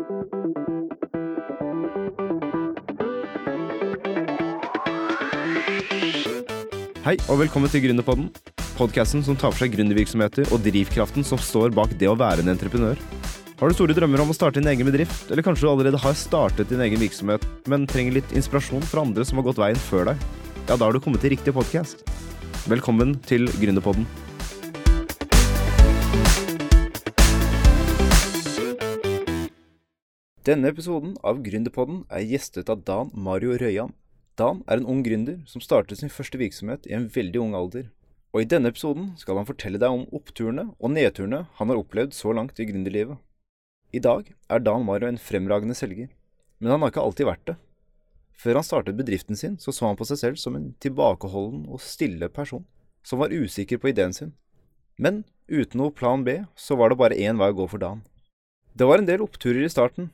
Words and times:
Hei, 0.00 0.06
og 7.28 7.36
velkommen 7.42 7.68
til 7.68 7.82
Gründerpodden. 7.84 8.30
Podkasten 8.78 9.20
som 9.26 9.36
tar 9.36 9.52
for 9.52 9.60
seg 9.60 9.74
gründervirksomheter 9.74 10.48
og 10.54 10.62
drivkraften 10.64 11.20
som 11.26 11.36
står 11.36 11.74
bak 11.76 11.92
det 12.00 12.08
å 12.08 12.16
være 12.16 12.40
en 12.40 12.48
entreprenør. 12.54 12.96
Har 13.60 13.68
du 13.68 13.76
store 13.76 13.92
drømmer 13.98 14.24
om 14.24 14.32
å 14.32 14.36
starte 14.38 14.62
din 14.62 14.72
egen 14.72 14.88
bedrift, 14.88 15.28
eller 15.28 15.44
kanskje 15.44 15.68
du 15.68 15.72
allerede 15.74 16.00
har 16.00 16.16
startet 16.16 16.72
din 16.72 16.80
egen 16.80 17.02
virksomhet, 17.02 17.44
men 17.68 17.84
trenger 17.84 18.16
litt 18.22 18.32
inspirasjon 18.32 18.88
fra 18.88 19.04
andre 19.04 19.28
som 19.28 19.36
har 19.42 19.50
gått 19.50 19.60
veien 19.60 19.84
før 19.90 20.14
deg? 20.14 20.16
Ja, 20.64 20.80
da 20.80 20.86
har 20.86 20.96
du 20.96 21.04
kommet 21.04 21.20
til 21.20 21.36
riktig 21.36 21.52
podkast. 21.52 22.08
Velkommen 22.72 23.20
til 23.28 23.52
Gründerpodden. 23.60 24.08
Denne 30.40 30.70
episoden 30.72 31.18
av 31.20 31.42
Gründerpodden 31.44 31.98
er 32.08 32.22
gjestet 32.24 32.70
av 32.72 32.80
Dan 32.88 33.10
Mario 33.12 33.58
Røyan. 33.60 33.90
Dan 34.40 34.62
er 34.64 34.78
en 34.80 34.86
ung 34.88 35.02
gründer 35.04 35.42
som 35.44 35.60
startet 35.60 35.98
sin 36.00 36.08
første 36.08 36.38
virksomhet 36.40 36.86
i 36.88 36.94
en 36.96 37.10
veldig 37.12 37.42
ung 37.42 37.56
alder. 37.58 37.90
Og 38.32 38.40
i 38.40 38.46
denne 38.48 38.70
episoden 38.72 39.10
skal 39.20 39.36
han 39.36 39.48
fortelle 39.48 39.76
deg 39.76 39.92
om 39.92 40.06
oppturene 40.16 40.70
og 40.78 40.94
nedturene 40.94 41.42
han 41.58 41.68
har 41.68 41.80
opplevd 41.82 42.16
så 42.16 42.32
langt 42.32 42.56
i 42.56 42.64
gründerlivet. 42.70 43.18
I 43.92 44.00
dag 44.00 44.30
er 44.48 44.62
Dan 44.64 44.86
Mario 44.86 45.10
en 45.10 45.20
fremragende 45.20 45.76
selger, 45.76 46.08
men 46.56 46.72
han 46.72 46.80
har 46.80 46.94
ikke 46.94 47.04
alltid 47.04 47.28
vært 47.28 47.44
det. 47.50 47.56
Før 48.32 48.62
han 48.62 48.64
startet 48.64 48.96
bedriften 48.96 49.36
sin, 49.36 49.58
så 49.60 49.74
så 49.76 49.90
han 49.90 49.98
på 49.98 50.06
seg 50.08 50.22
selv 50.22 50.40
som 50.40 50.56
en 50.56 50.70
tilbakeholden 50.80 51.66
og 51.68 51.82
stille 51.84 52.30
person, 52.32 52.64
som 53.04 53.20
var 53.20 53.34
usikker 53.34 53.76
på 53.76 53.92
ideen 53.92 54.16
sin. 54.16 54.32
Men 54.96 55.26
uten 55.52 55.82
noe 55.82 55.92
plan 55.92 56.24
B, 56.24 56.38
så 56.56 56.80
var 56.80 56.88
det 56.88 56.98
bare 57.02 57.20
én 57.20 57.36
vei 57.36 57.50
å 57.52 57.58
gå 57.60 57.68
for 57.68 57.82
Dan. 57.82 58.00
Det 58.72 58.88
var 58.88 59.02
en 59.02 59.10
del 59.10 59.20
oppturer 59.20 59.66
i 59.66 59.72
starten, 59.72 60.08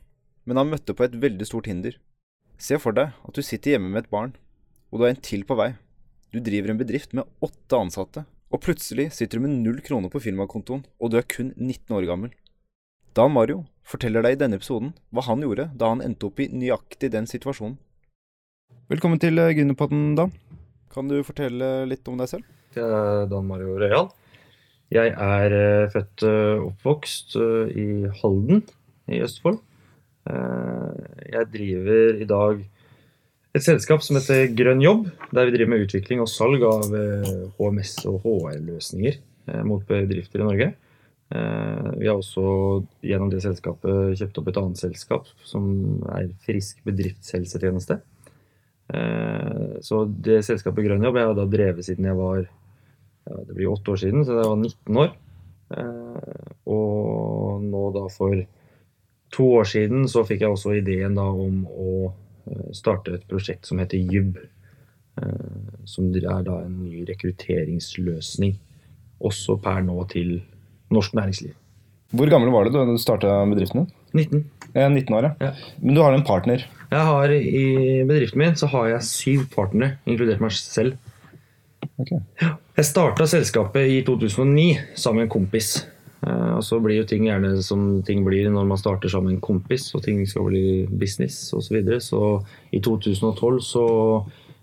men 0.46 0.60
han 0.60 0.70
møtte 0.70 0.94
på 0.96 1.04
et 1.04 1.18
veldig 1.20 1.48
stort 1.48 1.68
hinder. 1.68 1.98
Se 2.56 2.78
for 2.80 2.96
deg 2.96 3.12
at 3.12 3.36
du 3.36 3.42
sitter 3.44 3.74
hjemme 3.74 3.90
med 3.92 4.04
et 4.04 4.12
barn, 4.12 4.32
og 4.88 4.98
du 4.98 5.04
har 5.04 5.12
en 5.12 5.26
til 5.28 5.44
på 5.44 5.58
vei. 5.58 5.74
Du 6.32 6.38
driver 6.40 6.72
en 6.72 6.80
bedrift 6.80 7.12
med 7.16 7.28
åtte 7.44 7.78
ansatte, 7.78 8.24
og 8.48 8.62
plutselig 8.62 9.10
sitter 9.16 9.38
du 9.38 9.46
med 9.46 9.58
null 9.60 9.82
kroner 9.84 10.12
på 10.12 10.22
firmakontoen, 10.22 10.86
og 11.02 11.10
du 11.12 11.18
er 11.18 11.26
kun 11.28 11.52
19 11.56 11.96
år 11.98 12.06
gammel. 12.08 12.32
Dan 13.16 13.32
Mario 13.34 13.64
forteller 13.86 14.24
deg 14.24 14.36
i 14.36 14.40
denne 14.42 14.58
episoden 14.60 14.92
hva 15.14 15.24
han 15.24 15.42
gjorde 15.44 15.70
da 15.78 15.88
han 15.92 16.02
endte 16.04 16.28
opp 16.28 16.40
i 16.42 16.50
nøyaktig 16.52 17.10
den 17.14 17.28
situasjonen. 17.30 17.78
Velkommen 18.92 19.18
til 19.18 19.40
eh, 19.42 19.54
Gründerpodden, 19.56 20.12
Dan. 20.18 20.34
Kan 20.92 21.08
du 21.10 21.16
fortelle 21.26 21.86
litt 21.90 22.06
om 22.06 22.20
deg 22.20 22.30
selv? 22.30 22.46
Jeg 22.76 22.84
er 22.84 23.26
Dan 23.30 23.48
Mario 23.48 23.78
Røyal. 23.80 24.10
Jeg 24.94 25.10
er 25.10 25.54
eh, 25.56 25.88
født 25.90 26.26
og 26.28 26.68
oppvokst 26.68 27.38
eh, 27.40 27.72
i 27.72 27.86
Halden 28.20 28.62
i 29.10 29.18
Østfold. 29.24 29.58
Jeg 30.26 31.50
driver 31.52 32.18
i 32.22 32.26
dag 32.28 32.64
et 33.56 33.64
selskap 33.64 34.02
som 34.04 34.18
heter 34.18 34.50
Grønn 34.56 34.82
jobb, 34.82 35.06
der 35.32 35.46
vi 35.46 35.54
driver 35.54 35.72
med 35.72 35.86
utvikling 35.86 36.20
og 36.20 36.28
salg 36.28 36.64
av 36.66 36.90
HMS- 37.56 38.02
og 38.10 38.26
HR-løsninger 38.26 39.20
mot 39.64 39.86
bedrifter 39.86 40.42
i 40.42 40.48
Norge. 40.48 40.68
Vi 41.30 42.06
har 42.06 42.18
også 42.18 42.42
gjennom 43.06 43.30
det 43.32 43.40
selskapet 43.42 44.18
kjøpt 44.20 44.42
opp 44.42 44.50
et 44.50 44.60
annet 44.60 44.82
selskap 44.82 45.30
som 45.46 45.64
er 46.14 46.28
Frisk 46.46 46.82
bedriftshelsetjeneste. 46.86 47.98
Så 49.82 50.02
det 50.26 50.44
selskapet 50.46 50.86
Grønn 50.86 51.06
jobb 51.06 51.18
jeg 51.18 51.30
har 51.30 51.38
da 51.38 51.46
drevet 51.50 51.86
siden 51.86 52.06
jeg 52.06 52.18
var 52.18 52.42
ja, 52.44 53.40
det 53.42 53.56
blir 53.56 53.72
åtte 53.72 53.90
år 53.90 53.98
siden, 53.98 54.22
så 54.22 54.36
jeg 54.36 54.50
var 54.52 54.60
19 54.60 55.00
år. 55.02 55.16
Og 56.70 57.64
nå 57.64 57.82
da 57.96 58.04
for 58.14 58.38
to 59.34 59.48
år 59.58 59.66
siden 59.68 60.06
så 60.10 60.24
fikk 60.26 60.44
jeg 60.44 60.52
også 60.52 60.76
ideen 60.78 61.16
da 61.18 61.26
om 61.26 61.64
å 61.66 62.12
starte 62.76 63.16
et 63.16 63.26
prosjekt 63.26 63.66
som 63.66 63.80
heter 63.82 63.98
Jubb. 63.98 64.38
Som 65.88 66.12
er 66.14 66.42
da 66.46 66.60
en 66.62 66.76
ny 66.84 67.04
rekrutteringsløsning. 67.08 68.54
Også 69.24 69.56
per 69.62 69.80
nå 69.82 69.96
til 70.12 70.42
norsk 70.92 71.16
næringsliv. 71.16 71.54
Hvor 72.16 72.30
gammel 72.30 72.52
var 72.54 72.68
du 72.68 72.76
da 72.76 72.84
du 72.86 72.94
starta 73.02 73.40
bedriften 73.50 73.82
din? 73.82 73.90
19. 74.14 74.44
Jeg 74.76 74.84
er 74.84 74.92
19 74.92 75.16
år, 75.16 75.26
ja. 75.26 75.48
Ja. 75.48 75.72
Men 75.80 75.96
du 75.96 76.02
har 76.04 76.14
en 76.14 76.24
partner. 76.24 76.62
Jeg 76.92 77.02
har 77.08 77.32
I 77.32 77.64
bedriften 78.06 78.38
min 78.38 78.54
så 78.56 78.68
har 78.70 78.92
jeg 78.92 79.08
syv 79.08 79.46
partnere, 79.56 79.96
inkludert 80.06 80.40
meg 80.44 80.54
selv. 80.54 80.94
Okay. 81.96 82.20
Jeg 82.76 82.84
starta 82.86 83.26
selskapet 83.28 83.88
i 83.88 84.02
2009 84.06 84.76
sammen 84.94 85.24
med 85.24 85.26
en 85.26 85.32
kompis. 85.32 85.86
Eh, 86.24 86.52
Og 86.56 86.62
så 86.64 86.78
blir 86.80 86.96
jo 87.02 87.04
ting 87.04 87.26
gjerne 87.28 87.50
som 87.62 88.02
ting 88.02 88.24
blir 88.24 88.48
når 88.50 88.66
man 88.66 88.78
starter 88.80 89.12
med 89.20 89.34
en 89.36 89.40
kompis, 89.40 89.94
og 89.94 90.02
ting 90.02 90.24
skal 90.26 90.48
bli 90.48 90.86
business 90.88 91.52
osv. 91.52 91.68
Så, 91.68 91.74
videre. 91.74 92.00
så 92.00 92.44
i 92.72 92.80
2012 92.80 93.60
så 93.60 93.86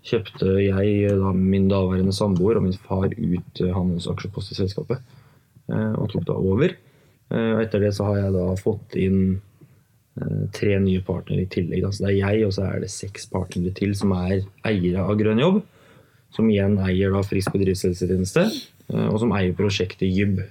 kjøpte 0.04 0.58
jeg 0.60 1.08
da 1.16 1.30
min 1.32 1.68
daværende 1.70 2.12
samboer 2.12 2.58
og 2.58 2.62
min 2.66 2.74
far 2.76 3.06
ut 3.08 3.60
eh, 3.62 3.72
hans 3.72 4.06
aksjepost 4.10 4.52
i 4.52 4.58
selskapet. 4.58 4.98
eh, 5.70 5.92
Og 5.96 6.10
tok 6.12 6.24
da 6.26 6.32
over. 6.36 6.74
Eh, 7.30 7.52
Og 7.54 7.62
etter 7.62 7.80
det 7.80 7.94
så 7.94 8.04
har 8.10 8.16
jeg 8.18 8.32
da 8.34 8.48
fått 8.60 8.96
inn 9.00 9.40
eh, 10.20 10.42
tre 10.52 10.78
nye 10.80 11.00
partnere 11.00 11.42
i 11.46 11.46
tillegg. 11.50 11.86
Så 11.92 12.04
det 12.04 12.10
er 12.12 12.18
jeg, 12.34 12.44
og 12.46 12.52
så 12.52 12.66
er 12.68 12.80
det 12.80 12.90
seks 12.90 13.26
partnere 13.32 13.72
til 13.74 13.94
som 13.94 14.12
er 14.12 14.42
eiere 14.66 15.06
av 15.06 15.16
Grønn 15.16 15.40
jobb. 15.40 15.62
Som 16.34 16.50
igjen 16.50 16.76
eier 16.82 17.12
da 17.14 17.22
Frisk 17.22 17.52
bedriftshelsetjeneste, 17.54 18.44
eh, 18.92 19.06
og 19.08 19.20
som 19.22 19.32
eier 19.32 19.54
prosjektet 19.56 20.10
Jubb. 20.12 20.42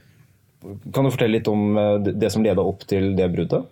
Kan 0.93 1.03
du 1.05 1.11
fortelle 1.11 1.37
litt 1.39 1.47
om 1.51 1.77
eh, 1.77 1.97
det- 2.13 2.31
som 2.31 2.43
leda 2.43 2.61
opp 2.61 2.85
til 2.87 3.15
det 3.15 3.29
bruddet? 3.33 3.65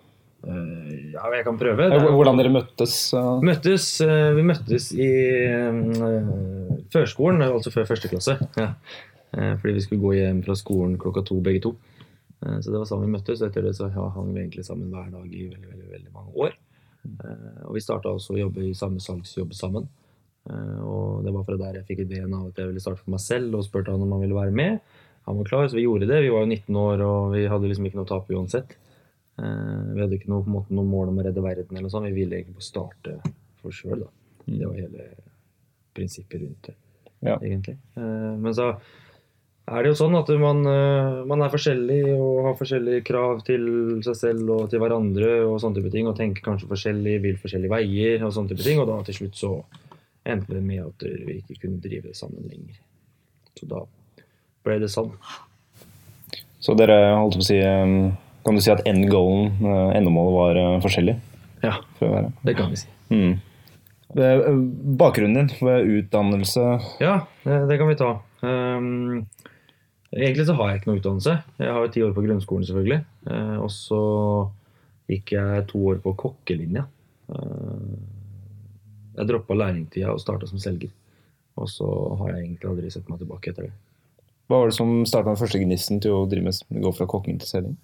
Eh, 0.44 1.12
Ja, 1.12 1.28
jeg 1.30 1.44
kan 1.44 1.58
prøve. 1.58 1.86
Eh, 1.92 2.06
Hvordan 2.10 2.36
dere 2.40 2.50
møttes? 2.52 3.12
Møttes, 3.42 3.86
vi 4.36 4.42
møttes 4.42 4.90
i 4.96 5.10
førskolen, 6.92 7.42
altså 7.46 7.72
før 7.72 7.86
første 7.88 8.10
klasse. 8.12 8.36
Ja. 8.58 8.72
Fordi 9.32 9.72
vi 9.78 9.80
skulle 9.84 10.02
gå 10.02 10.12
hjem 10.18 10.42
fra 10.44 10.54
skolen 10.58 10.98
klokka 11.00 11.22
to 11.24 11.38
begge 11.40 11.62
to. 11.64 11.74
Så 12.42 12.68
det 12.72 12.78
var 12.80 12.88
sånn 12.88 13.04
vi 13.06 13.12
møttes. 13.14 13.40
og 13.40 13.48
Etter 13.48 13.62
det 13.62 13.74
så 13.78 13.88
hang 13.92 14.32
vi 14.34 14.42
egentlig 14.42 14.64
sammen 14.66 14.90
hver 14.92 15.10
dag 15.12 15.24
i 15.32 15.46
veldig, 15.48 15.68
veldig, 15.70 15.90
veldig 15.94 16.12
mange 16.12 16.34
år. 16.36 16.52
Og 17.68 17.74
vi 17.76 17.80
starta 17.84 18.12
også 18.12 18.34
å 18.34 18.40
jobbe 18.42 18.66
i 18.68 18.74
samme 18.76 19.00
salgsjobb 19.00 19.54
sammen. 19.56 19.86
Og 20.82 21.22
det 21.24 21.32
var 21.32 21.44
fra 21.46 21.56
der 21.60 21.78
jeg 21.80 21.86
fikk 21.92 22.04
ideen 22.06 22.34
av 22.34 22.48
at 22.50 22.58
jeg 22.60 22.66
ville 22.72 22.82
starte 22.82 22.98
for 23.04 23.14
meg 23.14 23.20
selv, 23.24 23.54
og 23.56 23.64
spurte 23.64 23.94
han 23.94 24.02
om 24.02 24.12
han 24.16 24.24
ville 24.26 24.36
være 24.36 24.52
med. 24.52 24.80
Han 25.26 25.36
var 25.38 25.44
klar, 25.44 25.68
så 25.68 25.76
vi 25.78 25.84
gjorde 25.86 26.06
det. 26.10 26.20
Vi 26.24 26.30
var 26.34 26.40
jo 26.42 26.50
19 26.50 26.76
år, 26.76 27.02
og 27.06 27.32
vi 27.36 27.44
hadde 27.46 27.68
liksom 27.70 27.86
ikke 27.86 27.98
noe 28.00 28.06
å 28.08 28.12
tape 28.12 28.34
uansett. 28.34 28.76
Eh, 29.38 29.94
Vi 29.94 30.00
hadde 30.02 30.18
ikke 30.18 30.28
noe, 30.32 30.42
måte, 30.44 30.70
noe 30.74 30.84
mål 30.84 31.08
om 31.12 31.18
å 31.22 31.24
redde 31.26 31.42
verden, 31.44 31.70
eller 31.76 31.86
noe 31.86 31.90
sånt. 31.94 32.06
vi 32.10 32.12
ville 32.24 32.36
egentlig 32.40 32.56
bare 32.58 32.70
starte 32.70 33.20
for 33.62 33.70
sjøl, 33.70 34.00
da. 34.00 34.10
Det 34.46 34.66
var 34.66 34.74
hele 34.74 35.06
prinsippet 35.94 36.40
rundt 36.42 36.62
det, 36.66 36.74
Ja. 37.22 37.36
egentlig. 37.38 37.76
Eh, 37.96 38.36
Men 38.36 38.52
så 38.52 38.76
er 39.68 39.82
det 39.82 39.92
jo 39.92 40.04
sånn 40.04 40.18
at 40.18 40.28
man, 40.40 40.66
eh, 40.66 41.24
man 41.24 41.42
er 41.42 41.48
forskjellig 41.50 42.18
og 42.18 42.44
har 42.44 42.54
forskjellige 42.58 43.04
krav 43.04 43.44
til 43.44 44.02
seg 44.02 44.16
selv 44.16 44.50
og 44.50 44.70
til 44.70 44.80
hverandre 44.80 45.46
og 45.46 45.60
sånne 45.60 45.76
type 45.76 45.92
ting, 45.92 46.06
og 46.08 46.16
tenker 46.16 46.42
kanskje 46.42 46.66
forskjellig, 46.68 47.22
vil 47.22 47.36
forskjellige 47.36 47.70
veier 47.70 48.24
og 48.24 48.32
sånne 48.32 48.48
type 48.48 48.64
ting, 48.64 48.80
og 48.80 48.88
da 48.88 49.02
til 49.02 49.14
slutt 49.14 49.34
så 49.38 49.64
endte 50.26 50.48
det 50.54 50.62
med 50.62 50.80
at 50.84 50.98
vi 50.98 51.40
ikke 51.42 51.60
kunne 51.60 51.80
drive 51.80 52.02
det 52.02 52.16
sammen 52.16 52.42
lenger. 52.50 52.76
Så 53.56 53.68
da 53.68 53.84
ble 54.66 54.78
det 54.82 54.90
sånn. 54.92 55.12
Så 56.62 56.76
dere 56.78 56.98
holdt 57.18 57.38
på 57.40 57.42
å 57.42 57.46
si 57.48 57.58
eh, 57.58 57.94
Kan 58.46 58.58
du 58.58 58.62
si 58.62 58.70
at 58.70 58.84
end 58.86 59.08
goalen, 59.10 59.54
eh, 59.62 59.96
endemålet, 59.98 60.34
var 60.36 60.60
eh, 60.60 60.80
forskjellig? 60.84 61.16
Ja, 61.62 61.76
det 62.42 62.54
kan 62.58 62.70
vi 62.70 62.80
si. 62.80 62.88
Mm. 63.10 63.36
Eh, 64.18 64.48
Bakgrunnen 64.98 65.46
din 65.46 65.66
ved 65.66 65.86
utdannelse 65.98 66.80
Ja, 67.00 67.26
det, 67.44 67.66
det 67.70 67.78
kan 67.78 67.88
vi 67.88 67.98
ta. 67.98 68.10
Um, 68.42 69.26
egentlig 70.10 70.46
så 70.48 70.56
har 70.58 70.70
jeg 70.70 70.80
ikke 70.80 70.90
noe 70.90 71.00
utdannelse. 71.00 71.36
Jeg 71.62 71.70
har 71.70 71.86
jo 71.86 71.92
ti 71.94 72.02
år 72.02 72.16
på 72.16 72.24
grunnskolen, 72.26 72.66
selvfølgelig. 72.66 73.04
Uh, 73.28 73.58
og 73.62 73.70
så 73.72 74.02
gikk 75.10 75.34
jeg 75.36 75.68
to 75.70 75.84
år 75.92 76.02
på 76.02 76.14
kokkelinja. 76.24 76.84
Uh, 77.30 77.94
jeg 79.16 79.28
droppa 79.28 79.56
lærlingtida 79.56 80.12
og 80.12 80.20
starta 80.20 80.48
som 80.50 80.60
selger. 80.62 80.90
Og 81.60 81.68
så 81.70 81.86
har 82.20 82.34
jeg 82.34 82.46
egentlig 82.46 82.70
aldri 82.70 82.92
sett 82.92 83.08
meg 83.12 83.20
tilbake 83.22 83.52
etter 83.52 83.68
det. 83.68 83.74
Hva 84.52 84.58
var 84.60 84.68
det 84.68 84.76
som 84.76 84.90
starta 85.08 85.30
den 85.30 85.40
første 85.40 85.62
gnisten 85.62 86.02
til 86.04 86.12
å 86.12 86.26
drive 86.28 86.50
med, 86.50 86.80
gå 86.84 86.90
fra 86.92 87.08
kokking 87.08 87.38
til 87.40 87.48
selging? 87.48 87.76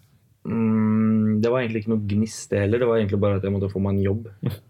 Mm, 0.45 1.39
det 1.41 1.49
var 1.49 1.63
egentlig 1.63 1.81
ikke 1.87 1.95
noe 1.95 2.09
gnist, 2.11 2.51
det 2.51 2.61
heller. 2.61 2.83
Det 2.83 2.89
var 2.91 3.01
egentlig 3.01 3.21
bare 3.23 3.39
at 3.41 3.47
jeg 3.47 3.55
måtte 3.55 3.71
få 3.73 3.81
meg 3.85 3.97
en 3.97 4.09
jobb. 4.11 4.33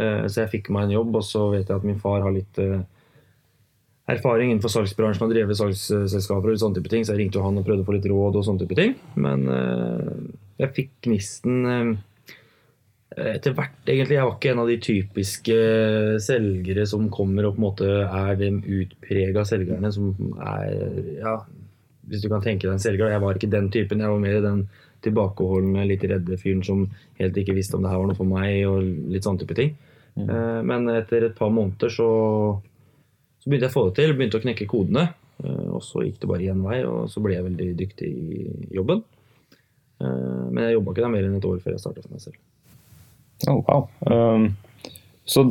Eh, 0.00 0.22
så 0.24 0.40
jeg 0.40 0.48
fikk 0.48 0.68
meg 0.72 0.86
en 0.86 0.94
jobb, 0.94 1.18
og 1.18 1.24
så 1.28 1.42
vet 1.52 1.68
jeg 1.68 1.76
at 1.76 1.82
min 1.84 1.98
far 2.00 2.22
har 2.24 2.32
litt 2.32 2.56
uh, 2.64 2.78
erfaring 4.10 4.50
innenfor 4.50 4.72
salgsbransjen 4.72 5.26
og 5.26 5.34
drevet 5.34 5.58
salgsselskaper 5.58 6.52
og 6.52 6.62
sånne 6.62 6.78
type 6.78 6.90
ting, 6.90 7.04
så 7.04 7.14
jeg 7.14 7.22
ringte 7.22 7.38
jo 7.38 7.44
han 7.44 7.60
og 7.60 7.66
prøvde 7.66 7.84
å 7.84 7.88
få 7.90 7.96
litt 7.96 8.08
råd 8.10 8.38
og 8.38 8.46
sånne 8.46 8.64
type 8.64 8.78
ting. 8.78 8.96
Men 9.20 9.44
eh, 9.52 10.16
jeg 10.64 10.74
fikk 10.78 10.90
gnisten 11.06 11.68
eh, 11.68 11.92
etter 13.16 13.54
hvert, 13.56 13.74
egentlig. 13.86 14.16
Jeg 14.16 14.24
var 14.26 14.36
ikke 14.36 14.52
en 14.52 14.62
av 14.62 14.68
de 14.70 14.76
typiske 14.82 15.56
selgere 16.24 16.86
som 16.88 17.08
kommer 17.12 17.46
og 17.48 17.56
på 17.56 17.60
en 17.60 17.66
måte 17.66 17.88
er 18.06 18.36
de 18.40 18.50
utprega 18.80 19.44
selgerne 19.48 19.90
som 19.94 20.12
er 20.40 21.18
Ja, 21.20 21.34
hvis 22.08 22.22
du 22.24 22.28
kan 22.32 22.42
tenke 22.42 22.66
deg 22.66 22.74
en 22.76 22.82
selger. 22.82 23.10
Jeg 23.12 23.22
var 23.22 23.38
ikke 23.38 23.50
den 23.52 23.70
typen. 23.70 24.00
Jeg 24.02 24.10
var 24.10 24.18
mer 24.22 24.40
den 24.42 24.64
tilbakeholdne, 25.02 25.84
litt 25.90 26.04
redde 26.06 26.36
fyren 26.38 26.62
som 26.66 26.84
helt 27.18 27.36
ikke 27.38 27.54
visste 27.56 27.76
om 27.76 27.82
det 27.82 27.90
her 27.90 27.98
var 27.98 28.06
noe 28.10 28.18
for 28.18 28.28
meg, 28.28 28.60
og 28.66 28.82
litt 29.10 29.26
sånn 29.26 29.38
type 29.40 29.54
ting. 29.58 29.72
Mm. 30.14 30.28
Men 30.68 30.88
etter 30.92 31.24
et 31.26 31.34
par 31.38 31.50
måneder 31.50 31.90
så, 31.90 32.06
så 33.42 33.48
begynte 33.50 33.66
jeg 33.66 33.72
å 33.72 33.76
få 33.76 33.84
det 33.88 33.96
til, 33.98 34.14
begynte 34.18 34.38
å 34.38 34.44
knekke 34.44 34.68
kodene. 34.70 35.08
Eh, 35.42 35.66
Og 35.72 35.82
så 35.82 36.04
gikk 36.06 36.20
det 36.22 36.30
bare 36.30 36.50
én 36.52 36.62
vei, 36.62 36.82
og 36.86 37.08
så 37.10 37.22
ble 37.24 37.34
jeg 37.34 37.46
veldig 37.48 37.68
dyktig 37.80 38.10
i 38.12 38.42
jobben. 38.76 39.02
Eh, 40.02 40.42
Men 40.52 40.64
jeg 40.68 40.76
jobba 40.76 40.92
ikke 40.94 41.06
der 41.06 41.14
mer 41.16 41.26
enn 41.28 41.38
et 41.38 41.48
år 41.50 41.62
før 41.64 41.74
jeg 41.76 41.82
starta 41.82 42.04
for 42.04 42.14
meg 42.14 42.22
selv. 42.26 42.38
Oh, 43.50 43.62
wow. 43.66 43.88
Um, 44.06 44.52
så 45.24 45.44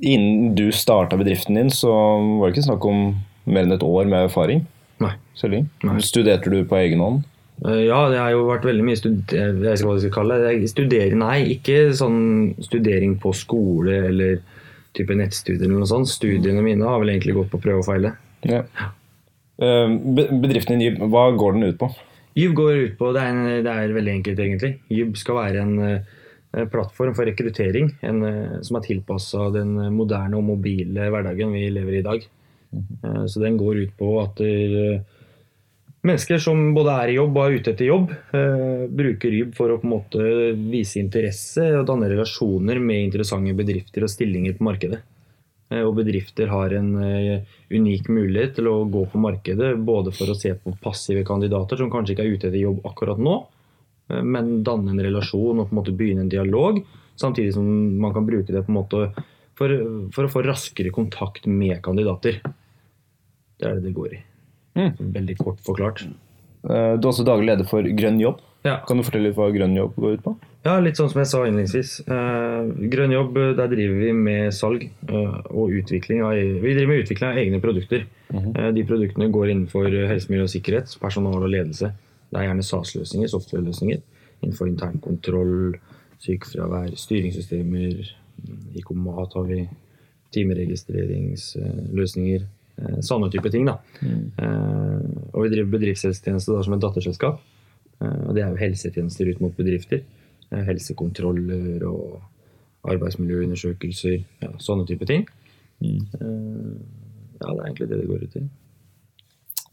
innen 0.00 0.54
du 0.56 0.70
starta 0.72 1.18
bedriften 1.20 1.58
din, 1.58 1.70
så 1.70 1.92
var 1.92 2.48
det 2.48 2.56
ikke 2.56 2.68
snakk 2.70 2.86
om 2.88 3.06
mer 3.46 3.66
enn 3.66 3.76
et 3.76 3.84
år 3.86 4.08
med 4.10 4.26
erfaring? 4.26 4.64
Nei. 5.02 5.12
Nei. 5.36 5.96
Studerte 6.04 6.50
du 6.50 6.62
på 6.66 6.78
egen 6.80 7.02
hånd? 7.04 7.24
Eh, 7.64 7.84
Ja, 7.86 8.06
det 8.12 8.18
har 8.20 8.32
jo 8.32 8.46
vært 8.48 8.66
veldig 8.66 8.86
mye 8.86 8.98
studer... 8.98 9.36
Jeg 9.36 9.78
ikke 9.78 9.88
hva 9.88 9.96
jeg 9.96 10.06
skal 10.06 10.14
kalle 10.16 10.38
det. 10.42 10.54
Studere, 10.72 11.18
nei, 11.20 11.38
ikke 11.56 11.78
sånn 11.96 12.20
studering 12.64 13.18
på 13.22 13.34
skole 13.36 14.00
eller 14.10 14.40
type 14.96 15.12
nettstudier 15.12 15.66
eller 15.68 15.82
noe 15.82 15.90
sånt. 15.90 16.08
Studiene 16.08 16.64
mine 16.64 16.88
har 16.88 17.02
vel 17.02 17.12
egentlig 17.12 17.36
gått 17.36 17.52
på 17.52 17.60
prøve 17.60 17.84
og 17.84 17.88
feile. 17.88 18.14
Ja. 18.48 18.64
Um, 19.56 20.00
bedriften 20.16 20.80
din, 20.80 20.98
hva 21.12 21.30
går 21.36 21.56
den 21.56 21.70
ut 21.70 21.80
på? 21.80 21.90
Jyb 22.36 22.52
går 22.56 22.74
ut 22.82 22.96
på, 22.98 23.12
det 23.16 23.22
er, 23.22 23.32
en, 23.32 23.64
det 23.64 23.72
er 23.72 23.94
veldig 23.96 24.12
enkelt 24.18 24.40
egentlig. 24.44 24.74
Jyb 24.92 25.14
skal 25.16 25.38
være 25.38 25.62
en 25.62 25.76
eh, 25.84 26.15
plattform 26.64 27.14
for 27.14 27.28
rekruttering 27.28 27.90
en, 28.00 28.22
eh, 28.24 28.60
som 28.62 28.78
er 28.78 28.86
tilpassa 28.86 29.50
den 29.52 29.74
moderne 29.92 30.38
og 30.38 30.44
mobile 30.44 31.10
hverdagen 31.12 31.52
vi 31.52 31.68
lever 31.70 31.98
i 31.98 31.98
i 31.98 32.06
dag. 32.06 32.24
Eh, 33.04 33.24
Så 33.26 33.40
den 33.40 33.58
går 33.58 33.82
ut 33.84 33.96
på 33.98 34.22
at 34.22 34.40
eh, 34.40 35.00
mennesker 36.06 36.38
som 36.38 36.74
både 36.74 36.94
er 37.02 37.08
i 37.08 37.18
jobb 37.18 37.36
og 37.36 37.44
er 37.46 37.58
ute 37.58 37.72
etter 37.74 37.86
jobb, 37.90 38.10
eh, 38.32 38.86
bruker 38.88 39.30
Ryb 39.30 39.54
for 39.54 39.70
å 39.70 39.80
på 39.80 39.84
en 39.88 39.94
måte 39.96 40.54
vise 40.70 41.00
interesse 41.02 41.66
og 41.80 41.86
danne 41.86 42.08
relasjoner 42.08 42.80
med 42.80 43.08
interessante 43.08 43.54
bedrifter 43.56 44.02
og 44.06 44.10
stillinger 44.10 44.56
på 44.56 44.64
markedet. 44.64 45.02
Eh, 45.70 45.82
Og 45.82 45.96
bedrifter 45.96 46.46
har 46.46 46.70
en 46.78 47.02
eh, 47.02 47.40
unik 47.70 48.08
mulighet 48.08 48.54
til 48.54 48.68
å 48.70 48.84
gå 48.88 49.06
på 49.10 49.18
markedet 49.18 49.76
både 49.84 50.12
for 50.14 50.30
å 50.30 50.38
se 50.38 50.54
på 50.54 50.76
passive 50.80 51.24
kandidater 51.24 51.76
som 51.76 51.90
kanskje 51.90 52.14
ikke 52.14 52.22
er 52.22 52.34
ute 52.36 52.46
etter 52.48 52.62
jobb 52.62 52.84
akkurat 52.86 53.18
nå, 53.18 53.34
eh, 53.34 53.55
men 54.08 54.60
danne 54.66 54.92
en 54.92 55.02
relasjon 55.02 55.58
og 55.58 55.68
på 55.68 55.74
en 55.74 55.80
måte 55.80 55.94
begynne 55.96 56.26
en 56.26 56.32
dialog, 56.32 56.78
samtidig 57.18 57.54
som 57.56 57.66
man 58.00 58.14
kan 58.14 58.26
bruke 58.28 58.52
det 58.52 58.62
på 58.66 58.72
en 58.72 58.78
måte 58.78 59.06
for, 59.56 59.72
for 60.14 60.26
å 60.28 60.32
få 60.32 60.44
raskere 60.46 60.92
kontakt 60.94 61.48
med 61.48 61.80
kandidater. 61.84 62.42
Det 63.56 63.66
er 63.66 63.78
det 63.78 63.88
det 63.88 63.94
går 63.96 64.18
i. 64.18 64.20
Mm. 64.76 64.92
Veldig 65.14 65.38
kort 65.40 65.62
forklart. 65.64 66.04
Uh, 66.66 66.94
du 66.98 67.06
er 67.06 67.12
også 67.12 67.24
daglig 67.26 67.48
leder 67.54 67.68
for 67.68 67.86
Grønn 67.96 68.20
jobb. 68.20 68.42
Ja. 68.66 68.80
Kan 68.86 68.98
du 68.98 69.06
fortelle 69.06 69.30
litt 69.30 69.38
hva 69.38 69.48
Grønn 69.54 69.76
jobb 69.78 69.96
går 69.96 70.18
ut 70.18 70.24
på? 70.26 70.34
Ja, 70.66 70.74
litt 70.82 70.98
sånn 70.98 71.10
som 71.12 71.20
jeg 71.20 71.30
sa 71.30 71.44
innledningsvis. 71.46 71.90
Eh, 72.10 72.70
grønn 72.90 73.12
jobb, 73.14 73.36
eh, 73.38 73.52
der 73.54 73.68
driver 73.70 74.00
vi 74.00 74.08
med 74.18 74.54
salg 74.54 74.88
eh, 74.88 75.36
og 75.52 75.74
utvikling 75.78 76.24
av 76.26 76.34
e- 76.34 76.58
Vi 76.58 76.72
driver 76.74 76.90
med 76.90 77.04
utvikling 77.04 77.28
av 77.28 77.38
egne 77.38 77.60
produkter. 77.62 78.06
Eh, 78.34 78.70
de 78.74 78.84
produktene 78.88 79.30
går 79.30 79.52
innenfor 79.52 79.86
eh, 79.86 80.08
helse, 80.10 80.26
miljø 80.32 80.48
og 80.48 80.50
sikkerhet, 80.50 80.96
personal 80.98 81.38
og 81.38 81.52
ledelse. 81.52 81.92
Det 82.30 82.36
er 82.40 82.46
gjerne 82.48 82.64
SAS-løsninger, 82.66 83.28
software-løsninger. 83.32 84.00
Innenfor 84.42 84.66
internkontroll, 84.68 85.54
sykefravær, 86.22 86.90
styringssystemer. 86.98 87.94
IKOMAT 88.76 88.76
IK-mat 88.76 89.32
har 89.38 89.46
vi. 89.48 89.60
Timeregistreringsløsninger. 90.34 92.40
Eh, 92.76 92.98
sånne 93.00 93.30
type 93.32 93.48
ting, 93.50 93.64
da. 93.68 93.74
Mm. 94.04 94.24
og 95.32 95.38
vi 95.44 95.48
driver 95.54 95.70
bedriftshelsetjeneste 95.78 96.50
da, 96.52 96.60
som 96.66 96.74
et 96.76 96.82
datterselskap. 96.82 97.36
Eh, 98.02 98.20
Og 98.28 98.34
det 98.36 98.42
er 98.44 98.50
jo 98.52 98.60
helsetjenester 98.60 99.24
ut 99.30 99.40
mot 99.40 99.56
bedrifter. 99.56 100.00
Eh, 100.52 100.62
Helsekontroller 100.66 101.80
og 101.88 102.20
arbeidsmiljøundersøkelser. 102.84 104.18
Ja, 104.42 104.50
sånne 104.58 104.86
type 104.86 105.06
ting. 105.08 105.26
Mm. 105.80 106.00
Ja, 107.40 107.52
det 107.52 107.60
er 107.60 107.64
egentlig 107.66 107.88
det 107.88 107.98
det 108.00 108.08
går 108.08 108.22
ut 108.24 108.36
i. 108.36 108.40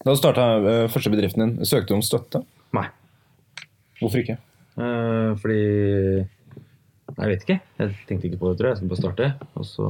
Da 0.04 0.12
du 0.12 0.20
starta 0.20 0.46
første 0.92 1.12
bedriften 1.14 1.44
din, 1.46 1.66
søkte 1.68 1.94
du 1.94 1.98
om 1.98 2.04
støtte? 2.04 2.42
Nei. 2.76 2.88
Hvorfor 4.02 4.20
ikke? 4.24 4.38
Eh, 4.76 5.32
fordi 5.40 5.60
Jeg 7.14 7.30
vet 7.30 7.44
ikke. 7.46 7.60
Jeg 7.80 7.96
tenkte 8.10 8.28
ikke 8.28 8.40
på 8.42 8.50
det, 8.52 8.58
tror 8.60 8.68
jeg. 8.68 8.74
Jeg 8.74 8.78
skulle 8.82 8.94
bare 8.96 9.04
starte. 9.04 9.28
Og 9.56 9.66
så 9.70 9.88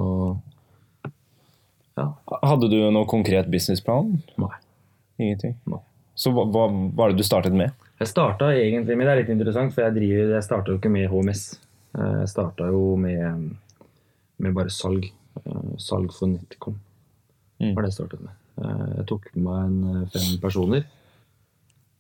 Ja. 1.98 2.08
Hadde 2.44 2.70
du 2.72 2.78
noen 2.92 3.06
konkret 3.08 3.50
businessplan? 3.54 4.16
Nei. 4.42 4.56
Ingenting? 5.22 5.56
Nei. 5.70 5.80
Så 6.18 6.32
hva, 6.34 6.46
hva 6.50 6.64
var 6.98 7.10
det 7.14 7.18
du 7.22 7.24
startet 7.26 7.54
med? 7.54 7.72
Jeg 8.02 8.10
starta 8.10 8.50
egentlig 8.54 8.98
med 8.98 9.08
det 9.08 9.12
er 9.14 9.20
litt 9.22 9.30
interessant, 9.34 9.74
for 9.74 9.82
jeg, 9.86 9.94
driver, 9.96 10.34
jeg 10.36 10.44
starta 10.46 10.74
jo 10.74 10.78
ikke 10.82 10.92
med 10.92 11.08
HMS. 11.10 11.44
Eh, 11.98 12.20
Jeg 12.24 12.30
starta 12.34 12.68
jo 12.74 12.96
med, 12.98 13.52
med 14.42 14.54
bare 14.58 14.70
salg. 14.74 15.06
Eh, 15.46 15.74
Salg 15.82 16.12
for 16.14 16.28
NetCom. 16.34 16.80
Mm. 17.62 17.76
var 17.76 17.86
det 17.86 17.92
jeg 17.94 18.00
startet 18.02 18.22
med. 18.26 18.34
Eh, 18.62 18.90
Jeg 19.00 19.06
tok 19.10 19.30
med 19.36 19.44
meg 19.48 19.64
en 19.66 20.04
eh, 20.04 20.10
fem 20.14 20.38
personer. 20.42 20.84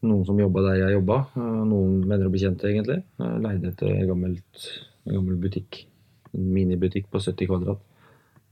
Noen 0.03 0.25
som 0.27 0.37
jobba 0.39 0.61
der 0.67 0.81
jeg 0.81 0.97
jobba. 0.97 1.17
eh, 1.39 1.63
Noen 1.71 2.01
venner 2.09 2.27
og 2.27 2.35
bekjente, 2.35 2.67
egentlig. 2.69 2.99
Jeg 3.19 3.41
Leide 3.45 3.71
et 3.73 3.83
gammelt, 4.09 4.67
en 5.07 5.15
gammel 5.17 5.39
butikk. 5.41 5.85
En 6.33 6.49
minibutikk 6.53 7.09
på 7.13 7.21
70 7.21 7.47
kvadrat. 7.49 7.81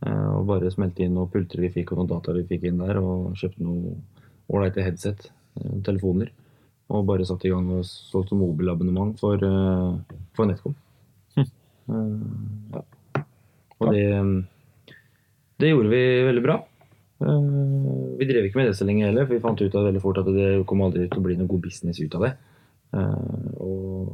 Og 0.02 0.48
bare 0.50 0.72
smelte 0.74 1.04
inn 1.06 1.14
noen 1.14 1.30
pulter 1.30 1.62
vi 1.62 1.70
fikk, 1.70 1.92
og 1.94 2.00
noen 2.00 2.10
data 2.10 2.34
vi 2.34 2.42
fikk 2.50 2.64
inn 2.70 2.80
der. 2.82 2.98
Og 2.98 3.36
kjøpte 3.38 3.62
noe 3.62 3.92
ålreite 4.50 4.82
headset, 4.86 5.28
telefoner. 5.86 6.32
Og 6.90 7.06
bare 7.06 7.26
satte 7.26 7.46
i 7.48 7.52
gang 7.54 7.70
og 7.72 7.86
solgte 7.86 8.36
mobilabonnement 8.36 9.14
for, 9.22 9.38
for 10.34 10.50
NetCom. 10.50 10.74
Eh, 11.38 11.54
ja. 12.74 12.82
Og 13.82 13.94
det, 13.94 14.04
det 15.62 15.70
gjorde 15.72 15.90
vi 15.94 16.02
veldig 16.30 16.44
bra. 16.46 16.58
Eh, 17.22 18.18
Vi 18.20 18.26
drev 18.30 18.44
ikke 18.48 18.60
med 18.62 18.68
det 18.72 18.78
så 18.78 18.86
lenge 18.88 19.06
heller, 19.08 19.26
for 19.26 19.34
vi 19.36 19.40
fant 19.44 19.62
ut 19.62 19.76
av 19.76 19.86
veldig 19.90 20.02
fort 20.04 20.18
at 20.22 20.28
det 20.34 20.50
kom 20.70 20.82
aldri 20.86 21.04
til 21.10 21.20
å 21.22 21.26
bli 21.26 21.36
noe 21.40 21.48
god 21.50 21.62
business 21.66 21.98
ut 22.02 22.16
av 22.16 22.22
det. 22.28 22.34
Eh, 22.94 23.26
Og 23.62 24.08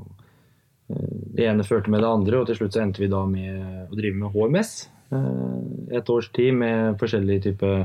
eh, 0.90 1.12
det 1.38 1.46
ene 1.48 1.64
førte 1.68 1.90
med 1.94 2.02
det 2.04 2.10
andre, 2.10 2.36
og 2.40 2.46
til 2.48 2.56
slutt 2.60 2.74
så 2.76 2.82
endte 2.84 3.02
vi 3.04 3.08
da 3.12 3.22
med 3.26 3.54
å 3.92 3.94
drive 3.96 4.16
med 4.16 4.32
HMS. 4.36 4.72
Et 5.08 6.10
års 6.12 6.28
tid 6.36 6.52
med 6.54 6.98
forskjellige 7.00 7.42
typer 7.46 7.76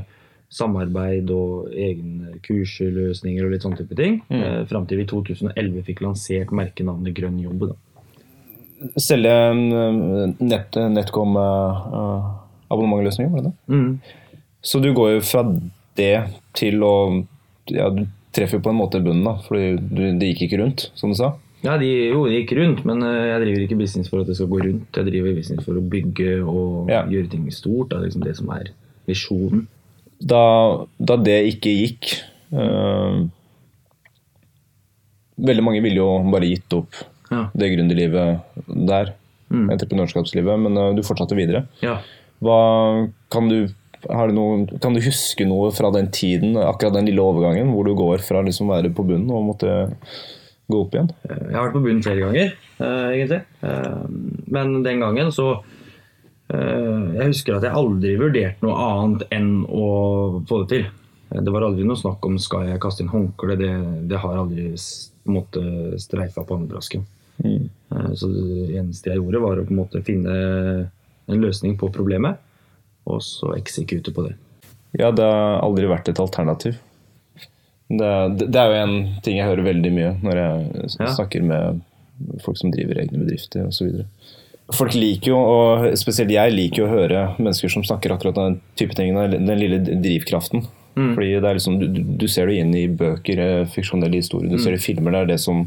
samarbeid 0.53 1.29
og 1.31 1.67
egne 1.71 2.33
kursløsninger 2.43 3.45
og 3.45 3.51
litt 3.53 3.63
sånne 3.63 3.77
type 3.79 3.95
ting. 3.97 4.13
Mm. 4.29 4.65
Fram 4.67 4.85
til 4.89 4.97
vi 4.99 5.03
i 5.05 5.07
2011 5.09 5.83
fikk 5.87 5.99
lansert 6.03 6.51
merkenavnet 6.51 7.15
Grønn 7.15 7.39
jobb. 7.41 7.59
Da. 7.71 7.75
Selge 8.99 9.35
nett, 10.43 10.71
Netcom-abonnementløsninger, 10.97 13.31
var 13.31 13.39
det 13.41 13.49
det? 13.49 13.55
Mm. 13.71 13.93
Så 14.63 14.79
du 14.81 14.93
går 14.95 15.15
jo 15.17 15.21
fra 15.27 15.43
det 15.99 16.13
til 16.57 16.83
å 16.83 16.93
Ja, 17.71 17.89
du 17.89 18.05
treffer 18.35 18.59
på 18.59 18.71
en 18.73 18.79
måte 18.79 18.99
bunnen, 19.03 19.23
da, 19.23 19.37
for 19.45 19.55
det 19.55 20.27
gikk 20.33 20.41
ikke 20.49 20.57
rundt, 20.59 20.87
som 20.99 21.11
du 21.13 21.15
sa. 21.15 21.29
Ja, 21.63 21.77
de, 21.79 21.87
jo, 22.11 22.25
det 22.27 22.41
gikk 22.41 22.57
rundt, 22.57 22.81
men 22.89 22.99
eh, 23.07 23.27
jeg 23.29 23.43
driver 23.45 23.61
ikke 23.63 23.77
business 23.79 24.09
for 24.11 24.19
at 24.19 24.27
det 24.27 24.35
skal 24.35 24.49
gå 24.51 24.57
rundt. 24.65 24.89
Jeg 24.99 25.07
driver 25.07 25.37
business 25.37 25.63
for 25.63 25.79
å 25.79 25.83
bygge 25.93 26.33
og 26.43 26.89
Ja. 26.91 27.05
gjøre 27.07 27.29
ting 27.31 27.45
stort. 27.55 27.89
Det 27.93 27.97
er 27.99 28.03
liksom 28.07 28.23
det 28.25 28.35
som 28.35 28.49
er 28.51 28.71
visjonen. 29.07 29.67
Da, 30.19 30.41
da 30.99 31.15
det 31.23 31.37
ikke 31.53 31.71
gikk 31.71 32.11
øh, 32.51 33.23
Veldig 35.43 35.63
mange 35.65 35.81
ville 35.83 35.97
jo 35.99 36.09
bare 36.31 36.47
gitt 36.51 36.73
opp 36.77 36.99
Ja. 37.31 37.47
det 37.55 37.71
gründerlivet 37.73 38.41
der, 38.67 39.13
Mm. 39.53 39.69
entreprenørskapslivet, 39.69 40.59
men 40.59 40.77
øh, 40.77 40.95
du 40.95 41.01
fortsatte 41.03 41.35
videre. 41.35 41.67
ja. 41.81 41.97
Hva, 42.41 43.07
kan, 43.31 43.47
du, 43.49 43.67
har 44.09 44.27
du 44.27 44.33
noe, 44.35 44.79
kan 44.81 44.93
du 44.95 45.01
huske 45.01 45.45
noe 45.47 45.71
fra 45.71 45.91
den 45.95 46.09
tiden, 46.11 46.55
akkurat 46.57 46.93
den 46.97 47.05
lille 47.09 47.21
overgangen, 47.23 47.69
hvor 47.73 47.85
du 47.87 47.93
går 47.95 48.23
fra 48.25 48.41
liksom 48.43 48.69
å 48.69 48.75
være 48.75 48.91
på 48.93 49.05
bunnen 49.07 49.29
og 49.31 49.45
måtte 49.53 49.75
gå 50.71 50.79
opp 50.85 50.93
igjen? 50.95 51.09
Eh, 51.29 51.43
Jeg 51.51 51.55
har 51.55 51.67
vært 51.69 51.77
på 51.77 51.83
bunnen 51.85 52.03
flere 52.03 52.23
ganger, 52.25 52.53
eh, 52.79 53.07
egentlig. 53.17 53.41
Eh, 53.63 54.03
men 54.57 54.83
den 54.83 54.99
gangen 54.99 55.31
så 55.31 55.61
Jeg 56.53 57.25
husker 57.31 57.55
at 57.55 57.63
jeg 57.65 57.73
aldri 57.73 58.11
vurderte 58.19 58.61
noe 58.61 58.75
annet 58.77 59.23
enn 59.33 59.63
å 59.65 60.43
få 60.45 60.59
det 60.61 60.67
til. 60.69 60.83
Det 61.33 61.49
var 61.55 61.63
aldri 61.65 61.85
noe 61.87 61.97
snakk 61.97 62.25
om 62.27 62.35
skal 62.37 62.67
jeg 62.67 62.81
kaste 62.83 63.01
inn 63.01 63.09
håndkle. 63.09 63.55
Det, 63.57 63.69
det 64.11 64.19
har 64.21 64.35
aldri 64.37 64.67
s- 64.77 65.09
på 65.23 65.31
en 65.31 65.37
måte 65.39 65.63
streifa 66.03 66.43
pannebrasken. 66.45 67.05
Mm. 67.41 67.69
Så 68.13 68.29
det 68.29 68.75
eneste 68.77 69.09
jeg 69.09 69.17
gjorde, 69.17 69.41
var 69.41 69.57
å 69.57 69.65
på 69.65 69.73
en 69.73 69.79
måte 69.79 70.03
finne 70.05 70.35
en 71.31 71.41
løsning 71.41 71.73
på 71.79 71.89
problemet, 71.95 72.37
og 73.05 73.21
så 73.25 73.53
eksekute 73.57 74.13
på 74.15 74.27
det. 74.27 74.35
Ja, 74.99 75.09
det 75.11 75.25
har 75.25 75.59
aldri 75.65 75.87
vært 75.89 76.09
et 76.11 76.19
alternativ. 76.21 76.77
Det, 77.93 78.11
det, 78.39 78.47
det 78.53 78.59
er 78.61 78.69
jo 78.71 78.83
en 78.83 78.93
ting 79.25 79.37
jeg 79.37 79.47
hører 79.49 79.65
veldig 79.67 79.89
mye 79.93 80.11
når 80.23 80.39
jeg 80.39 80.85
Ja. 81.01 81.09
snakker 81.17 81.43
med 81.45 81.81
folk 82.45 82.57
som 82.57 82.71
driver 82.73 83.01
egne 83.01 83.19
bedrifter 83.25 83.65
osv. 83.67 84.03
Folk 84.73 84.93
liker 84.95 85.33
jo, 85.33 85.37
og 85.37 85.97
spesielt 85.99 86.31
jeg 86.31 86.53
liker 86.55 86.83
jo 86.83 86.87
å 86.87 86.93
høre 86.93 87.23
mennesker 87.37 87.69
som 87.73 87.83
snakker 87.83 88.13
akkurat 88.15 88.37
den 88.39 88.55
type 88.79 88.95
tingene, 88.95 89.27
den 89.33 89.59
lille 89.59 89.81
drivkraften. 89.83 90.63
Mm. 90.95 91.11
Fordi 91.17 91.29
det 91.41 91.49
er 91.49 91.57
liksom, 91.57 91.79
du, 91.81 91.99
du 92.21 92.25
ser 92.31 92.47
det 92.47 92.59
inn 92.61 92.71
i 92.77 92.85
bøker, 92.87 93.39
eh, 93.43 93.65
fiksjonelle 93.73 94.21
historier, 94.21 94.49
du 94.53 94.61
ser 94.61 94.71
det 94.77 94.79
i 94.79 94.85
filmer. 94.85 95.11
Det 95.17 95.21
er 95.25 95.31
det 95.33 95.39
som 95.43 95.65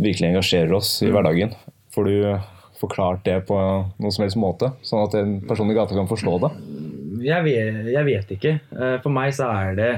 virkelig 0.00 0.30
engasjerer 0.32 0.72
oss 0.80 0.96
i 1.06 1.10
hverdagen. 1.12 1.52
For 1.94 2.08
du 2.08 2.24
forklart 2.80 3.24
det 3.26 3.40
på 3.48 3.56
noen 3.58 4.14
som 4.14 4.24
helst 4.24 4.38
måte, 4.40 4.72
sånn 4.86 5.06
at 5.06 5.16
en 5.18 5.34
person 5.48 5.70
i 5.70 5.76
gata 5.76 5.96
kan 5.96 6.10
forstå 6.10 6.36
det? 6.44 6.52
Jeg 7.24 7.44
vet, 7.46 7.90
jeg 7.90 8.06
vet 8.06 8.32
ikke. 8.36 8.54
Eh, 8.74 8.96
For 9.02 9.14
meg 9.14 9.34
så 9.36 9.48
er 9.50 9.78
det 9.78 9.90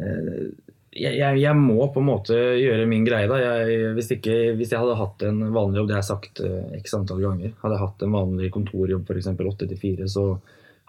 eh, 0.00 0.44
jeg, 0.92 1.38
jeg, 1.40 1.56
må 1.56 1.86
på 1.92 2.02
en 2.02 2.08
måte 2.10 2.36
gjøre 2.36 2.88
min 2.90 3.06
greie. 3.06 3.28
da. 3.30 3.38
Jeg, 3.40 3.92
hvis, 3.96 4.10
ikke, 4.16 4.34
hvis 4.58 4.74
jeg 4.74 4.82
hadde 4.82 4.98
hatt 4.98 5.24
en 5.28 5.44
vanlig 5.54 5.80
jobb, 5.80 5.88
det 5.88 5.96
har 5.96 6.02
jeg 6.02 6.10
sagt 6.10 6.42
eh, 6.44 6.74
x 6.82 6.96
antall 6.98 7.22
ganger 7.24 7.54
Hadde 7.62 7.78
jeg 7.78 7.84
hatt 7.86 8.04
en 8.04 8.16
vanlig 8.18 8.50
kontorjobb 8.54 9.08
f.eks. 9.08 9.30
8 9.32 9.70
til 9.70 9.80
4, 9.86 10.10
så 10.12 10.26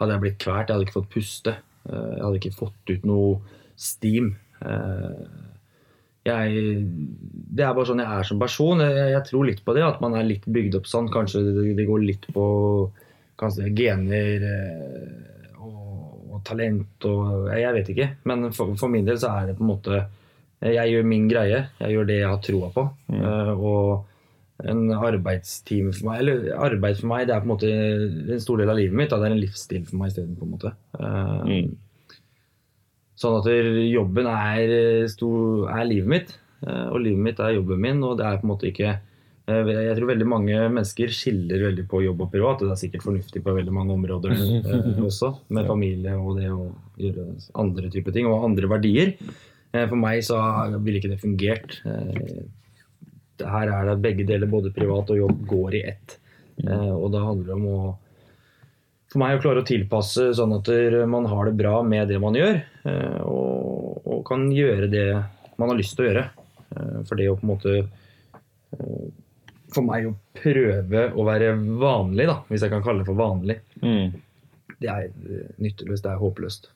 hadde 0.01 0.17
jeg 0.17 0.25
blitt 0.25 0.41
kvært. 0.41 0.67
Jeg 0.67 0.75
hadde 0.75 0.89
ikke 0.89 0.99
fått 0.99 1.13
puste. 1.13 1.55
Jeg 1.83 2.23
hadde 2.23 2.39
ikke 2.39 2.57
fått 2.57 2.91
ut 2.93 3.07
noe 3.07 3.33
steam. 3.79 4.33
Jeg, 6.23 6.83
det 7.53 7.63
er 7.65 7.73
bare 7.75 7.87
sånn 7.89 7.99
jeg 7.99 8.07
er 8.19 8.27
som 8.29 8.39
person. 8.39 8.79
Jeg, 8.79 9.09
jeg 9.11 9.25
tror 9.27 9.47
litt 9.49 9.63
på 9.65 9.73
det, 9.75 9.83
at 9.83 9.99
man 10.03 10.13
er 10.15 10.23
litt 10.27 10.45
bygd 10.47 10.77
opp 10.79 10.87
sånn. 10.87 11.09
Kanskje 11.11 11.41
det, 11.49 11.65
det 11.75 11.87
går 11.89 12.05
litt 12.07 12.27
på 12.31 12.45
kanskje 13.41 13.71
gener 13.75 14.45
eh, 14.47 15.57
og, 15.59 16.31
og 16.31 16.39
talent 16.47 17.07
og 17.09 17.49
jeg, 17.51 17.59
jeg 17.65 17.75
vet 17.79 17.91
ikke. 17.95 18.09
Men 18.29 18.47
for, 18.55 18.71
for 18.79 18.93
min 18.93 19.05
del 19.09 19.19
så 19.19 19.33
er 19.41 19.51
det 19.51 19.57
på 19.59 19.65
en 19.65 19.71
måte 19.73 20.03
Jeg 20.63 20.93
gjør 20.93 21.03
min 21.11 21.27
greie. 21.27 21.65
Jeg 21.83 21.91
gjør 21.97 22.07
det 22.07 22.19
jeg 22.21 22.29
har 22.31 22.41
troa 22.45 22.71
på. 22.71 22.87
Eh, 23.11 23.53
og 23.57 24.09
en 24.63 24.83
arbeidstime 24.95 25.91
for 25.91 26.05
meg 26.07 26.19
Eller 26.21 26.43
arbeid 26.55 26.99
for 27.01 27.09
meg, 27.09 27.25
det 27.27 27.33
er 27.35 27.41
på 27.43 27.49
en 27.49 27.51
måte 27.55 27.71
en 27.73 28.43
stor 28.45 28.61
del 28.61 28.71
av 28.71 28.77
livet 28.79 28.95
mitt. 28.95 29.09
Da. 29.11 29.17
Det 29.19 29.27
er 29.27 29.35
en 29.35 29.41
livsstil 29.43 29.83
for 29.89 29.99
meg 29.99 30.13
isteden, 30.13 30.37
på 30.39 30.47
en 30.47 30.53
måte. 30.55 30.71
Eh, 30.99 31.41
Mm. 31.43 31.73
Sånn 33.23 33.39
at 33.39 33.47
jobben 33.47 34.27
er, 34.27 34.75
stor, 35.11 35.67
er 35.71 35.85
livet 35.87 36.09
mitt, 36.11 36.35
eh, 36.67 36.87
og 36.91 36.99
livet 37.05 37.23
mitt 37.29 37.39
er 37.39 37.55
jobben 37.55 37.79
min. 37.87 38.01
Og 38.03 38.17
det 38.19 38.25
er 38.27 38.39
på 38.41 38.47
en 38.47 38.51
måte 38.51 38.67
ikke 38.67 38.89
eh, 38.91 39.71
Jeg 39.71 39.95
tror 39.99 40.09
veldig 40.11 40.27
mange 40.27 40.57
mennesker 40.65 41.13
skiller 41.15 41.63
veldig 41.69 41.85
på 41.91 42.01
jobb 42.03 42.25
og 42.25 42.33
privat, 42.33 42.59
og 42.61 42.67
det 42.69 42.75
er 42.75 42.81
sikkert 42.83 43.05
fornuftig 43.07 43.43
på 43.45 43.55
veldig 43.55 43.73
mange 43.75 43.95
områder 43.95 44.35
eh, 44.35 44.99
også, 45.09 45.31
med 45.55 45.69
familie 45.71 46.17
og 46.19 46.37
det 46.41 46.51
å 46.51 46.67
gjøre 46.99 47.29
andre 47.63 47.89
typer 47.95 48.15
ting, 48.15 48.27
og 48.27 48.43
andre 48.49 48.69
verdier. 48.75 49.15
Eh, 49.73 49.87
For 49.87 49.95
meg 49.99 50.19
så 50.27 50.37
ville 50.83 50.99
ikke 50.99 51.13
det 51.15 51.21
fungert. 51.23 51.79
Eh, 51.87 52.43
Her 53.43 53.71
er 53.73 53.87
det 53.89 54.01
begge 54.03 54.27
deler, 54.29 54.47
både 54.51 54.69
privat 54.75 55.09
og 55.09 55.17
jobb, 55.23 55.39
går 55.49 55.79
i 55.79 55.85
ett. 55.93 56.19
Eh, 56.63 56.91
Og 56.93 57.07
da 57.15 57.23
handler 57.25 57.47
det 57.49 57.55
om 57.55 57.69
å 57.71 57.79
for 59.13 59.21
meg 59.21 59.37
å 59.37 59.41
klare 59.43 59.61
å 59.61 59.67
tilpasse 59.67 60.31
sånn 60.37 60.55
at 60.57 60.69
man 61.09 61.27
har 61.29 61.45
det 61.45 61.55
bra 61.59 61.77
med 61.85 62.09
det 62.09 62.17
man 62.21 62.33
gjør, 62.37 62.55
eh, 62.89 63.19
og, 63.29 64.01
og 64.09 64.23
kan 64.27 64.47
gjøre 64.51 64.89
det 64.89 65.07
man 65.61 65.69
har 65.69 65.77
lyst 65.77 65.93
til 65.95 66.05
å 66.05 66.09
gjøre. 66.09 66.23
Eh, 66.73 66.95
For 67.05 67.19
det 67.19 67.29
å 67.29 67.35
på 67.37 67.45
en 67.45 67.51
måte 67.53 67.73
eh, 67.83 69.09
For 69.73 69.85
meg 69.85 70.07
å 70.09 70.15
prøve 70.37 71.07
å 71.13 71.25
være 71.25 71.51
vanlig, 71.81 72.25
da, 72.29 72.39
hvis 72.49 72.65
jeg 72.65 72.73
kan 72.73 72.83
kalle 72.85 73.01
det 73.03 73.09
for 73.11 73.17
vanlig, 73.21 73.59
Mm. 73.83 74.13
det 74.79 74.89
er 74.89 75.09
nytteløst. 75.61 76.03
Det 76.05 76.11
er 76.11 76.21
håpløst. 76.21 76.69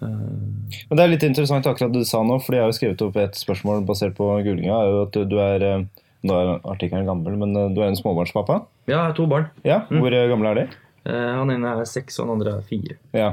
Men 0.00 0.94
det 0.94 1.02
er 1.04 1.10
litt 1.10 1.24
interessant 1.26 1.66
akkurat 1.66 1.92
det 1.92 2.02
du 2.04 2.08
sa 2.08 2.20
nå, 2.26 2.38
fordi 2.42 2.58
jeg 2.58 2.64
har 2.64 2.70
jo 2.72 2.76
skrevet 2.78 3.04
opp 3.06 3.16
et 3.18 3.38
spørsmål 3.38 3.84
basert 3.86 4.14
på 4.18 4.28
gulinga. 4.46 4.76
er 4.78 4.90
jo 4.92 5.00
at 5.06 5.18
du 5.30 5.36
er, 5.42 5.86
Nå 6.26 6.34
er 6.34 6.48
artikkelen 6.66 7.06
gammel, 7.06 7.36
men 7.38 7.52
du 7.74 7.78
er 7.82 7.88
en 7.92 7.98
småbarnspappa. 7.98 8.60
Ja, 8.88 8.94
jeg 8.96 9.04
har 9.04 9.12
to 9.14 9.26
barn. 9.30 9.50
Ja, 9.66 9.80
Hvor 9.86 10.10
mm. 10.10 10.28
gamle 10.32 10.50
er 10.50 10.58
de? 10.58 10.66
Eh, 11.08 11.32
Han 11.38 11.50
ene 11.54 11.70
er 11.80 11.88
seks, 11.88 12.18
og 12.20 12.26
han 12.26 12.34
andre 12.36 12.56
er 12.58 12.66
fire. 12.68 12.98
Ja, 13.16 13.30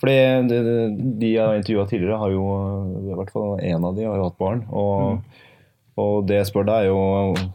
fordi 0.00 0.16
de, 0.48 0.58
de- 1.20 1.34
jeg 1.34 1.44
har 1.44 1.58
intervjua 1.60 1.86
tidligere, 1.90 2.18
har 2.22 2.32
jo 2.32 2.44
i 3.12 3.14
hvert 3.18 3.32
fall 3.34 3.58
én 3.60 3.84
av 3.84 3.96
de 3.98 4.06
har 4.08 4.16
jo 4.16 4.28
hatt 4.30 4.38
barn. 4.40 4.64
Og, 4.72 5.20
og 6.00 6.26
det 6.30 6.40
jeg 6.40 6.50
spør 6.52 6.68
deg, 6.70 6.86
er 6.86 6.92
jo 6.92 7.48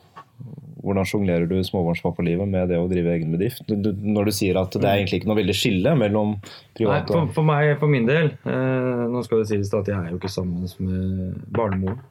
hvordan 0.84 1.06
sjonglerer 1.08 1.46
du 1.48 1.56
småbarnspappalivet 1.64 2.50
med 2.52 2.68
det 2.68 2.76
å 2.76 2.90
drive 2.92 3.14
egen 3.16 3.32
bedrift? 3.32 3.64
Når 3.72 4.26
du 4.28 4.32
sier 4.36 4.58
at 4.60 4.74
det 4.76 4.84
er 4.84 4.98
egentlig 5.00 5.22
ikke 5.22 5.30
noe 5.32 5.38
veldig 5.40 5.56
skille 5.56 5.94
mellom 5.96 6.34
privat 6.76 7.08
og 7.14 7.22
og 7.22 7.30
for 7.38 7.48
meg, 7.48 7.70
for 7.80 7.88
min 7.88 8.04
del 8.10 8.34
eh, 8.44 9.04
Nå 9.14 9.22
skal 9.24 9.40
det 9.46 9.48
sies 9.54 9.72
at 9.72 9.88
jeg 9.88 9.96
er 9.96 10.10
jo 10.12 10.20
ikke 10.20 10.32
sammen 10.34 10.68
med 10.84 11.38
barnemoren. 11.56 12.02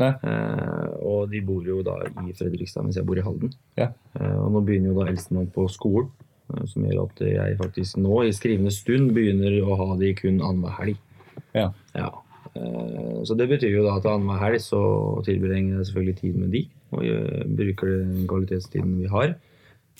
Nei. 0.00 0.14
Eh, 0.16 0.86
og 1.04 1.28
de 1.28 1.42
bor 1.44 1.60
jo 1.68 1.82
da 1.84 1.98
i 2.24 2.32
Fredrikstad, 2.38 2.86
mens 2.86 2.96
jeg 2.96 3.04
bor 3.04 3.20
i 3.20 3.24
Halden. 3.26 3.52
Ja. 3.76 3.90
Eh, 4.16 4.36
og 4.40 4.48
nå 4.56 4.62
begynner 4.64 4.94
jo 4.94 5.02
da 5.02 5.10
eldstemann 5.12 5.50
på 5.52 5.66
skolen, 5.68 6.08
som 6.70 6.86
gjør 6.86 7.04
at 7.04 7.22
jeg 7.26 7.60
faktisk 7.60 8.00
nå 8.00 8.24
i 8.26 8.34
skrivende 8.36 8.72
stund 8.74 9.14
begynner 9.16 9.60
å 9.62 9.78
ha 9.80 9.88
de 10.00 10.10
kun 10.18 10.40
annenhver 10.40 10.76
helg. 10.78 10.98
Ja. 11.56 11.70
Ja. 11.94 12.10
Eh, 12.54 13.20
så 13.26 13.36
det 13.38 13.48
betyr 13.50 13.78
jo 13.78 13.86
da 13.86 13.98
at 14.00 14.08
annenhver 14.10 14.42
helg 14.44 14.62
så 14.64 14.82
tilbringer 15.26 15.78
jeg 15.78 15.90
selvfølgelig 15.90 16.18
tid 16.20 16.40
med 16.42 16.54
de, 16.56 16.64
og 16.90 17.54
bruker 17.60 17.94
den 17.94 18.26
kvalitetstiden 18.30 18.98
vi 19.00 19.10
har. 19.12 19.36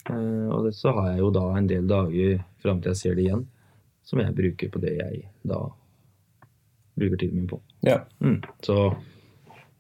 Eh, 0.09 0.47
og 0.51 0.71
så 0.75 0.95
har 0.97 1.13
jeg 1.13 1.25
jo 1.25 1.33
da 1.35 1.47
en 1.57 1.69
del 1.71 1.89
dager 1.91 2.41
fram 2.63 2.81
til 2.81 2.95
jeg 2.95 3.03
ser 3.03 3.19
det 3.19 3.27
igjen, 3.27 3.45
som 4.07 4.23
jeg 4.23 4.37
bruker 4.37 4.73
på 4.73 4.83
det 4.83 4.97
jeg 4.99 5.25
da 5.47 5.65
bruker 7.01 7.21
tiden 7.21 7.41
min 7.41 7.49
på. 7.51 7.61
Ja. 7.87 8.01
Mm. 8.21 8.41
Så, 8.65 8.77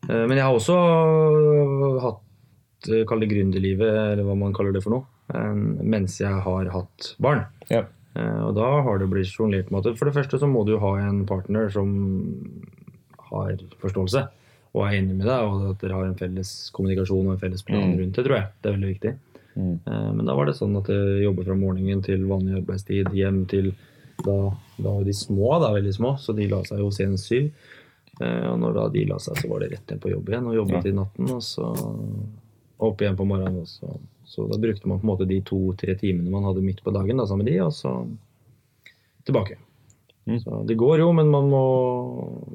eh, 0.09 0.25
men 0.27 0.37
jeg 0.37 0.45
har 0.47 0.57
også 0.57 0.77
hatt 2.05 2.91
eh, 2.91 3.05
Kall 3.09 3.25
det 3.25 3.31
gründerlivet, 3.33 3.89
eller 4.13 4.25
hva 4.25 4.37
man 4.39 4.55
kaller 4.57 4.73
det 4.77 4.85
for 4.85 4.95
noe, 4.97 5.05
eh, 5.05 5.10
mens 5.35 6.19
jeg 6.21 6.33
har 6.45 6.71
hatt 6.75 7.15
barn. 7.21 7.47
ja. 7.71 7.85
Eh, 8.17 8.41
Og 8.43 8.55
da 8.57 8.83
har 8.83 8.99
det 8.99 9.09
blitt 9.09 9.27
sjonglert 9.31 9.71
med 9.71 9.87
at 9.87 9.97
for 9.99 10.07
det 10.11 10.15
første 10.15 10.39
så 10.41 10.47
må 10.51 10.65
du 10.67 10.79
ha 10.79 10.97
en 10.99 11.25
partner 11.27 11.71
som 11.71 11.91
har 13.31 13.57
forståelse 13.81 14.25
og 14.75 14.85
er 14.87 14.97
enig 15.01 15.17
med 15.19 15.27
deg, 15.27 15.43
og 15.47 15.71
at 15.71 15.81
dere 15.83 15.95
har 15.99 16.05
en 16.07 16.15
felles 16.19 16.71
kommunikasjon 16.75 17.27
og 17.27 17.33
en 17.35 17.39
felles 17.43 17.63
plan 17.67 17.91
Mm. 17.91 17.99
rundt 17.99 18.15
det, 18.15 18.25
tror 18.25 18.37
jeg. 18.37 18.47
Det 18.63 18.69
er 18.71 18.77
veldig 18.77 18.91
viktig. 18.95 19.13
Mm. 19.57 19.81
Eh, 19.87 20.13
Men 20.13 20.27
da 20.27 20.35
var 20.35 20.47
det 20.47 20.55
sånn 20.57 20.77
at 20.79 20.87
jeg 20.87 21.23
jobber 21.25 21.45
fra 21.45 21.55
morgenen 21.55 22.03
til 22.03 22.25
vanlig 22.27 22.57
arbeidstid, 22.63 23.11
hjem 23.13 23.47
til 23.49 23.75
da, 24.25 24.51
da 24.79 24.91
var 24.91 25.05
de 25.05 25.13
små, 25.13 25.61
da 25.61 25.73
veldig 25.73 25.95
små, 25.95 26.17
så 26.19 26.35
de 26.37 26.47
la 26.49 26.63
seg 26.63 26.79
jo 26.79 26.91
senest 26.91 27.27
syv. 27.31 27.51
Eh, 28.21 28.47
Og 28.51 28.59
når 28.61 28.75
da 28.75 28.89
de 28.89 29.05
la 29.07 29.17
seg, 29.19 29.37
så 29.39 29.49
var 29.49 29.61
det 29.61 29.71
rett 29.73 29.87
igjen 29.87 30.01
på 30.01 30.11
jobb 30.11 30.29
igjen 30.29 30.47
og 30.47 30.55
jobbet 30.55 30.85
Ja. 30.85 30.91
i 30.91 30.95
natten, 30.95 31.31
og 31.31 31.41
så 31.43 31.65
opp 32.81 32.99
igjen 33.01 33.17
på 33.17 33.27
morgenen. 33.27 33.61
Og 33.61 33.67
så, 33.67 33.99
så 34.31 34.47
da 34.47 34.59
brukte 34.63 34.87
man 34.87 35.01
på 35.01 35.07
en 35.07 35.11
måte 35.11 35.27
de 35.27 35.41
to-tre 35.47 35.97
timene 35.99 36.31
man 36.31 36.47
hadde 36.47 36.63
midt 36.63 36.85
på 36.85 36.95
dagen 36.95 37.19
da, 37.19 37.27
sammen 37.27 37.43
med 37.43 37.51
de, 37.51 37.59
og 37.65 37.75
så 37.75 37.97
tilbake. 39.27 39.59
Mm. 40.31 40.39
Så 40.45 40.61
det 40.69 40.77
går 40.79 41.03
jo, 41.03 41.11
men 41.17 41.33
man 41.33 41.49
må 41.51 41.65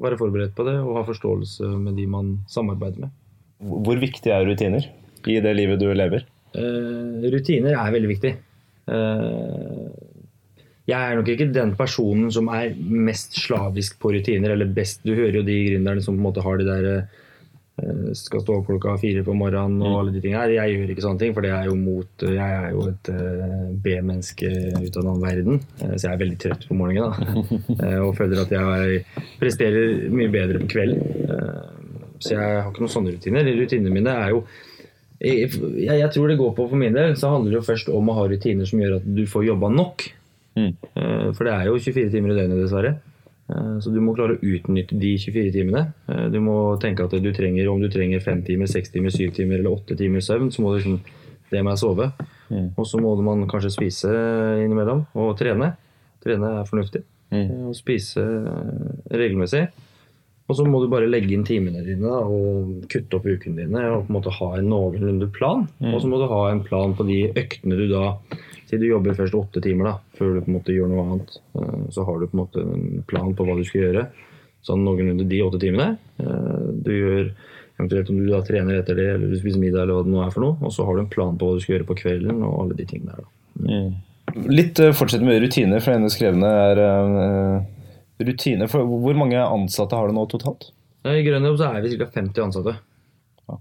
være 0.00 0.18
forberedt 0.20 0.56
på 0.56 0.64
det 0.68 0.78
og 0.80 0.96
ha 1.00 1.04
forståelse 1.08 1.68
med 1.82 1.98
de 2.00 2.06
man 2.08 2.32
samarbeider 2.48 3.04
med. 3.04 3.12
Hvor 3.60 4.00
viktig 4.00 4.32
er 4.32 4.46
rutiner 4.48 4.88
i 5.28 5.38
det 5.42 5.52
livet 5.56 5.80
du 5.80 5.88
lever? 5.92 6.24
Eh, 6.56 7.28
rutiner 7.32 7.76
er 7.76 7.92
veldig 7.92 8.10
viktig. 8.14 8.32
Eh, 8.86 9.86
jeg 10.86 11.02
er 11.02 11.18
nok 11.18 11.28
ikke 11.32 11.50
den 11.50 11.74
personen 11.76 12.30
som 12.32 12.48
er 12.54 12.72
mest 12.78 13.36
slavisk 13.42 13.98
på 14.00 14.14
rutiner, 14.14 14.54
eller 14.54 14.70
best 14.70 15.02
Du 15.04 15.12
hører 15.12 15.40
jo 15.40 15.46
de 15.46 15.56
gründerne 15.66 16.04
som 16.04 16.14
på 16.14 16.22
en 16.22 16.28
måte 16.28 16.44
har 16.44 16.60
de 16.60 16.68
der 16.68 16.90
eh, 16.92 17.22
skal 18.16 18.40
stå 18.40 18.54
opp 18.56 18.68
klokka 18.70 18.94
fire 19.00 19.20
på 19.26 19.34
morgenen 19.36 19.82
og 19.84 19.98
alle 19.98 20.14
de 20.14 20.20
tingene 20.24 20.40
her. 20.40 20.52
Jeg 20.54 20.76
gjør 20.76 20.92
ikke 20.94 21.04
sånne 21.04 21.20
ting, 21.20 21.34
for 21.36 21.44
det 21.44 21.50
er 21.52 21.66
jo 21.68 21.74
mot 21.76 22.24
Jeg 22.24 22.38
er 22.40 22.70
jo 22.72 22.86
et 22.88 23.10
eh, 23.12 23.66
B-menneske 23.84 24.52
ut 24.80 24.96
av 24.96 25.02
en 25.02 25.10
annen 25.10 25.24
verden, 25.26 25.58
eh, 25.82 25.92
så 25.98 26.06
jeg 26.06 26.12
er 26.14 26.22
veldig 26.22 26.38
trøtt 26.40 26.64
på 26.70 26.78
morgenen 26.78 27.12
da. 27.12 27.44
Eh, 27.86 27.98
og 28.00 28.14
føler 28.16 28.40
at 28.40 28.54
jeg 28.56 29.02
presterer 29.40 30.06
mye 30.08 30.32
bedre 30.32 30.62
på 30.62 30.70
kvelden. 30.72 31.02
Eh, 31.28 31.98
så 32.24 32.32
jeg 32.32 32.40
har 32.62 32.70
ikke 32.70 32.86
noen 32.86 32.94
sånne 32.94 33.12
rutiner. 33.12 33.50
Rutinene 33.60 33.92
mine 33.92 34.14
er 34.24 34.32
jo 34.32 34.40
jeg, 35.20 35.48
jeg 35.84 36.08
tror 36.12 36.28
det 36.28 36.36
går 36.40 36.54
på 36.56 36.66
for 36.68 36.80
min 36.80 36.96
del, 36.96 37.14
så 37.16 37.30
handler 37.32 37.52
det 37.54 37.60
jo 37.60 37.66
først 37.68 37.88
om 37.92 38.08
å 38.12 38.16
ha 38.18 38.24
rutiner 38.28 38.68
som 38.68 38.80
gjør 38.80 38.98
at 38.98 39.06
du 39.16 39.22
får 39.28 39.46
jobba 39.50 39.70
nok. 39.72 40.08
Mm. 40.56 40.72
Eh, 40.72 41.28
For 41.36 41.44
det 41.44 41.52
er 41.52 41.68
jo 41.68 41.76
24 41.76 42.12
timer 42.12 42.32
i 42.32 42.38
døgnet, 42.40 42.62
dessverre. 42.64 42.96
Eh, 43.48 43.78
Så 43.80 43.92
du 43.94 44.00
må 44.00 44.14
klare 44.16 44.36
å 44.36 44.42
utnytte 44.42 44.98
de 44.98 45.16
24 45.18 45.52
timene. 45.54 45.92
Eh, 46.08 46.28
Du 46.28 46.40
må 46.40 46.78
tenke 46.80 47.04
at 47.04 47.10
du 47.22 47.32
trenger, 47.32 47.68
om 47.70 47.80
du 47.80 47.88
trenger 47.88 48.20
5 48.20 48.42
timer, 48.44 48.66
6 48.66 48.90
timer, 48.90 49.10
7 49.10 49.30
timer 49.32 49.58
eller 49.60 49.70
8 49.70 49.96
timer 49.96 50.20
søvn, 50.20 50.50
så 50.50 50.62
må 50.62 50.72
du 50.74 50.82
liksom 50.82 51.00
Det 51.48 51.62
med 51.62 51.74
å 51.74 51.78
sove. 51.78 52.12
Mm. 52.50 52.72
Og 52.76 52.84
så 52.84 52.98
må 52.98 53.14
man 53.22 53.46
kanskje 53.46 53.70
spise 53.70 54.08
innimellom 54.64 55.06
og 55.14 55.36
trene. 55.38 55.76
Trene 56.24 56.60
er 56.60 56.64
fornuftig. 56.66 57.04
Mm. 57.30 57.68
Og 57.68 57.74
spise 57.76 58.18
regelmessig. 59.12 59.68
Og 60.48 60.56
så 60.56 60.66
må 60.66 60.80
du 60.82 60.88
bare 60.90 61.06
legge 61.06 61.34
inn 61.34 61.44
timene 61.46 61.84
dine 61.86 62.02
da, 62.06 62.20
og 62.22 62.84
kutte 62.90 63.18
opp 63.18 63.26
ukene 63.26 63.64
dine 63.64 63.82
og 63.92 64.06
på 64.06 64.10
en 64.12 64.16
måte 64.18 64.34
ha 64.36 64.50
en 64.58 64.68
noenlunde 64.70 65.30
plan. 65.34 65.68
Mm. 65.78 65.92
Og 65.94 66.02
så 66.02 66.10
må 66.10 66.18
du 66.18 66.26
ha 66.30 66.42
en 66.50 66.62
plan 66.66 66.94
på 66.98 67.06
de 67.08 67.32
øktene 67.34 67.78
du 67.78 67.86
da 67.90 68.04
Si 68.66 68.78
du 68.82 68.86
jobber 68.88 69.14
først 69.14 69.34
åtte 69.38 69.60
timer 69.62 69.84
da, 69.92 69.92
før 70.18 70.34
du 70.34 70.40
på 70.42 70.50
en 70.50 70.56
måte 70.56 70.74
gjør 70.74 70.88
noe 70.90 71.04
annet. 71.04 71.36
Eh, 71.54 71.82
Så 71.94 72.04
har 72.06 72.18
du 72.18 72.26
på 72.26 72.34
en 72.36 72.42
måte 72.42 72.62
en 72.62 73.04
plan 73.06 73.34
på 73.34 73.46
hva 73.46 73.54
du 73.56 73.62
skal 73.64 73.84
gjøre. 73.84 74.06
Sånn 74.66 74.82
noenlunde 74.82 75.28
de 75.28 75.42
åtte 75.44 75.60
timene. 75.62 75.98
Eh, 76.18 76.64
Du 76.82 76.90
gjør 76.90 77.30
eventuelt 77.78 78.10
om 78.10 78.18
du 78.18 78.30
da 78.32 78.40
trener 78.42 78.80
etter 78.80 78.96
det, 78.96 79.06
eller 79.14 79.30
du 79.30 79.38
spiser 79.38 79.60
middag, 79.60 79.82
eller 79.84 79.94
hva 80.00 80.04
det 80.06 80.12
nå 80.14 80.24
er 80.24 80.30
for 80.34 80.40
noe. 80.46 80.56
Og 80.64 80.72
så 80.72 80.84
har 80.84 80.96
du 80.96 81.00
en 81.04 81.12
plan 81.12 81.36
på 81.38 81.46
hva 81.46 81.54
du 81.54 81.60
skal 81.62 81.76
gjøre 81.76 81.88
på 81.90 81.98
kvelden, 82.02 82.42
og 82.42 82.60
alle 82.62 82.74
de 82.78 82.86
tingene 82.88 83.14
der. 83.14 83.22
da. 83.22 83.30
Litt 84.50 84.80
uh, 84.80 84.90
fortsett 84.96 85.22
med 85.22 85.38
rutiner, 85.44 85.80
for 85.84 85.92
en 85.92 86.08
av 86.08 86.10
skrevne 86.10 86.48
er 86.48 86.80
uh, 86.82 87.60
rutiner. 88.18 88.66
For 88.72 88.82
hvor 88.82 89.14
mange 89.14 89.38
ansatte 89.38 89.94
har 89.94 90.08
du 90.08 90.16
nå 90.16 90.24
totalt? 90.32 90.72
I 91.06 91.22
Grønn 91.22 91.44
jobb 91.46 91.60
så 91.60 91.68
er 91.70 91.84
vi 91.84 91.96
ca. 92.00 92.08
50 92.16 92.42
ansatte. 92.48 92.74
Ja. 93.46 93.60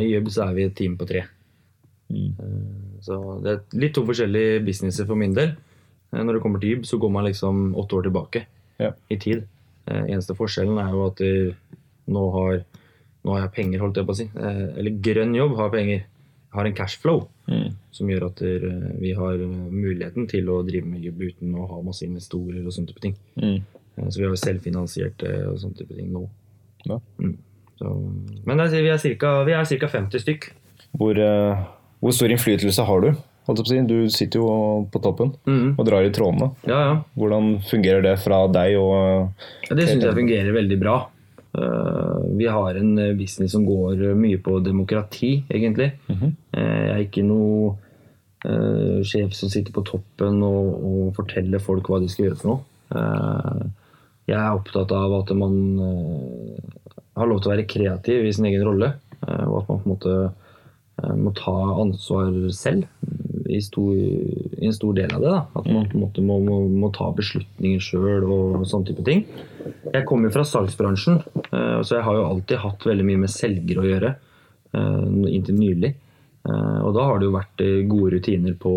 I 0.00 0.08
jobb 0.14 0.30
så 0.32 0.46
er 0.46 0.54
vi 0.56 0.64
et 0.70 0.76
team 0.78 0.96
på 0.96 1.04
tre. 1.10 1.26
Mm. 2.08 2.32
Så 3.00 3.16
det 3.44 3.52
er 3.56 3.78
litt 3.80 3.94
to 3.96 4.04
forskjellige 4.08 4.60
businesser 4.66 5.06
for 5.08 5.16
min 5.16 5.34
del. 5.34 5.54
Eh, 6.12 6.22
Når 6.22 6.34
det 6.38 6.42
kommer 6.42 6.60
til 6.60 6.76
jobb, 6.76 6.84
så 6.86 6.98
går 7.00 7.10
man 7.10 7.24
liksom 7.24 7.74
åtte 7.76 7.96
år 7.98 8.02
tilbake 8.08 8.46
Ja. 8.78 8.92
i 9.10 9.16
tid. 9.16 9.46
Eh, 9.86 10.04
Eneste 10.12 10.34
forskjellen 10.36 10.78
er 10.78 10.90
jo 10.92 11.06
at 11.06 11.20
eh, 11.20 11.52
nå 12.08 12.30
har, 12.32 12.64
nå 13.24 13.32
har 13.36 13.40
jeg 13.48 13.52
penger, 13.52 13.80
holdt 13.80 13.96
jeg 13.96 14.06
på 14.06 14.12
å 14.12 14.16
si. 14.16 14.30
Eller 14.36 14.90
grønn 15.02 15.34
jobb 15.34 15.56
har 15.56 15.70
penger. 15.70 15.98
Jeg 16.50 16.56
Har 16.58 16.66
en 16.66 16.74
cashflow 16.74 17.28
Mm. 17.50 17.74
som 17.90 18.06
gjør 18.06 18.26
at 18.26 18.40
vi 19.00 19.12
har 19.12 19.36
muligheten 19.38 20.28
til 20.28 20.46
å 20.46 20.62
drive 20.66 20.86
med 20.86 21.02
jobb 21.02 21.20
uten 21.20 21.54
å 21.54 21.66
ha 21.68 21.80
masse 21.82 22.02
investorer 22.06 22.64
og 22.64 22.72
sånne 22.72 22.86
type 22.88 23.00
ting. 23.00 23.16
Mm. 23.36 23.62
Så 24.08 24.16
vi 24.18 24.22
har 24.24 24.30
jo 24.30 24.36
selvfinansiert 24.38 25.22
og 25.50 25.58
sånne 25.58 25.76
type 25.76 25.94
ting 25.96 26.12
nå. 26.12 26.28
Ja. 26.86 26.98
Mm. 27.18 27.36
Så, 27.78 27.90
men 28.46 28.58
vi 28.70 28.88
er 28.88 28.98
cirka, 28.98 29.44
vi 29.44 29.52
ca. 29.78 29.88
50 29.88 30.18
stykk. 30.22 30.50
Hvor, 30.96 31.18
eh, 31.18 31.64
hvor 32.00 32.14
stor 32.16 32.32
innflytelse 32.32 32.84
har 32.88 33.04
du? 33.04 33.12
Du 33.50 34.08
sitter 34.08 34.38
jo 34.38 34.86
på 34.92 35.00
toppen 35.02 35.32
Mm. 35.46 35.74
og 35.78 35.86
drar 35.86 36.04
i 36.06 36.10
trådene. 36.14 36.52
Ja, 36.68 36.78
ja. 36.86 37.02
Hvordan 37.18 37.58
fungerer 37.66 38.02
det 38.02 38.18
fra 38.22 38.46
deg 38.46 38.76
og 38.78 39.32
Ja, 39.68 39.74
Det 39.74 39.88
syns 39.88 40.04
jeg 40.04 40.14
fungerer 40.14 40.52
veldig 40.54 40.78
bra. 40.78 41.08
Eh, 41.58 42.36
vi 42.38 42.46
har 42.46 42.74
en 42.78 42.98
eh, 42.98 43.14
business 43.18 43.52
som 43.52 43.64
går 43.66 44.14
mye 44.14 44.38
på 44.38 44.60
demokrati, 44.62 45.44
egentlig. 45.50 45.92
Mm 46.08 46.16
-hmm. 46.16 46.32
jeg 46.54 46.90
er 46.90 46.98
ikke 46.98 47.24
noe 47.24 47.76
eh, 48.44 49.02
sjef 49.02 49.34
som 49.34 49.48
sitter 49.48 49.72
på 49.72 49.82
toppen 49.84 50.42
og, 50.42 50.84
og 50.84 51.14
forteller 51.16 51.58
folk 51.58 51.88
hva 51.88 52.00
de 52.00 52.08
skal 52.08 52.26
gjøre 52.26 52.36
for 52.36 52.48
noe. 52.48 52.60
Eh, 52.94 53.66
jeg 54.28 54.38
er 54.38 54.54
opptatt 54.54 54.92
av 54.92 55.12
at 55.20 55.34
man 55.36 55.78
eh, 55.80 56.60
har 57.16 57.26
lov 57.26 57.40
til 57.42 57.50
å 57.50 57.54
være 57.56 57.66
kreativ 57.66 58.24
i 58.26 58.32
sin 58.32 58.46
egen 58.46 58.64
rolle. 58.66 58.94
eh, 59.26 59.44
og 59.48 59.62
at 59.62 59.68
man 59.68 59.78
på 59.78 59.88
en 59.88 59.92
måte 59.96 60.14
eh, 60.24 60.30
må 61.16 61.32
ta 61.36 61.54
ansvar 61.82 62.32
selv 62.54 62.86
i, 63.50 63.58
stor, 63.64 63.94
i 63.96 64.66
en 64.68 64.74
stor 64.76 64.94
del 64.94 65.10
av 65.16 65.22
det. 65.24 65.30
Da. 65.34 65.40
At 65.58 65.66
man 65.66 65.88
på 65.90 65.96
en 65.98 66.02
måte 66.04 66.22
må, 66.22 66.36
må, 66.44 66.60
må 66.70 66.90
ta 66.94 67.08
beslutninger 67.16 67.80
sjøl 67.82 68.26
og 68.30 68.66
sånne 68.70 68.86
type 68.92 69.02
ting. 69.06 69.24
Jeg 69.90 70.04
kommer 70.06 70.30
fra 70.34 70.44
salgsbransjen, 70.46 71.18
eh, 71.50 71.80
så 71.82 71.96
jeg 71.98 72.04
har 72.06 72.14
jo 72.20 72.28
alltid 72.28 72.62
hatt 72.62 72.86
veldig 72.86 73.06
mye 73.08 73.22
med 73.24 73.32
selger 73.34 73.80
å 73.82 73.88
gjøre. 73.88 74.12
eh, 74.74 75.08
Inntil 75.34 75.58
nylig. 75.58 75.94
Eh, 76.46 76.78
Og 76.86 76.94
da 76.94 77.08
har 77.08 77.18
det 77.18 77.26
jo 77.26 77.34
vært 77.36 77.64
eh, 77.66 77.80
gode 77.90 78.14
rutiner 78.14 78.54
på, 78.60 78.74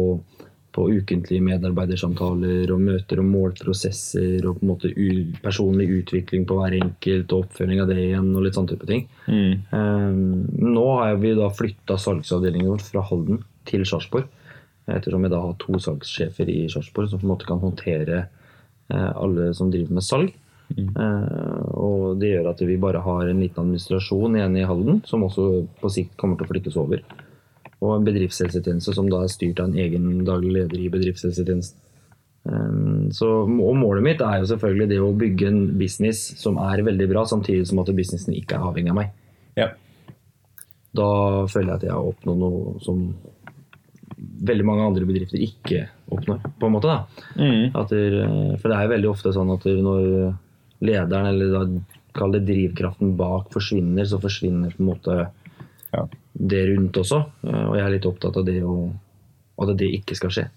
på 0.74 0.88
ukentlige 0.90 1.44
medarbeidersamtaler 1.46 2.72
og 2.74 2.82
møter 2.82 3.22
og 3.22 3.28
målprosesser 3.30 4.46
og 4.50 4.58
på 4.58 4.66
en 4.66 4.72
måte 4.72 4.92
personlig 5.44 5.90
utvikling 6.00 6.48
på 6.50 6.58
hver 6.58 6.78
enkelt 6.80 7.34
og 7.36 7.46
oppfølging 7.46 7.84
av 7.84 7.92
det 7.92 8.00
igjen 8.08 8.32
og 8.34 8.46
litt 8.46 8.58
sånn 8.58 8.70
type 8.72 8.90
ting. 8.90 9.06
Eh, 9.30 10.10
Nå 10.74 10.86
har 11.00 11.20
vi 11.22 11.36
da 11.38 11.50
flytta 11.54 12.00
salgsavdelingen 12.02 12.72
vår 12.74 12.88
fra 12.88 13.06
Halden 13.10 13.44
til 13.70 13.86
Sarpsborg. 13.88 14.30
Ettersom 14.92 15.24
vi 15.24 15.32
da 15.32 15.40
har 15.40 15.60
to 15.62 15.80
salgssjefer 15.80 16.50
i 16.52 16.64
Sarpsborg 16.72 17.12
som 17.12 17.22
på 17.22 17.28
en 17.28 17.34
måte 17.36 17.48
kan 17.48 17.62
håndtere 17.62 18.26
uh, 18.92 19.12
alle 19.16 19.54
som 19.56 19.70
driver 19.72 19.96
med 19.96 20.04
salg. 20.04 20.34
Eh, 20.74 21.62
og 21.78 22.18
det 22.22 22.34
gjør 22.34 22.50
at 22.54 22.64
vi 22.66 22.80
bare 22.82 23.02
har 23.04 23.30
en 23.30 23.42
liten 23.42 23.62
administrasjon 23.64 24.38
igjen 24.40 24.58
i 24.58 24.66
Halden, 24.68 25.02
som 25.08 25.26
også 25.28 25.48
på 25.82 25.92
sikt 25.94 26.16
kommer 26.20 26.40
til 26.40 26.48
å 26.48 26.52
flyttes 26.52 26.80
over. 26.80 27.04
Og 27.84 27.98
en 27.98 28.06
bedriftshelsetjeneste 28.08 28.94
som 28.96 29.10
da 29.12 29.24
er 29.26 29.32
styrt 29.32 29.60
av 29.60 29.72
en 29.72 29.80
egen 29.84 30.24
daglig 30.28 30.54
leder 30.56 30.80
i 30.80 30.92
bedriftshelsetjenesten. 30.94 31.80
Eh, 32.48 33.10
Så, 33.16 33.28
og 33.44 33.76
målet 33.80 34.04
mitt 34.06 34.24
er 34.24 34.40
jo 34.42 34.50
selvfølgelig 34.54 34.90
det 34.90 35.00
å 35.04 35.12
bygge 35.20 35.50
en 35.50 35.62
business 35.80 36.24
som 36.40 36.58
er 36.64 36.84
veldig 36.86 37.10
bra, 37.12 37.26
samtidig 37.30 37.68
som 37.70 37.84
at 37.84 37.92
businessen 37.96 38.36
ikke 38.38 38.58
er 38.58 38.68
avhengig 38.70 38.94
av 38.94 39.00
meg. 39.02 39.14
Ja. 39.60 39.70
Da 40.94 41.10
føler 41.50 41.74
jeg 41.74 41.80
at 41.82 41.88
jeg 41.88 41.96
har 41.96 42.12
oppnådd 42.12 42.40
noe 42.40 42.80
som 42.86 43.04
veldig 44.44 44.66
mange 44.66 44.86
andre 44.88 45.08
bedrifter 45.08 45.42
ikke 45.42 45.88
oppnår. 46.14 46.40
på 46.60 46.68
en 46.68 46.76
måte 46.76 46.92
da. 46.92 47.26
Mm. 47.36 47.76
At 47.76 47.92
der, 47.92 48.18
eh, 48.24 48.56
for 48.58 48.70
det 48.70 48.78
er 48.78 48.88
jo 48.88 48.96
veldig 48.96 49.12
ofte 49.12 49.36
sånn 49.36 49.54
at 49.54 49.66
når 49.66 50.08
lederen, 50.84 51.28
eller 51.32 51.54
da 51.54 51.64
kall 52.14 52.36
det 52.36 52.46
drivkraften 52.48 53.16
bak, 53.18 53.50
forsvinner, 53.54 54.06
så 54.06 54.20
forsvinner 54.22 54.76
på 54.76 54.84
en 54.84 54.92
måte 54.92 55.16
Ja. 55.94 56.08
det 56.50 56.64
rundt 56.72 56.98
også. 56.98 57.20
Eh, 57.48 57.66
Og 57.70 57.76
jeg 57.78 57.86
er 57.86 57.94
litt 57.96 58.06
opptatt 58.10 58.38
av 58.38 58.46
det 58.46 58.60
å, 58.64 58.92
at 59.62 59.78
det 59.78 59.92
ikke 60.00 60.16
skal 60.18 60.30
skje. 60.34 60.48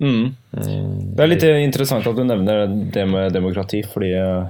Mm. 0.00 0.26
Eh, 0.52 1.14
Det 1.16 1.24
er 1.24 1.30
litt 1.32 1.42
interessant 1.64 2.06
at 2.06 2.16
du 2.16 2.22
nevner 2.24 2.66
det 2.92 3.06
med 3.08 3.32
demokrati, 3.32 3.80
fordi 3.82 4.12
eh, 4.12 4.46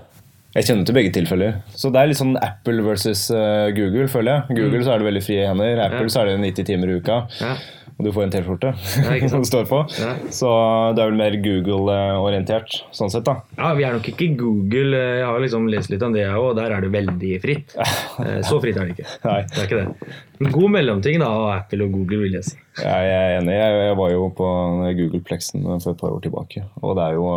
jeg 0.57 0.65
kjenner 0.67 0.87
til 0.89 0.95
begge 0.97 1.12
tilfeller. 1.15 1.61
Så 1.77 1.93
det 1.93 2.01
er 2.01 2.07
litt 2.11 2.19
sånn 2.19 2.37
Apple 2.43 2.83
versus 2.83 3.29
Google, 3.77 4.09
føler 4.09 4.41
jeg. 4.49 4.57
Google 4.57 4.83
så 4.85 4.95
er 4.95 4.99
det 5.03 5.07
veldig 5.12 5.23
frie 5.23 5.47
hender. 5.47 5.79
Apple 5.85 6.07
Ja. 6.09 6.09
så 6.09 6.21
er 6.23 6.31
det 6.33 6.39
90 6.41 6.65
timer 6.65 6.89
i 6.89 6.99
uka. 6.99 7.19
Ja. 7.41 7.55
Og 7.96 8.04
du 8.04 8.11
får 8.12 8.26
en 8.26 8.32
T-skjorte 8.35 8.70
som 9.30 9.40
det 9.42 9.48
står 9.48 9.64
på. 9.70 9.78
Ja. 9.96 10.11
Så 10.35 10.48
det 10.96 11.00
er 11.00 11.09
vel 11.09 11.16
mer 11.16 11.37
Google-orientert 11.40 12.74
sånn 12.94 13.09
sett, 13.12 13.24
da. 13.24 13.38
Ja, 13.56 13.70
Vi 13.78 13.87
er 13.88 13.96
nok 13.96 14.09
ikke 14.12 14.28
Google. 14.37 14.98
Jeg 15.20 15.24
har 15.24 15.40
liksom 15.40 15.68
lest 15.72 15.88
litt 15.92 16.04
om 16.04 16.12
det, 16.12 16.26
jeg 16.26 16.37
òg. 16.37 16.50
Der 16.59 16.74
er 16.76 16.85
det 16.85 16.92
veldig 16.94 17.35
fritt. 17.44 17.76
Eh, 18.16 18.40
Så 18.48 18.56
fritt 18.62 18.78
er 18.80 18.87
det 18.88 18.94
ikke. 18.94 19.11
Nei, 19.26 19.40
Det 19.50 19.59
er 19.61 19.66
ikke 19.66 19.78
det. 19.82 20.14
En 20.40 20.52
god 20.54 20.70
mellomting 20.72 21.18
da, 21.20 21.26
av 21.28 21.50
Apple 21.59 21.85
og 21.85 21.92
Google, 21.92 22.22
vil 22.24 22.37
jeg 22.38 22.46
si. 22.48 22.54
jeg 22.80 23.11
er 23.12 23.35
enig. 23.42 23.52
Jeg, 23.59 23.96
var 23.98 24.12
jo 24.14 24.28
på 24.38 24.46
Google-plexen 25.00 25.66
for 25.85 25.90
et 25.92 26.00
par 26.00 26.14
år 26.16 26.22
tilbake, 26.24 26.64
og 26.80 26.94
det 26.96 27.04
er 27.11 27.18
jo 27.18 27.28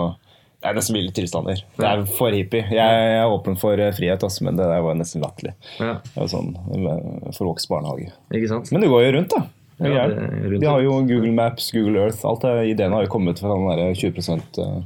det 0.60 0.68
er 0.72 0.76
nesten 0.76 0.96
ville 0.98 1.12
tilstander. 1.16 1.60
Det 1.80 1.88
er 1.88 2.02
for 2.18 2.36
hippie. 2.36 2.66
Jeg, 2.68 2.80
jeg 2.80 3.20
er 3.20 3.32
åpen 3.32 3.56
for 3.60 3.80
eh, 3.80 3.92
frihet, 3.96 4.24
altså, 4.28 4.44
men 4.48 4.58
det 4.60 4.66
der 4.72 4.82
var 4.84 4.96
nesten 5.00 5.24
latterlig. 5.24 5.54
Ja, 5.80 5.94
Det 6.04 6.18
var 6.20 6.32
sånn 6.32 6.50
for 6.56 7.38
forvokst 7.38 7.70
barnehage. 7.72 8.10
ikke 8.36 8.50
sant? 8.52 8.72
Men 8.76 8.84
du 8.84 8.90
går 8.92 9.06
jo 9.10 9.14
rundt, 9.20 9.36
da. 9.36 9.46
Er 9.80 9.94
Ja, 9.94 10.08
det. 10.12 10.60
De 10.60 10.66
har 10.68 10.82
jo 10.84 10.98
Google 11.08 11.32
Maps, 11.32 11.72
Google 11.72 12.02
Earth. 12.04 12.26
Alt 12.28 12.42
det, 12.44 12.54
Ideene 12.74 12.96
har 12.98 13.06
jo 13.06 13.12
kommet 13.14 13.40
fra 13.40 13.54
den 13.56 13.68
der 13.70 13.94
20 13.96 14.20
%-regelen, 14.20 14.84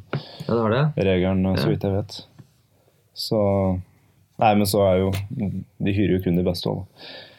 Ja, 0.48 0.54
det 0.54 0.62
har 0.62 0.70
det. 0.70 1.62
så 1.64 1.70
vidt 1.72 1.84
jeg 1.88 1.92
vet. 1.98 2.20
Så 3.16 3.40
Nei, 4.42 4.56
men 4.58 4.66
så 4.66 4.80
er 4.82 4.98
jo 5.04 5.12
De 5.80 5.92
hyrer 5.94 6.16
jo 6.18 6.24
kun 6.24 6.36
de 6.40 6.44
beste 6.44 6.66
òg. 6.70 6.86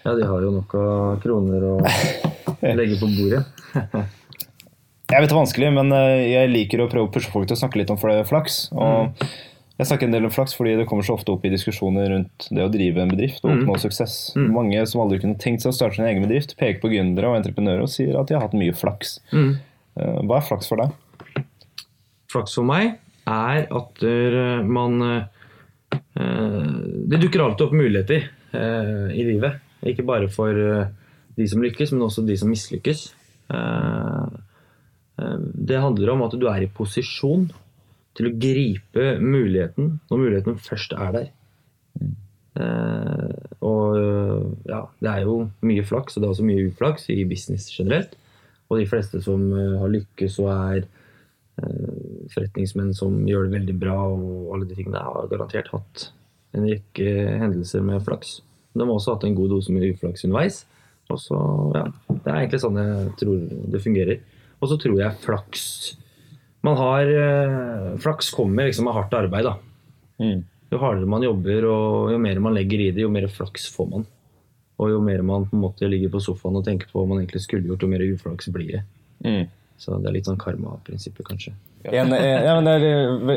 Ja, 0.04 0.14
de 0.14 0.26
har 0.28 0.40
jo 0.44 0.50
nok 0.54 0.74
av 0.78 1.16
kroner 1.22 1.62
å 1.62 1.78
legge 2.78 2.98
på 3.00 3.08
bordet. 3.10 3.44
Jeg 3.74 5.20
vet 5.20 5.28
det 5.28 5.34
er 5.34 5.40
vanskelig, 5.40 5.70
men 5.74 5.92
eh, 5.92 6.30
jeg 6.32 6.50
liker 6.52 6.80
å 6.84 6.88
prøve 6.90 7.08
å 7.08 7.12
pushe 7.12 7.30
folk 7.32 7.46
til 7.50 7.56
å 7.56 7.60
snakke 7.60 7.78
litt 7.82 7.90
om 7.92 7.98
flaks. 8.00 8.68
Og 8.72 9.10
Mm. 9.10 9.34
Jeg 9.78 9.86
snakker 9.88 10.06
en 10.06 10.12
del 10.14 10.24
om 10.28 10.30
flaks 10.30 10.54
fordi 10.54 10.76
det 10.78 10.86
kommer 10.86 11.02
så 11.06 11.16
ofte 11.18 11.32
opp 11.34 11.44
i 11.44 11.50
diskusjoner 11.50 12.08
rundt 12.12 12.46
det 12.54 12.62
å 12.62 12.70
drive 12.70 13.02
en 13.02 13.10
bedrift 13.10 13.42
og 13.44 13.50
Mm. 13.50 13.62
oppnå 13.64 13.78
suksess. 13.82 14.34
Mange 14.36 14.86
som 14.86 15.00
aldri 15.02 15.18
kunne 15.20 15.38
tenkt 15.38 15.62
seg 15.62 15.72
å 15.72 15.74
starte 15.74 15.96
sin 15.96 16.06
egen 16.06 16.22
bedrift, 16.22 16.56
peker 16.56 16.80
på 16.80 16.90
gründere 16.92 17.26
og 17.32 17.36
entreprenører 17.42 17.82
og 17.82 17.88
sier 17.90 18.14
at 18.20 18.26
de 18.28 18.34
har 18.34 18.42
hatt 18.46 18.54
mye 18.54 18.72
flaks. 18.72 19.18
Mm. 19.32 19.56
Eh, 19.96 20.20
Hva 20.22 20.36
er 20.38 20.46
flaks 20.46 20.68
for 20.68 20.76
deg? 20.76 21.44
Flaks 22.30 22.54
for 22.54 22.64
meg 22.64 22.98
er 23.26 23.66
at 23.70 24.02
eh, 24.02 24.62
man 24.62 25.02
eh, 25.02 25.24
Det 26.14 27.20
dukker 27.20 27.40
alltid 27.42 27.66
opp 27.66 27.72
muligheter 27.74 28.28
i 28.54 29.22
livet. 29.26 29.58
Ikke 29.84 30.04
bare 30.06 30.28
for 30.30 30.54
de 30.54 31.46
som 31.50 31.60
lykkes, 31.62 31.90
men 31.92 32.02
også 32.06 32.22
de 32.26 32.36
som 32.38 32.48
mislykkes. 32.48 33.08
Det 35.54 35.78
handler 35.80 36.10
om 36.12 36.22
at 36.26 36.34
du 36.38 36.46
er 36.50 36.62
i 36.62 36.70
posisjon 36.70 37.48
til 38.14 38.28
å 38.28 38.34
gripe 38.38 39.14
muligheten 39.22 39.98
når 40.10 40.20
muligheten 40.20 40.60
først 40.62 40.94
er 40.96 41.16
der. 41.16 41.32
Eh, 42.54 43.30
og 43.66 43.96
eh, 43.98 44.42
ja, 44.70 44.82
det 45.02 45.10
er 45.10 45.24
jo 45.26 45.38
mye 45.66 45.84
flaks, 45.86 46.14
og 46.14 46.22
det 46.22 46.28
er 46.28 46.34
også 46.36 46.46
mye 46.46 46.68
uflaks 46.68 47.08
i 47.14 47.24
business 47.28 47.66
generelt. 47.74 48.14
Og 48.70 48.78
de 48.80 48.86
fleste 48.88 49.20
som 49.24 49.48
eh, 49.52 49.78
har 49.80 49.94
lykkes 49.94 50.38
og 50.42 50.52
er 50.56 50.86
forretningsmenn 51.54 52.88
som 52.98 53.20
gjør 53.30 53.44
det 53.46 53.60
veldig 53.60 53.74
bra, 53.78 53.94
og 54.10 54.48
alle 54.56 54.66
de 54.66 54.74
tingene, 54.74 54.98
har 54.98 55.28
garantert 55.30 55.68
hatt 55.70 56.08
en 56.50 56.64
rekke 56.66 57.12
hendelser 57.38 57.84
med 57.86 58.02
flaks. 58.02 58.40
De 58.74 58.82
har 58.82 58.90
også 58.90 59.14
hatt 59.14 59.26
en 59.28 59.36
god 59.38 59.52
dose 59.54 59.70
med 59.70 59.86
uflaks 59.86 60.26
underveis. 60.26 60.64
Og 61.14 61.20
så, 61.22 61.38
ja, 61.76 61.84
Det 62.08 62.32
er 62.32 62.40
egentlig 62.40 62.58
sånn 62.64 62.80
jeg 62.80 63.12
tror 63.20 63.44
det 63.70 63.82
fungerer. 63.84 64.18
Og 64.58 64.72
så 64.72 64.80
tror 64.82 64.98
jeg 64.98 65.20
flaks 65.22 65.64
Man 66.64 66.76
har 66.80 67.10
eh, 67.12 67.96
Flaks 68.00 68.30
kommer 68.34 68.66
liksom 68.70 68.88
av 68.88 68.94
hardt 68.98 69.14
arbeid. 69.14 69.44
da. 69.44 69.56
Mm. 70.18 70.44
Jo 70.72 70.80
hardere 70.80 71.06
man 71.10 71.22
jobber 71.22 71.66
og 71.68 72.12
jo 72.14 72.18
mer 72.18 72.40
man 72.42 72.54
legger 72.56 72.80
i 72.80 72.90
det, 72.94 73.04
jo 73.04 73.10
mer 73.12 73.26
flaks 73.30 73.68
får 73.74 73.90
man. 73.90 74.06
Og 74.80 74.90
jo 74.90 75.02
mer 75.04 75.22
man 75.22 75.44
på 75.46 75.54
en 75.54 75.62
måte 75.62 75.90
ligger 75.90 76.10
på 76.14 76.22
sofaen 76.24 76.56
og 76.58 76.64
tenker 76.66 76.88
på 76.90 76.98
hva 76.98 77.10
man 77.10 77.20
egentlig 77.20 77.44
skulle 77.44 77.68
gjort, 77.68 77.84
jo 77.84 77.90
mer 77.92 78.02
uflaks 78.06 78.48
blir 78.54 78.72
det. 78.78 78.82
Mm. 79.26 79.44
Så 79.78 79.98
det 80.00 80.08
er 80.08 80.16
litt 80.16 80.28
sånn 80.30 80.40
karma-prinsippet, 80.40 81.26
kanskje. 81.28 81.52
En, 81.84 82.12
eh, 82.16 82.46
ja, 82.46 82.54
men 82.56 82.66
jeg, 82.70 82.80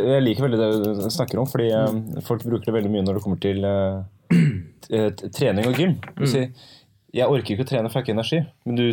jeg 0.08 0.24
liker 0.24 0.48
veldig 0.48 0.60
det 0.62 0.72
du 1.04 1.12
snakker 1.12 1.42
om, 1.42 1.50
fordi 1.52 1.68
eh, 1.76 2.22
folk 2.26 2.46
bruker 2.48 2.70
det 2.70 2.78
veldig 2.80 2.94
mye 2.94 3.06
når 3.06 3.20
det 3.20 3.24
kommer 3.26 3.42
til 3.44 3.58
trening 5.36 5.68
og 5.68 5.82
gym. 5.82 5.98
Du 6.16 6.26
sier 6.26 6.50
'jeg 7.18 7.28
orker 7.32 7.54
ikke 7.56 7.66
å 7.66 7.70
trene, 7.70 7.90
for 7.90 8.00
jeg 8.00 8.04
har 8.04 8.08
ikke 8.08 8.18
energi', 8.18 8.46
men 8.66 8.76
du 8.76 8.86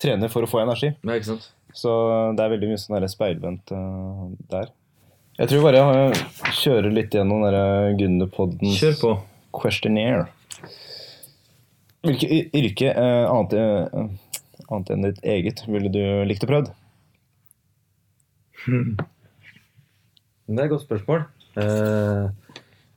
trener 0.00 0.30
for 0.32 0.44
å 0.44 0.50
få 0.50 0.62
energi. 0.62 0.92
Ja, 1.02 1.16
ikke 1.16 1.32
sant? 1.32 1.50
Så 1.76 1.92
det 2.36 2.42
er 2.42 2.52
veldig 2.54 2.70
mye 2.70 2.80
sånn 2.80 2.96
der 2.96 3.08
speilvendt 3.12 3.72
uh, 3.76 4.26
der. 4.52 4.72
Jeg 5.36 5.50
tror 5.50 5.66
bare 5.66 5.82
jeg 5.82 6.54
kjører 6.62 6.94
litt 6.94 7.12
gjennom 7.12 7.44
Gunderpoddens 7.98 8.78
Kjør 8.80 8.94
på. 9.02 9.10
questionnaire. 9.58 10.24
Hvilket 12.06 12.56
yrke 12.56 12.94
uh, 12.96 13.26
annet, 13.28 13.52
uh, 13.60 14.64
annet 14.70 14.94
enn 14.94 15.04
ditt 15.10 15.20
eget 15.36 15.66
ville 15.68 15.92
du 15.92 16.00
likt 16.28 16.46
å 16.46 16.50
prøve? 16.54 16.72
Det 20.46 20.60
er 20.60 20.68
et 20.68 20.70
godt 20.70 20.84
spørsmål. 20.86 21.24
Eh, 21.58 22.26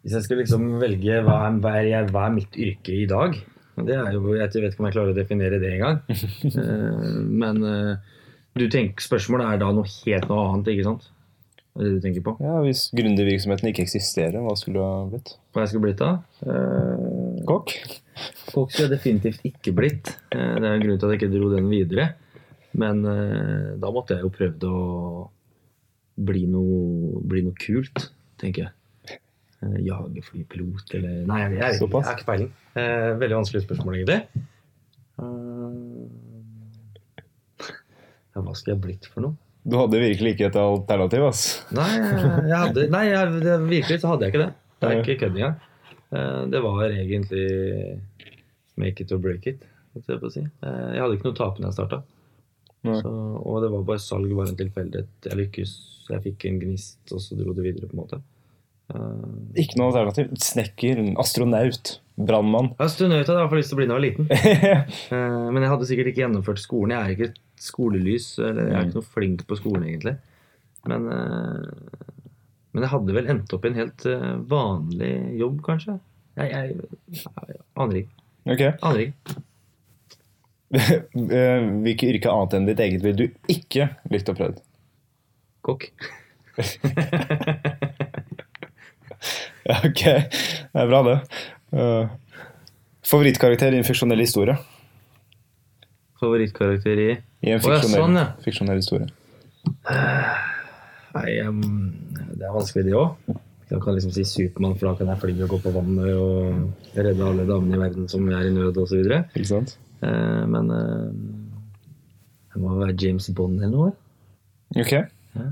hvis 0.03 0.13
jeg 0.13 0.25
skulle 0.25 0.43
liksom 0.43 0.65
velge 0.81 1.21
hva 1.25 1.37
er, 1.47 1.55
hva, 1.63 1.71
er 1.79 1.87
jeg, 1.87 2.09
hva 2.13 2.27
er 2.27 2.35
mitt 2.35 2.57
yrke 2.59 2.93
i 2.93 3.07
dag 3.09 3.37
det 3.79 3.95
er 3.95 4.09
jo, 4.11 4.33
Jeg 4.35 4.51
vet 4.51 4.73
ikke 4.73 4.83
om 4.83 4.87
jeg 4.89 4.95
klarer 4.97 5.13
å 5.13 5.15
definere 5.15 5.59
det 5.61 5.69
engang. 5.77 6.01
Uh, 6.51 7.23
men 7.41 7.63
du 8.59 8.67
tenker, 8.71 9.03
spørsmålet 9.03 9.53
er 9.53 9.61
da 9.63 9.71
noe 9.75 9.87
helt 10.05 10.27
noe 10.29 10.43
annet, 10.49 10.69
ikke 10.73 10.85
sant? 10.87 11.07
Det 11.69 11.85
er 11.85 11.89
det 11.89 11.97
du 11.99 12.03
tenker 12.07 12.23
på? 12.25 12.31
Ja, 12.43 12.55
Hvis 12.65 12.87
gründervirksomheten 12.97 13.69
ikke 13.71 13.83
eksisterer, 13.85 14.39
hva 14.43 14.55
skulle 14.59 14.79
du 14.79 14.83
ha 14.83 14.95
blitt? 15.11 15.35
Hva 15.53 15.63
jeg 15.63 15.71
skulle 15.71 15.85
blitt 15.87 16.01
da? 16.01 16.09
Eh, 16.43 17.43
Kokk? 17.47 17.75
Kokk 18.51 18.73
skulle 18.73 18.87
jeg 18.89 18.95
definitivt 18.97 19.45
ikke 19.47 19.73
blitt. 19.77 20.09
Eh, 20.33 20.55
Det 20.59 20.65
er 20.65 20.73
en 20.73 20.83
grunn 20.83 20.99
til 20.99 21.07
at 21.07 21.13
jeg 21.15 21.21
ikke 21.21 21.31
dro 21.37 21.51
den 21.53 21.69
videre. 21.71 22.09
Men 22.79 22.99
eh, 23.07 23.69
da 23.79 23.91
måtte 23.95 24.17
jeg 24.17 24.25
jo 24.25 24.33
prøvd 24.35 24.65
å 24.67 24.75
bli 26.29 26.43
noe, 26.51 27.21
bli 27.31 27.45
noe 27.47 27.55
kult, 27.63 28.09
tenker 28.41 28.65
jeg. 28.67 29.19
Eh, 29.63 29.77
Jagerflypilot 29.87 30.93
eller 30.99 31.23
Nei, 31.29 31.39
jeg, 31.45 31.51
jeg, 31.61 31.79
jeg, 31.79 31.87
jeg 31.87 32.03
har 32.09 32.17
ikke 32.17 32.27
peiling. 32.33 32.51
Eh, 32.75 33.09
Veldig 33.23 33.39
vanskelig 33.39 33.63
spørsmål, 33.69 34.01
egentlig. 34.01 34.19
Eh, 35.19 36.28
Ja, 38.39 38.43
hva 38.47 38.55
skulle 38.55 38.77
jeg 38.77 38.83
blitt 38.87 39.07
for 39.11 39.25
noe? 39.27 39.35
Du 39.69 39.75
hadde 39.75 39.99
virkelig 39.99 40.37
ikke 40.37 40.47
et 40.47 40.55
alternativ, 40.57 41.25
ass. 41.27 41.41
Nei, 41.75 41.89
jeg 41.99 42.55
hadde, 42.55 42.85
nei 42.93 43.01
jeg, 43.09 43.41
virkelig 43.67 43.97
så 44.01 44.13
hadde 44.13 44.25
jeg 44.25 44.31
ikke 44.33 44.45
det. 44.45 44.53
Det 44.79 44.87
er 44.93 45.01
ikke 45.03 45.17
kødd 45.25 45.35
engang. 45.41 45.57
Eh, 46.15 46.39
Det 46.53 46.61
var 46.63 46.85
egentlig 46.87 47.43
make 48.79 49.03
it 49.03 49.11
or 49.11 49.19
break 49.19 49.45
it. 49.51 49.67
Jeg, 49.99 50.31
si. 50.31 50.45
Eh, 50.63 50.87
jeg 50.95 51.03
hadde 51.03 51.17
ikke 51.19 51.27
noe 51.27 51.35
å 51.35 51.39
tape 51.41 51.59
når 51.59 51.69
jeg 51.73 51.77
starta. 51.81 51.99
Og 52.87 53.59
det 53.65 53.69
var 53.75 53.83
bare 53.91 53.99
salg, 54.01 54.31
bare 54.37 54.53
en 54.53 54.59
tilfeldighet. 54.63 55.11
Jeg 55.27 55.39
lykkes, 55.41 55.73
jeg 56.13 56.23
fikk 56.29 56.45
en 56.47 56.59
gnist, 56.63 56.99
og 57.11 57.19
så 57.25 57.35
dro 57.37 57.51
det 57.57 57.65
videre. 57.67 57.89
på 57.91 57.97
en 57.97 58.03
måte. 58.05 58.21
Eh, 58.95 59.63
Ikke 59.65 59.77
noe 59.81 59.91
alternativ. 59.91 60.31
Snekker, 60.39 61.03
astronaut, 61.19 61.97
brannmann. 62.17 62.71
Astronaut 62.79 63.27
hadde 63.27 63.35
jeg 63.35 63.37
i 63.37 63.43
hvert 63.43 63.51
fall 63.53 63.59
lyst 63.61 63.73
til 63.75 63.77
å 63.77 63.81
bli 63.83 63.89
da 63.91 63.99
jeg 63.99 63.99
var 63.99 64.07
liten. 64.07 64.25
Men 65.53 65.65
jeg 65.67 65.73
hadde 65.75 65.89
sikkert 65.91 66.13
ikke 66.13 66.23
gjennomført 66.23 66.63
skolen. 66.63 66.95
Jeg 66.95 67.03
er 67.03 67.15
ikke 67.17 67.33
skolelys, 67.63 68.31
eller 68.39 68.69
jeg 68.69 68.75
er 68.77 68.87
ikke 68.87 68.99
noe 68.99 69.13
flink 69.15 69.43
på 69.49 69.57
skolen, 69.59 69.85
egentlig. 69.87 70.15
Men, 70.89 71.07
eh, 71.11 71.65
men 72.73 72.85
jeg 72.85 72.91
hadde 72.93 73.17
vel 73.17 73.29
endt 73.33 73.53
opp 73.55 73.65
i 73.65 73.71
en 73.71 73.79
helt 73.79 74.05
eh, 74.09 74.31
vanlig 74.51 75.13
jobb, 75.41 75.59
kanskje. 75.65 75.97
Jeg, 76.39 76.53
jeg, 76.53 77.19
jeg 77.19 77.61
aner 77.83 78.01
ikke. 78.03 78.25
Okay. 78.49 78.73
Aner 78.81 79.05
ikke. 79.09 79.17
Eh, 80.69 81.63
Hvilke 81.81 82.11
yrke 82.11 82.29
annet 82.29 82.51
enn 82.53 82.67
ditt 82.67 82.81
eget 82.83 83.01
ville 83.01 83.17
du 83.17 83.49
ikke 83.49 83.87
likt 84.13 84.29
å 84.29 84.35
prøve? 84.37 84.61
Kokk. 85.65 85.87
Ok. 89.69 90.01
Det 90.01 90.81
er 90.81 90.87
bra, 90.89 90.99
det. 91.05 91.17
Uh, 91.75 92.07
Favorittkarakter 93.05 93.75
i 93.75 93.79
en 93.81 93.85
fiksjonell 93.85 94.21
historie? 94.23 94.55
Favorittkarakter 96.19 97.01
i 97.03 97.09
I 97.39 97.53
en 97.53 97.55
ja, 97.55 97.59
fiksjonell, 97.63 97.93
sånn, 97.93 98.17
ja. 98.19 98.25
fiksjonell 98.43 98.81
historie. 98.81 99.07
Nei, 101.15 101.29
um, 101.47 101.61
det 102.35 102.45
er 102.45 102.55
vanskelig, 102.55 102.85
det 102.89 102.97
òg. 102.97 103.37
Jeg 103.69 103.83
kan 103.83 103.95
liksom 103.95 104.13
si 104.15 104.25
Supermann, 104.25 104.75
for 104.79 104.89
da 104.89 104.95
kan 104.97 105.11
jeg 105.13 105.21
fly 105.21 105.35
og 105.45 105.53
gå 105.53 105.59
på 105.61 105.73
vannet 105.75 106.09
og 106.17 106.97
redde 106.97 107.25
alle 107.25 107.45
damene 107.45 107.77
i 107.77 107.81
verden 107.83 108.09
som 108.09 108.25
er 108.33 108.47
i 108.47 108.53
nød, 108.55 108.77
osv. 108.81 109.11
Sant? 109.45 109.75
Eh, 110.01 110.43
men 110.49 110.71
uh, 110.73 111.09
det 112.53 112.61
må 112.63 112.75
være 112.79 112.97
James 112.97 113.29
Bond 113.37 113.59
eller 113.61 113.75
noe. 113.75 113.91
Ok. 114.79 114.95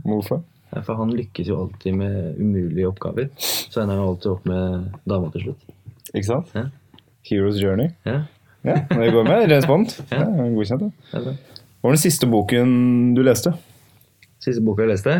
Hvorfor? 0.05 0.41
Ja, 0.73 0.81
For 0.81 0.99
han 0.99 1.13
lykkes 1.15 1.47
jo 1.47 1.59
alltid 1.61 1.95
med 1.95 2.39
umulige 2.41 2.89
oppgaver. 2.89 3.29
Så 3.37 3.83
ender 3.83 3.99
han 3.99 4.09
alltid 4.09 4.31
opp 4.33 4.49
med 4.49 4.89
dama 5.07 5.29
til 5.35 5.47
slutt. 5.47 5.69
Ikke 6.13 6.27
sant? 6.27 6.51
Ja. 6.57 6.65
Hero's 7.29 7.61
Journey. 7.61 7.93
Ja, 8.07 8.23
Ja, 8.65 8.81
det 8.89 9.11
går 9.13 9.23
med. 9.23 9.51
Respond. 9.51 9.93
Ja. 10.11 10.25
Ja, 10.25 10.49
godkjent, 10.51 10.81
det. 11.13 11.37
Hva 11.77 11.89
var 11.89 11.97
den 11.97 12.01
siste 12.01 12.29
boken 12.29 12.71
du 13.17 13.21
leste? 13.25 13.53
Siste 14.43 14.63
boka 14.65 14.85
jeg 14.85 14.95
leste, 14.95 15.15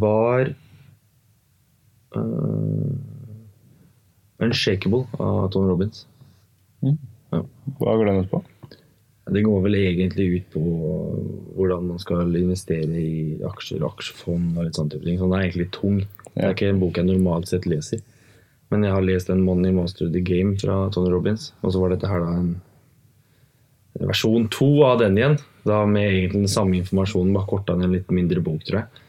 var 0.00 0.50
uh, 2.16 2.92
Unshakable 4.42 5.06
av 5.18 5.48
Tom 5.54 5.66
Robins. 5.70 6.04
Hva 6.80 7.96
går 7.96 8.06
den 8.08 8.22
ut 8.24 8.30
på? 8.30 8.42
Det 9.34 9.42
går 9.42 9.62
vel 9.64 9.74
egentlig 9.80 10.26
ut 10.36 10.50
på 10.54 10.60
hvordan 11.56 11.88
man 11.90 11.98
skal 11.98 12.30
investere 12.38 13.00
i 13.00 13.38
aksjer, 13.48 13.82
aksjefond 13.82 14.54
og 14.54 14.68
litt 14.68 14.78
sånne 14.78 14.92
type 14.94 15.08
ting. 15.08 15.18
Så 15.18 15.26
den 15.26 15.34
er 15.34 15.46
egentlig 15.48 15.70
tung. 15.74 15.96
Det 16.28 16.44
er 16.44 16.54
ikke 16.54 16.68
en 16.70 16.82
bok 16.82 17.00
jeg 17.00 17.08
normalt 17.08 17.50
sett 17.50 17.66
leser. 17.66 18.04
Men 18.70 18.86
jeg 18.86 18.94
har 18.94 19.02
lest 19.06 19.30
en 19.32 19.42
Money 19.42 19.74
Monster 19.74 20.06
of 20.06 20.14
the 20.14 20.22
Game 20.22 20.54
fra 20.60 20.84
Tony 20.94 21.10
Robins. 21.10 21.50
Og 21.62 21.74
så 21.74 21.82
var 21.82 21.94
dette 21.94 22.10
her 22.10 22.22
da 22.22 22.36
en 22.36 22.52
versjon 24.00 24.48
to 24.52 24.68
av 24.84 24.98
den 25.00 25.16
igjen. 25.18 25.38
Da 25.66 25.80
med 25.88 26.06
egentlig 26.10 26.42
den 26.44 26.52
samme 26.52 26.76
informasjonen, 26.78 27.32
bare 27.34 27.48
korta 27.50 27.74
ned 27.76 27.88
en 27.88 27.96
litt 27.96 28.10
mindre 28.14 28.40
bok, 28.44 28.62
tror 28.66 28.82
jeg. 28.82 29.02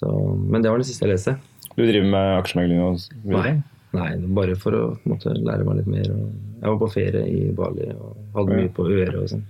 Så, 0.00 0.08
men 0.50 0.62
det 0.64 0.70
var 0.72 0.80
den 0.80 0.88
siste 0.88 1.04
jeg 1.06 1.12
leste. 1.14 1.36
Du 1.76 1.82
driver 1.84 2.08
med 2.10 2.38
aksjemegling 2.40 2.80
og 2.82 2.98
videre? 3.24 3.58
Nei, 3.92 4.08
bare 4.38 4.54
for 4.58 4.74
å 4.78 4.82
måte, 5.10 5.32
lære 5.34 5.64
meg 5.66 5.80
litt 5.80 5.90
mer. 5.90 6.06
Jeg 6.10 6.66
var 6.70 6.78
på 6.78 6.88
ferie 6.92 7.22
i 7.26 7.40
Bali 7.54 7.88
og 7.94 8.16
hadde 8.36 8.58
mye 8.60 8.72
på 8.74 8.86
øret 8.86 9.16
og 9.18 9.28
sånn. 9.32 9.44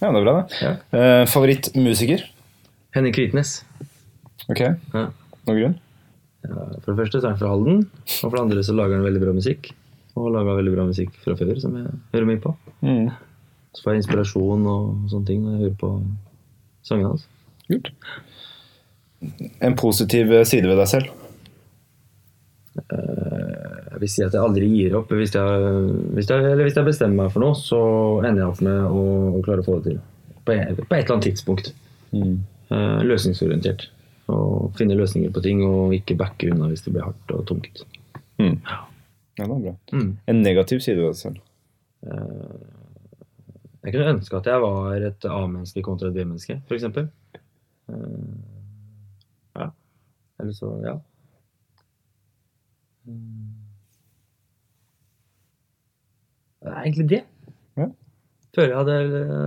Ja, 0.00 0.10
det 0.10 0.18
er 0.18 0.24
bra, 0.24 0.34
det. 0.40 0.58
Ja. 0.62 0.72
Eh, 0.98 1.24
favorittmusiker? 1.30 2.22
Henning 2.94 3.14
Kvitnes. 3.16 3.62
Ok, 4.50 4.60
Ja. 4.60 5.08
noen 5.46 5.58
grunn? 5.58 5.74
Ja, 6.44 6.54
for 6.84 6.92
det 6.92 6.98
første 7.00 7.20
så 7.20 7.26
er 7.26 7.30
han 7.34 7.38
fra 7.40 7.48
Halden, 7.54 7.78
og 8.04 8.30
for 8.30 8.36
det 8.36 8.42
andre 8.44 8.62
så 8.66 8.74
lager 8.76 8.98
han 8.98 9.06
veldig 9.06 9.22
bra 9.22 9.32
musikk. 9.32 9.72
Og 10.14 10.28
laga 10.30 10.54
veldig 10.58 10.74
bra 10.76 10.84
musikk 10.86 11.16
fra 11.24 11.34
før, 11.38 11.56
som 11.60 11.74
jeg 11.78 11.90
hører 12.14 12.28
mye 12.28 12.40
på. 12.44 12.52
Mm. 12.86 13.08
Så 13.74 13.82
får 13.82 13.92
jeg 13.96 14.02
inspirasjon 14.04 14.66
og 14.70 15.08
sånne 15.10 15.26
ting 15.26 15.40
når 15.42 15.56
jeg 15.56 15.62
hører 15.64 15.78
på 15.80 15.90
sangene 16.86 17.08
hans. 17.14 17.24
Kult. 17.66 17.88
En 19.64 19.74
positiv 19.80 20.30
side 20.46 20.68
ved 20.68 20.78
deg 20.78 20.90
selv? 20.90 21.10
Jeg 22.74 24.00
vil 24.02 24.10
si 24.10 24.24
at 24.26 24.34
jeg 24.34 24.42
aldri 24.42 24.66
gir 24.70 24.96
opp. 24.98 25.12
Hvis 25.14 25.34
jeg, 25.34 25.66
hvis 26.16 26.30
jeg, 26.30 26.44
eller 26.52 26.66
hvis 26.66 26.78
jeg 26.78 26.86
bestemmer 26.88 27.24
meg 27.24 27.34
for 27.34 27.44
noe, 27.44 27.58
så 27.58 27.80
ender 28.26 28.42
jeg 28.44 28.50
opp 28.52 28.62
med 28.66 28.80
å, 28.88 29.04
å 29.38 29.42
klare 29.46 29.62
å 29.62 29.66
få 29.66 29.76
det 29.80 29.92
til. 29.92 30.00
På, 30.44 30.54
et- 30.54 30.80
på 30.80 30.84
et 30.94 31.04
eller 31.04 31.14
annet 31.16 31.28
tidspunkt. 31.30 31.72
Mm. 32.14 32.34
løsningsorientert. 33.06 33.88
Og 34.32 34.70
finne 34.78 34.96
løsninger 34.96 35.30
på 35.34 35.42
ting, 35.44 35.60
og 35.66 35.92
ikke 35.94 36.16
backe 36.18 36.48
unna 36.50 36.70
hvis 36.70 36.82
det 36.86 36.94
blir 36.94 37.04
hardt 37.06 37.34
og 37.34 37.42
tungt. 37.50 37.82
Mm. 38.40 38.56
Ja, 39.38 39.46
det 39.48 39.54
er 39.54 39.62
bra. 39.64 39.74
Mm. 39.92 40.10
En 40.30 40.42
negativ 40.42 40.80
side 40.84 41.00
ved 41.00 41.10
deg 41.10 41.16
selv? 41.18 41.40
Jeg 43.84 43.92
kunne 43.92 44.12
ønske 44.14 44.38
at 44.38 44.46
jeg 44.48 44.60
var 44.62 45.08
et 45.08 45.26
A-menneske 45.28 45.82
kontra 45.84 46.08
et 46.08 46.16
B-menneske, 46.16 46.60
f.eks. 46.68 46.86
Ja. 49.54 49.66
Eller 50.40 50.54
så, 50.56 50.70
ja. 50.84 50.94
Mm. 53.04 53.50
Det 56.64 56.72
er 56.72 56.80
egentlig 56.80 57.08
det. 57.10 57.22
Ja. 57.76 57.90
Før 58.56 58.70
jeg 58.70 58.78
hadde 58.78 58.96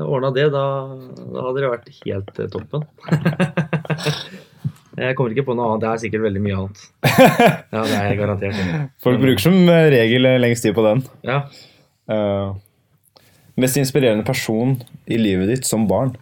ordna 0.06 0.30
det, 0.36 0.50
da, 0.54 0.66
da 1.18 1.48
hadde 1.48 1.64
det 1.64 1.72
vært 1.74 1.90
helt 2.04 2.40
eh, 2.44 2.52
toppen. 2.54 2.86
jeg 4.98 5.18
kommer 5.18 5.34
ikke 5.34 5.46
på 5.46 5.56
noe 5.58 5.68
annet. 5.70 5.84
Det 5.84 5.90
er 5.90 6.00
sikkert 6.02 6.24
veldig 6.26 6.42
mye 6.42 6.60
annet. 6.62 6.86
Ja, 7.76 7.82
det 7.84 7.98
er 7.98 8.16
garantert. 8.18 8.62
Folk 9.04 9.20
bruker 9.22 9.44
som 9.44 9.58
regel 9.94 10.26
lengst 10.42 10.66
tid 10.66 10.74
på 10.78 10.86
den. 10.86 11.04
Ja. 11.28 11.44
Uh, 12.10 12.56
mest 13.60 13.78
inspirerende 13.78 14.26
person 14.26 14.78
i 15.06 15.20
livet 15.20 15.52
ditt 15.52 15.70
som 15.70 15.86
barn? 15.90 16.16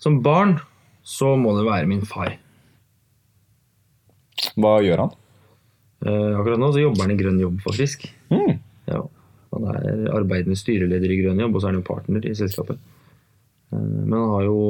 Som 0.00 0.18
barn 0.24 0.56
så 1.06 1.36
må 1.38 1.54
det 1.58 1.66
være 1.68 1.88
min 1.90 2.02
far. 2.08 2.34
Hva 4.56 4.78
gjør 4.82 5.04
han? 5.04 5.16
Uh, 6.00 6.38
akkurat 6.40 6.60
nå 6.60 6.70
så 6.72 6.82
jobber 6.82 7.04
han 7.04 7.14
i 7.14 7.18
Grønn 7.20 7.40
jobb, 7.42 7.58
faktisk. 7.62 8.08
Mm. 8.32 8.56
Ja. 8.88 9.02
Han 9.54 9.66
er 9.70 10.06
arbeidende 10.16 10.58
styreleder 10.58 11.12
i 11.12 11.20
Grønn 11.20 11.42
jobb, 11.42 11.54
og 11.54 11.62
så 11.62 11.68
er 11.68 11.74
han 11.74 11.82
jo 11.82 11.86
partner 11.86 12.26
i 12.26 12.34
selskapet. 12.38 12.80
Uh, 13.70 13.78
men 13.78 14.16
han 14.16 14.32
har 14.34 14.48
jo 14.48 14.60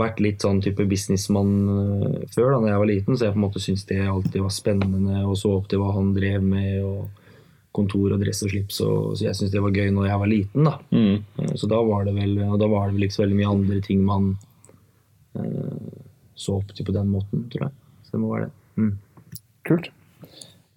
vært 0.00 0.20
litt 0.24 0.44
sånn 0.44 0.60
type 0.64 0.84
businessmann 0.88 1.54
eh, 1.74 2.18
før, 2.34 2.54
da 2.54 2.58
når 2.58 2.70
jeg 2.70 2.82
var 2.82 2.90
liten, 2.90 3.16
så 3.16 3.26
jeg 3.26 3.34
på 3.34 3.40
en 3.40 3.46
måte 3.46 3.62
syntes 3.62 3.86
det 3.88 4.00
alltid 4.02 4.44
var 4.44 4.54
spennende, 4.54 5.22
og 5.24 5.38
så 5.38 5.54
opp 5.56 5.70
til 5.70 5.82
hva 5.82 5.94
han 5.96 6.12
drev 6.16 6.44
med, 6.44 6.76
og 6.84 7.26
kontor 7.76 8.16
og 8.16 8.22
dress 8.22 8.42
og 8.42 8.50
slips, 8.50 8.80
og, 8.82 9.12
så 9.14 9.28
jeg 9.28 9.38
syntes 9.38 9.54
det 9.54 9.62
var 9.62 9.76
gøy 9.76 9.92
når 9.94 10.08
jeg 10.08 10.22
var 10.22 10.32
liten, 10.32 10.66
da. 10.66 10.76
Mm. 10.90 11.16
Eh, 11.44 11.54
Så 11.60 11.70
da 11.70 11.80
var 11.86 12.06
det 12.08 12.16
vel 12.18 12.36
og 12.48 12.58
da 12.62 12.70
var 12.72 12.88
det 12.88 12.98
vel 12.98 13.08
ikke 13.08 13.18
så 13.18 13.24
veldig 13.24 13.40
mye 13.40 13.54
andre 13.54 13.80
ting 13.86 14.04
man 14.06 14.30
eh, 15.38 15.90
så 16.40 16.58
opp 16.58 16.72
til 16.74 16.88
på 16.88 16.96
den 16.96 17.10
måten, 17.12 17.44
tror 17.52 17.68
jeg. 17.68 17.76
Så 18.06 18.16
det 18.16 18.22
må 18.22 18.32
være 18.34 18.48
det. 18.48 18.54
Mm. 18.80 19.44
Kult. 19.68 19.90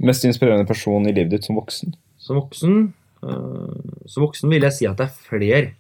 Mest 0.04 0.26
inspirerende 0.28 0.68
person 0.68 1.08
i 1.08 1.16
livet 1.16 1.32
ditt 1.38 1.48
som 1.48 1.56
voksen? 1.56 1.96
Som 2.20 2.38
voksen 2.42 2.92
Eh, 3.24 4.06
som 4.06 4.26
voksen 4.26 4.52
vil 4.52 4.66
jeg 4.68 4.78
si 4.78 4.90
at 4.90 5.00
det 5.00 5.08
er 5.08 5.24
flere. 5.30 5.72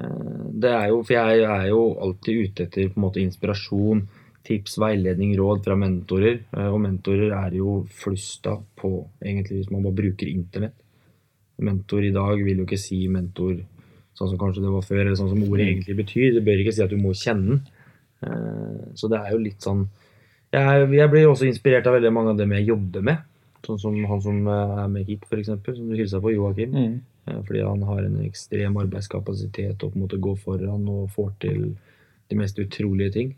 Eh, 0.00 0.49
Det 0.60 0.70
er 0.76 0.88
jo, 0.90 0.98
for 1.06 1.14
jeg 1.16 1.44
er 1.46 1.68
jo 1.70 1.80
alltid 2.04 2.40
ute 2.44 2.64
etter 2.66 2.88
på 2.90 2.98
en 3.00 3.04
måte 3.06 3.22
inspirasjon, 3.22 4.02
tips, 4.46 4.76
veiledning, 4.82 5.34
råd 5.38 5.62
fra 5.64 5.76
mentorer. 5.78 6.40
Eh, 6.56 6.68
Og 6.72 6.80
mentorer 6.84 7.32
er 7.36 7.56
jo 7.58 7.80
flust 8.02 8.46
av 8.50 8.62
på, 8.80 8.90
egentlig, 9.22 9.60
hvis 9.62 9.70
man 9.72 9.84
bare 9.86 9.98
bruker 10.02 10.28
internett. 10.30 10.76
Mentor 11.60 12.04
i 12.08 12.10
dag 12.14 12.40
vil 12.42 12.62
jo 12.62 12.64
ikke 12.66 12.78
si 12.80 13.02
mentor 13.12 13.58
sånn 14.16 14.30
som 14.32 14.38
kanskje 14.40 14.62
det 14.64 14.70
var 14.72 14.84
før, 14.84 15.02
eller 15.04 15.16
sånn 15.18 15.28
som 15.32 15.42
ordet 15.44 15.66
egentlig 15.68 15.96
betyr. 15.98 16.34
Det 16.38 16.44
bør 16.44 16.62
ikke 16.62 16.72
si 16.76 16.82
at 16.84 16.90
du 16.92 16.96
må 17.00 17.12
kjenne 17.16 17.46
den. 17.60 17.60
Eh, 18.24 18.94
Så 18.96 19.08
det 19.08 19.20
er 19.20 19.30
jo 19.32 19.38
litt 19.44 19.60
sånn 19.64 19.86
Jeg, 20.52 20.88
jeg 20.92 21.10
blir 21.12 21.28
også 21.30 21.46
inspirert 21.46 21.86
av 21.86 21.94
veldig 21.94 22.10
mange 22.12 22.30
av 22.32 22.38
dem 22.40 22.50
jeg 22.56 22.66
jobber 22.72 23.04
med. 23.06 23.18
Sånn 23.64 23.78
som 23.78 23.94
han 24.10 24.20
som 24.24 24.40
eh, 24.48 24.82
er 24.82 24.88
med 24.90 25.06
hit, 25.06 25.22
f.eks., 25.28 25.46
som 25.46 25.88
du 25.88 25.94
hilsa 25.94 26.18
på, 26.20 26.32
Joakim. 26.34 26.72
Mm. 26.74 26.96
Eh, 27.26 27.42
Fordi 27.46 27.60
han 27.60 27.82
har 27.82 28.02
en 28.02 28.18
ekstrem 28.24 28.76
arbeidskapasitet 28.76 29.82
og 29.82 29.92
på 29.92 29.98
en 29.98 30.04
måte 30.06 30.36
foran 30.44 30.88
og 30.88 31.10
får 31.10 31.32
til 31.40 31.76
de 32.30 32.36
mest 32.36 32.58
utrolige 32.58 33.10
ting. 33.10 33.36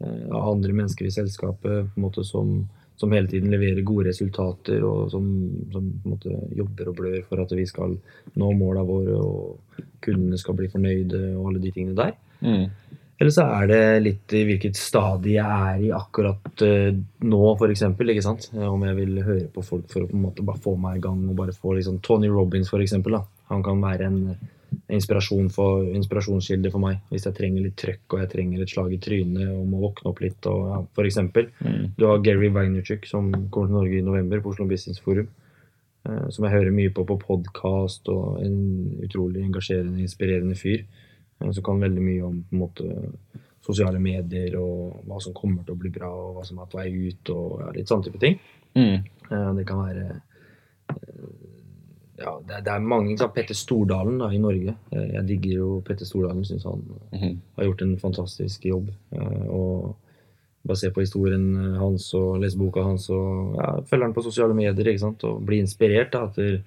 Eh, 0.00 0.28
Av 0.30 0.52
andre 0.52 0.72
mennesker 0.72 1.06
i 1.06 1.10
selskapet 1.10 1.92
på 1.94 1.96
en 1.96 2.02
måte 2.02 2.24
som, 2.24 2.68
som 2.96 3.12
hele 3.12 3.28
tiden 3.28 3.50
leverer 3.50 3.82
gode 3.82 4.08
resultater 4.08 4.82
og 4.82 5.10
som, 5.10 5.26
som 5.72 5.90
på 5.90 6.08
en 6.08 6.16
måte 6.16 6.56
jobber 6.56 6.88
og 6.88 6.96
blør 6.96 7.22
for 7.28 7.42
at 7.42 7.52
vi 7.52 7.66
skal 7.66 7.96
nå 8.34 8.52
måla 8.52 8.82
våre 8.82 9.18
og 9.18 9.78
kundene 10.02 10.38
skal 10.38 10.58
bli 10.58 10.68
fornøyde 10.68 11.36
og 11.36 11.48
alle 11.48 11.62
de 11.62 11.70
tingene 11.70 11.96
der. 11.96 12.16
Mm. 12.42 12.98
Eller 13.22 13.30
så 13.30 13.44
er 13.54 13.68
det 13.70 13.82
litt 14.02 14.32
i 14.34 14.40
hvilket 14.48 14.74
stadie 14.74 15.36
jeg 15.36 15.46
er 15.46 15.82
i 15.86 15.90
akkurat 15.94 16.62
eh, 16.66 16.88
nå, 17.22 17.42
f.eks. 17.54 17.84
Om 17.86 18.86
jeg 18.88 18.96
vil 18.96 19.20
høre 19.22 19.44
på 19.54 19.62
folk 19.62 19.84
for 19.92 20.02
å 20.02 20.08
på 20.10 20.16
en 20.18 20.24
måte 20.24 20.42
bare 20.42 20.58
få 20.64 20.72
meg 20.74 20.98
i 20.98 21.02
gang 21.04 21.20
og 21.28 21.36
bare 21.38 21.54
få 21.54 21.76
liksom 21.76 22.00
Tony 22.02 22.26
Robins, 22.32 22.72
f.eks. 22.72 22.96
Han 23.52 23.62
kan 23.62 23.84
være 23.84 24.08
en 24.08 24.18
inspirasjon 24.90 25.52
for, 25.54 25.84
inspirasjonskilde 25.94 26.72
for 26.72 26.82
meg 26.82 26.98
hvis 27.12 27.28
jeg 27.28 27.36
trenger 27.36 27.66
litt 27.68 27.76
trøkk 27.78 28.16
og 28.16 28.24
jeg 28.24 28.32
trenger 28.32 28.64
et 28.64 28.72
slag 28.72 28.96
i 28.96 28.98
trynet 29.06 29.52
og 29.52 29.68
må 29.70 29.84
våkne 29.84 30.10
opp 30.10 30.24
litt. 30.24 30.48
Og, 30.50 30.64
ja, 30.72 30.80
for 30.98 31.06
eksempel. 31.06 31.52
Mm. 31.62 31.84
Du 32.00 32.08
har 32.08 32.24
Gary 32.26 32.50
Vaynerchuk 32.50 33.06
som 33.06 33.30
kommer 33.54 33.70
til 33.70 33.78
Norge 33.78 34.00
i 34.00 34.04
november 34.08 34.42
på 34.42 34.56
Oslo 34.56 34.66
Business 34.66 34.98
Forum. 35.04 35.30
eh, 36.08 36.26
Som 36.34 36.48
jeg 36.48 36.56
hører 36.56 36.74
mye 36.74 36.90
på 36.90 37.06
på 37.06 37.20
podkast, 37.22 38.08
og 38.10 38.42
en 38.42 38.98
utrolig 39.06 39.46
engasjerende, 39.46 40.02
inspirerende 40.02 40.58
fyr. 40.58 40.82
Som 41.50 41.64
kan 41.64 41.80
veldig 41.80 42.02
mye 42.02 42.22
om 42.28 42.44
måte, 42.52 42.86
sosiale 43.62 43.98
medier 44.02 44.56
og 44.58 45.04
hva 45.06 45.20
som 45.22 45.32
kommer 45.34 45.62
til 45.64 45.74
å 45.74 45.78
bli 45.78 45.90
bra, 45.94 46.08
og 46.10 46.36
hva 46.36 46.44
som 46.46 46.58
er 46.58 46.66
på 46.70 46.78
vei 46.80 46.90
ut, 47.08 47.30
og 47.30 47.60
ja, 47.60 47.70
litt 47.76 47.88
sånne 47.90 48.04
type 48.08 48.18
ting. 48.22 48.38
Mm. 48.74 49.04
Eh, 49.30 49.52
Det 49.58 49.66
kan 49.66 49.78
være 49.84 50.06
eh, 50.90 50.96
ja, 52.22 52.32
det, 52.46 52.54
er- 52.56 52.62
det 52.62 52.72
er 52.72 52.78
mange. 52.80 53.16
sant? 53.18 53.34
Petter 53.34 53.54
Stordalen 53.54 54.18
da, 54.18 54.28
i 54.30 54.38
Norge. 54.38 54.74
Eh, 54.92 55.08
Jeg 55.14 55.26
digger 55.26 55.52
jo 55.58 55.80
Petter 55.86 56.04
Stordalen. 56.06 56.44
Syns 56.44 56.64
han 56.64 56.82
Mhm. 57.12 57.36
har 57.56 57.64
gjort 57.64 57.82
en 57.82 57.96
fantastisk 57.98 58.64
jobb. 58.64 58.90
Og 59.48 59.96
bare 60.64 60.76
se 60.76 60.90
på 60.90 61.00
historien 61.00 61.74
hans 61.78 62.14
og 62.14 62.40
lese 62.40 62.56
boka 62.58 62.82
hans 62.82 63.08
og 63.10 63.56
ja, 63.56 63.80
følge 63.82 64.02
han 64.04 64.14
på 64.14 64.22
sosiale 64.22 64.54
medier 64.54 64.84
ikke 64.86 65.00
sant? 65.00 65.24
og 65.24 65.44
bli 65.44 65.58
inspirert 65.60 66.12
da, 66.12 66.26
til 66.28 66.62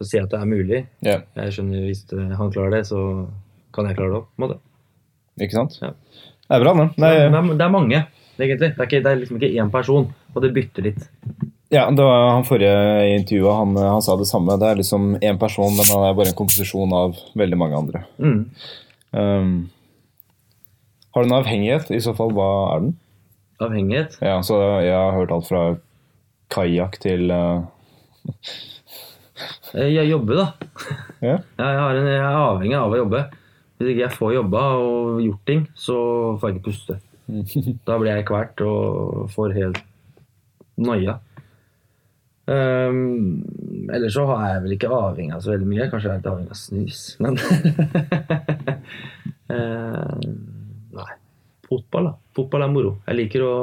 å 0.00 0.04
se 0.04 0.18
at 0.20 0.30
det 0.30 0.38
er 0.40 0.46
mulig. 0.46 0.86
Yeah. 1.04 1.22
Jeg 1.36 1.52
skjønner 1.52 1.86
Hvis 1.86 2.06
han 2.36 2.52
klarer 2.52 2.70
det, 2.70 2.86
så 2.86 3.28
kan 3.74 3.88
jeg 3.88 3.98
klare 3.98 4.14
det 4.14 4.20
en 4.22 4.44
måte. 4.44 4.58
ikke 5.40 5.56
sant? 5.56 5.78
Ja. 5.82 5.94
Det 6.50 6.56
er 6.56 6.64
bra, 6.64 6.74
det. 6.74 6.88
Det 6.96 7.08
er, 7.14 7.30
det 7.30 7.64
er 7.64 7.72
mange, 7.72 8.02
egentlig. 8.40 8.72
Det 8.72 8.80
er, 8.80 8.86
ikke, 8.88 9.00
det 9.04 9.10
er 9.10 9.18
liksom 9.20 9.36
ikke 9.38 9.52
én 9.62 9.70
person, 9.70 10.06
og 10.34 10.42
det 10.42 10.52
bytter 10.56 10.86
litt. 10.88 11.02
ja, 11.70 11.84
det 11.94 12.02
var 12.02 12.30
han 12.32 12.46
forrige 12.48 13.18
intervjuet, 13.18 13.54
han, 13.54 13.76
han 13.76 14.02
sa 14.02 14.16
det 14.18 14.26
samme. 14.30 14.56
Det 14.58 14.70
er 14.70 14.80
liksom 14.80 15.12
én 15.20 15.38
person, 15.38 15.70
men 15.76 15.86
han 15.92 16.06
er 16.08 16.16
bare 16.18 16.32
en 16.32 16.38
komposisjon 16.38 16.94
av 16.96 17.20
veldig 17.38 17.58
mange 17.60 17.78
andre. 17.78 18.02
Mm. 18.18 18.40
Um, 19.10 19.52
har 21.14 21.22
du 21.22 21.30
en 21.30 21.38
avhengighet? 21.38 21.90
I 21.94 22.02
så 22.02 22.14
fall, 22.18 22.32
hva 22.34 22.48
er 22.74 22.84
den? 22.86 22.92
Avhengighet. 23.60 24.18
Ja, 24.24 24.40
så 24.42 24.58
Jeg 24.80 24.94
har 24.94 25.12
hørt 25.12 25.32
alt 25.34 25.48
fra 25.50 25.62
kajakk 26.50 26.96
til 27.02 27.30
uh, 27.30 27.66
Jeg 29.74 30.08
jobber, 30.08 30.40
da. 30.40 30.46
Ja. 31.20 31.36
Jeg, 31.60 31.76
har 31.84 31.98
en, 31.98 32.08
jeg 32.08 32.22
er 32.22 32.40
avhengig 32.40 32.78
av 32.78 32.94
å 32.94 33.00
jobbe. 33.04 33.28
Hvis 33.80 33.94
ikke 33.94 34.02
jeg 34.04 34.12
får 34.12 34.34
jobba 34.34 34.62
og 34.76 35.22
gjort 35.24 35.46
ting, 35.48 35.62
så 35.72 35.96
får 36.36 36.50
jeg 36.50 36.58
ikke 36.58 36.68
puste. 36.68 36.98
Da 37.88 37.96
blir 37.96 38.12
jeg 38.12 38.26
kvalt 38.28 38.60
og 38.66 39.30
får 39.32 39.56
helt 39.56 39.80
noia. 40.80 41.16
Um, 42.50 43.40
ellers 43.94 44.16
så 44.16 44.24
er 44.34 44.46
jeg 44.56 44.62
vel 44.64 44.74
ikke 44.74 44.90
avhengig 44.92 45.36
av 45.36 45.44
så 45.44 45.54
veldig 45.54 45.68
mye. 45.70 45.88
Kanskje 45.88 46.10
jeg 46.10 46.12
er 46.12 46.20
litt 46.20 46.28
avhengig 46.28 46.52
av 46.52 46.60
snus, 46.60 47.00
men 47.22 47.38
uh, 49.48 50.16
Nei. 51.00 51.10
Fotball, 51.70 52.10
da. 52.10 52.14
Fotball 52.34 52.66
er 52.66 52.72
moro. 52.74 52.92
Jeg 53.06 53.16
liker 53.20 53.46
å 53.46 53.54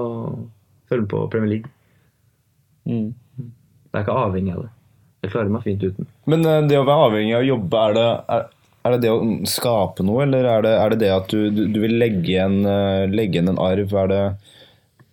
følge 0.87 1.03
med 1.03 1.11
på 1.11 1.25
Premier 1.33 1.51
League. 1.57 1.73
Mm. 2.87 3.11
Jeg 3.43 3.99
er 3.99 4.05
ikke 4.05 4.19
avhengig 4.23 4.53
av 4.55 4.61
det. 4.63 4.71
Jeg 5.25 5.33
klarer 5.33 5.51
meg 5.51 5.65
fint 5.65 5.83
uten. 5.83 6.07
Men 6.31 6.45
eh, 6.47 6.61
det 6.69 6.77
å 6.79 6.85
være 6.87 7.09
avhengig 7.09 7.35
av 7.35 7.43
å 7.43 7.49
jobbe, 7.49 7.81
er 7.81 7.97
det, 7.97 8.05
er, 8.35 8.45
er 8.87 8.95
det 8.95 9.03
det 9.05 9.13
å 9.13 9.21
skape 9.49 10.05
noe, 10.07 10.23
eller 10.25 10.47
er 10.49 10.65
det 10.65 10.73
er 10.77 10.93
det, 10.93 10.99
det 11.03 11.13
at 11.13 11.31
du, 11.33 11.49
du, 11.53 11.65
du 11.73 11.79
vil 11.83 11.97
legge 11.99 12.31
igjen, 12.33 12.61
eh, 12.65 13.05
legge 13.11 13.37
igjen 13.37 13.51
en 13.53 13.61
arv? 13.61 13.93
Er 14.03 14.11
det 14.11 14.21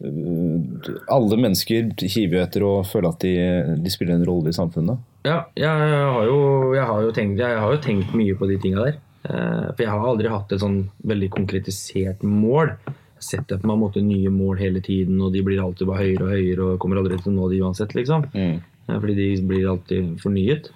eh, 0.04 0.92
Alle 1.12 1.38
mennesker 1.40 1.92
hiver 2.02 2.38
jo 2.38 2.44
etter 2.44 2.66
å 2.66 2.74
føle 2.88 3.12
at 3.12 3.24
de, 3.24 3.34
de 3.80 3.92
spiller 3.92 4.18
en 4.18 4.26
rolle 4.28 4.52
i 4.52 4.56
samfunnet. 4.56 5.02
Ja, 5.24 5.46
jeg 5.56 5.70
har 5.70 6.26
jo, 6.28 6.38
jeg 6.76 6.84
har 6.84 7.10
tenkt, 7.16 7.40
jeg 7.40 7.62
har 7.62 7.72
jo 7.72 7.80
tenkt 7.84 8.12
mye 8.16 8.36
på 8.36 8.48
de 8.50 8.58
tinga 8.60 8.84
der. 8.88 9.00
Eh, 9.24 9.70
For 9.72 9.86
jeg 9.86 9.92
har 9.92 10.04
aldri 10.10 10.28
hatt 10.32 10.52
et 10.52 10.60
sånn 10.60 10.82
veldig 11.08 11.30
konkretisert 11.32 12.24
mål. 12.28 12.74
Jeg 12.84 13.24
setter 13.30 13.60
på 13.60 13.70
meg 13.70 13.78
en 13.78 13.84
måte 13.86 14.02
nye 14.04 14.32
mål 14.32 14.60
hele 14.60 14.82
tiden, 14.84 15.20
og 15.24 15.32
de 15.32 15.40
blir 15.46 15.62
alltid 15.64 15.88
bare 15.88 16.04
høyere 16.04 16.26
og 16.26 16.34
høyere 16.34 16.66
og 16.66 16.80
kommer 16.82 17.00
aldri 17.00 17.16
til 17.22 17.32
å 17.32 17.36
nå 17.38 17.48
de 17.52 17.62
uansett, 17.64 17.94
liksom. 17.96 18.26
Mm. 18.36 18.58
Fordi 18.90 19.14
de 19.16 19.28
blir 19.48 19.70
alltid 19.70 20.18
fornyet. 20.20 20.68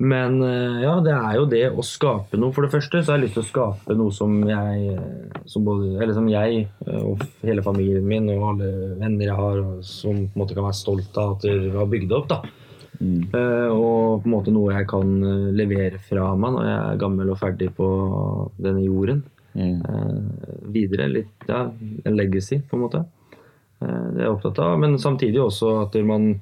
Men 0.00 0.42
eh, 0.42 0.78
ja, 0.80 0.94
det 1.04 1.12
er 1.12 1.34
jo 1.36 1.48
det 1.48 1.64
å 1.76 1.82
skape 1.84 2.38
noe. 2.40 2.54
For 2.56 2.64
det 2.64 2.72
første 2.72 3.02
så 3.02 3.12
har 3.12 3.18
jeg 3.18 3.26
lyst 3.26 3.34
til 3.36 3.44
å 3.44 3.48
skape 3.50 3.96
noe 3.98 4.14
som 4.16 4.38
jeg, 4.48 4.94
eh, 4.94 5.40
som 5.50 5.66
både, 5.66 5.90
eller 6.00 6.14
som 6.16 6.28
jeg 6.30 6.62
eh, 6.64 7.02
og 7.04 7.20
hele 7.44 7.64
familien 7.64 8.06
min 8.08 8.30
og 8.32 8.46
alle 8.54 8.70
venner 8.96 9.26
jeg 9.26 9.36
har, 9.36 9.60
som 9.84 10.22
på 10.22 10.32
en 10.32 10.40
måte 10.40 10.56
kan 10.56 10.64
være 10.64 10.78
stolt 10.78 11.20
av 11.20 11.34
at 11.34 11.44
dere 11.44 11.74
har 11.76 11.90
bygd 11.92 12.14
opp. 12.16 12.30
da. 12.32 12.40
Mm. 13.00 13.20
Og 13.72 14.20
på 14.20 14.28
en 14.28 14.32
måte 14.34 14.52
noe 14.52 14.74
jeg 14.74 14.88
kan 14.90 15.12
levere 15.56 15.96
fra 16.04 16.34
meg 16.36 16.52
når 16.52 16.66
jeg 16.68 16.80
er 16.80 16.98
gammel 17.00 17.30
og 17.32 17.38
ferdig 17.40 17.70
på 17.76 17.86
denne 18.60 18.82
jorden. 18.84 19.22
Mm. 19.56 19.78
Videre. 20.74 21.06
Litt, 21.08 21.48
ja, 21.48 21.62
en 21.70 22.18
legacy, 22.18 22.58
på 22.60 22.76
en 22.76 22.84
måte. 22.84 23.00
Det 23.80 24.20
er 24.20 24.26
jeg 24.26 24.34
opptatt 24.34 24.60
av. 24.64 24.76
Men 24.84 24.98
samtidig 25.00 25.40
også 25.40 25.78
at 25.86 25.96
man 26.04 26.34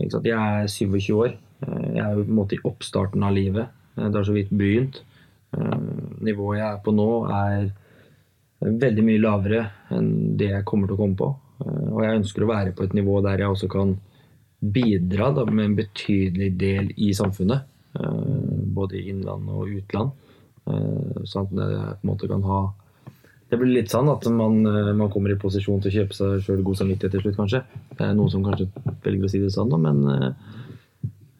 ikke 0.00 0.16
sant, 0.16 0.26
Jeg 0.26 0.58
er 0.64 0.66
27 0.66 1.14
år. 1.14 1.38
Eh, 1.62 1.86
jeg 1.96 2.02
er 2.02 2.14
jo 2.16 2.24
på 2.24 2.32
en 2.32 2.40
måte 2.40 2.56
i 2.56 2.62
oppstarten 2.66 3.24
av 3.24 3.34
livet. 3.36 3.72
Eh, 3.96 4.08
det 4.08 4.18
har 4.18 4.26
så 4.26 4.36
vidt 4.36 4.52
begynt. 4.54 5.00
Eh, 5.56 5.78
nivået 6.26 6.60
jeg 6.60 6.68
er 6.68 6.82
på 6.84 6.94
nå, 6.94 7.08
er 7.30 7.70
veldig 8.64 9.04
mye 9.04 9.20
lavere 9.20 9.62
enn 9.92 10.36
det 10.38 10.50
jeg 10.50 10.66
kommer 10.68 10.88
til 10.88 10.96
å 10.96 11.02
komme 11.02 11.18
på. 11.20 11.30
Og 11.64 12.00
jeg 12.02 12.18
ønsker 12.18 12.44
å 12.44 12.48
være 12.48 12.72
på 12.74 12.84
et 12.84 12.94
nivå 12.96 13.18
der 13.22 13.42
jeg 13.42 13.52
også 13.52 13.68
kan 13.70 13.92
bidra 14.74 15.28
da, 15.36 15.44
med 15.44 15.64
en 15.68 15.76
betydelig 15.76 16.48
del 16.58 16.90
i 16.96 17.12
samfunnet. 17.14 17.70
både 18.74 18.96
i 18.98 19.10
innland 19.10 19.48
og 19.48 19.68
utland. 19.70 20.10
Sånn 21.28 21.46
at 21.46 21.52
jeg 21.52 21.92
på 22.00 22.02
en 22.02 22.08
måte 22.08 22.26
kan 22.26 22.42
ha 22.42 22.72
Det 23.50 23.58
blir 23.60 23.70
litt 23.70 23.92
sånn 23.92 24.08
at 24.08 24.26
man, 24.32 24.62
man 24.96 25.10
kommer 25.12 25.30
i 25.30 25.38
posisjon 25.38 25.80
til 25.80 25.92
å 25.92 25.94
kjøpe 26.00 26.16
seg 26.16 26.40
sjøl 26.42 26.64
god 26.64 26.80
samvittighet 26.80 27.12
til 27.12 27.22
slutt, 27.22 27.36
kanskje. 27.36 27.60
Det 27.94 28.02
er 28.02 28.16
noen 28.16 28.32
som 28.32 28.42
kanskje 28.42 28.66
velger 29.04 29.28
å 29.28 29.30
si 29.30 29.42
det 29.44 29.52
sånn, 29.54 29.70
da, 29.70 29.78
men 29.78 30.34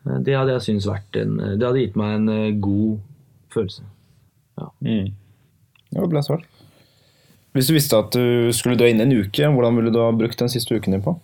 det 0.04 0.36
hadde 0.36 0.52
jeg 0.52 0.64
syntes 0.66 0.88
vært 0.88 1.16
en 1.16 1.36
Det 1.40 1.64
hadde 1.64 1.80
gitt 1.80 1.94
meg 1.96 2.16
en 2.18 2.32
eh, 2.32 2.56
god 2.60 2.98
følelse. 3.54 3.84
Mm. 4.84 5.12
Ja, 5.94 6.00
det 6.02 6.10
ble 6.12 6.22
svar. 6.26 6.42
Hvis 7.54 7.70
du 7.70 7.76
visste 7.76 8.00
at 8.02 8.10
du 8.14 8.50
skulle 8.52 8.78
dø 8.78 8.88
innen 8.90 9.06
en 9.06 9.24
uke, 9.24 9.46
hvordan 9.46 9.78
ville 9.78 9.92
du 9.94 10.00
ha 10.02 10.10
brukt 10.14 10.40
den 10.40 10.50
siste 10.50 10.74
uken 10.74 10.96
din 10.96 11.04
på? 11.04 11.14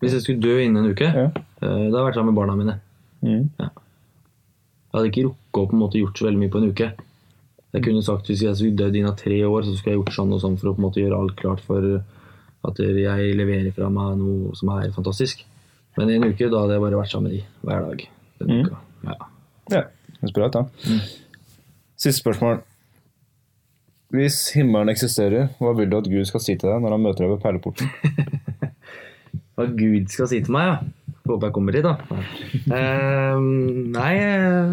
Hvis 0.00 0.14
jeg 0.14 0.22
skulle 0.24 0.44
dø 0.44 0.60
innen 0.62 0.84
en 0.84 0.94
uke, 0.94 1.08
Ja. 1.10 1.30
Da 1.56 1.72
hadde 1.72 1.96
jeg 1.96 2.06
vært 2.06 2.18
sammen 2.18 2.34
med 2.34 2.38
barna 2.38 2.54
mine. 2.54 2.74
Mm. 3.24 3.48
Jeg 3.58 3.70
hadde 4.94 5.08
ikke 5.10 5.24
rukket 5.26 5.60
å 5.60 5.66
på 5.70 5.74
en 5.74 5.80
måte 5.80 5.98
gjort 5.98 6.20
så 6.20 6.26
veldig 6.28 6.40
mye 6.42 6.52
på 6.52 6.60
en 6.60 6.68
uke. 6.70 6.88
Jeg 7.74 7.84
kunne 7.84 8.04
sagt 8.04 8.28
hvis 8.30 8.44
jeg 8.44 8.56
skulle 8.56 8.78
dødd 8.78 8.96
innen 9.00 9.16
tre 9.18 9.38
år, 9.44 9.64
så 9.64 9.74
skulle 9.74 9.94
jeg 9.94 10.00
gjort 10.02 10.14
sånn 10.14 10.34
og 10.36 10.42
sånn 10.44 10.58
for 10.60 10.70
å 10.70 10.74
på 10.76 10.80
en 10.80 10.86
måte 10.86 11.02
gjøre 11.02 11.18
alt 11.18 11.36
klart 11.40 11.64
for 11.64 11.88
at 12.66 12.80
jeg 12.80 13.34
leverer 13.36 13.72
fra 13.74 13.88
meg 13.92 14.20
noe 14.20 14.54
som 14.56 14.70
er 14.76 14.94
fantastisk. 14.94 15.42
Men 15.96 16.10
i 16.10 16.16
en 16.18 16.26
uke 16.28 16.50
da 16.52 16.62
hadde 16.62 16.76
jeg 16.76 16.84
bare 16.84 17.00
vært 17.00 17.12
sammen 17.12 17.30
med 17.30 17.38
de 17.38 17.44
hver 17.66 17.86
dag. 17.88 18.06
Den 18.40 18.48
Mm. 18.52 18.64
uka. 18.66 18.80
Ja. 19.04 19.14
Ja, 19.70 19.82
det 20.22 20.36
er 20.36 20.42
jeg 20.42 20.52
da. 20.52 20.64
Siste 21.96 22.20
spørsmål. 22.20 22.60
Hvis 24.14 24.52
himmelen 24.54 24.88
eksisterer, 24.92 25.48
hva 25.58 25.72
vil 25.76 25.90
du 25.90 25.96
at 25.98 26.06
Gud 26.10 26.24
skal 26.28 26.40
si 26.40 26.54
til 26.54 26.70
deg 26.70 26.82
når 26.84 26.94
han 26.94 27.02
møter 27.02 27.24
deg 27.24 27.32
ved 27.34 27.42
perleporten? 27.42 27.90
Hva 29.56 29.64
Gud 29.72 30.10
skal 30.12 30.28
si 30.28 30.42
til 30.44 30.52
meg, 30.52 30.68
ja. 30.68 30.76
Håper 31.26 31.48
jeg 31.48 31.54
kommer 31.56 31.74
dit, 31.74 31.82
da. 31.86 31.96
Eh, 32.76 33.40
nei 33.96 34.12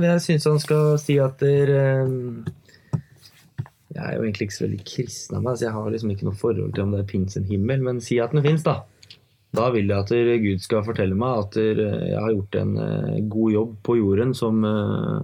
jeg 0.03 0.21
syns 0.21 0.45
han 0.49 0.59
skal 0.62 0.99
si 1.01 1.15
at 1.23 1.39
der, 1.41 1.71
uh, 2.05 2.99
Jeg 3.93 4.03
er 4.03 4.15
jo 4.17 4.23
egentlig 4.25 4.47
ikke 4.49 4.57
så 4.57 4.65
veldig 4.67 4.81
kristen 4.86 5.38
av 5.39 5.43
meg, 5.45 5.57
så 5.57 5.65
jeg 5.67 5.73
har 5.77 5.89
liksom 5.93 6.13
ikke 6.13 6.27
noe 6.27 6.38
forhold 6.38 6.73
til 6.75 6.83
om 6.86 6.93
det 6.93 7.07
fins 7.09 7.38
en 7.39 7.45
himmel, 7.49 7.81
men 7.86 8.01
si 8.01 8.19
at 8.21 8.33
den 8.36 8.45
fins, 8.45 8.65
da. 8.65 8.81
Da 9.53 9.67
vil 9.73 9.85
jeg 9.91 9.99
at 10.01 10.11
Gud 10.41 10.63
skal 10.63 10.85
fortelle 10.85 11.13
meg 11.17 11.43
at 11.43 11.57
jeg 11.61 12.17
har 12.17 12.31
gjort 12.33 12.55
en 12.57 12.71
eh, 12.81 13.19
god 13.29 13.51
jobb 13.53 13.73
på 13.85 13.97
jorden 13.99 14.31
som 14.37 14.63
eh, 14.65 15.19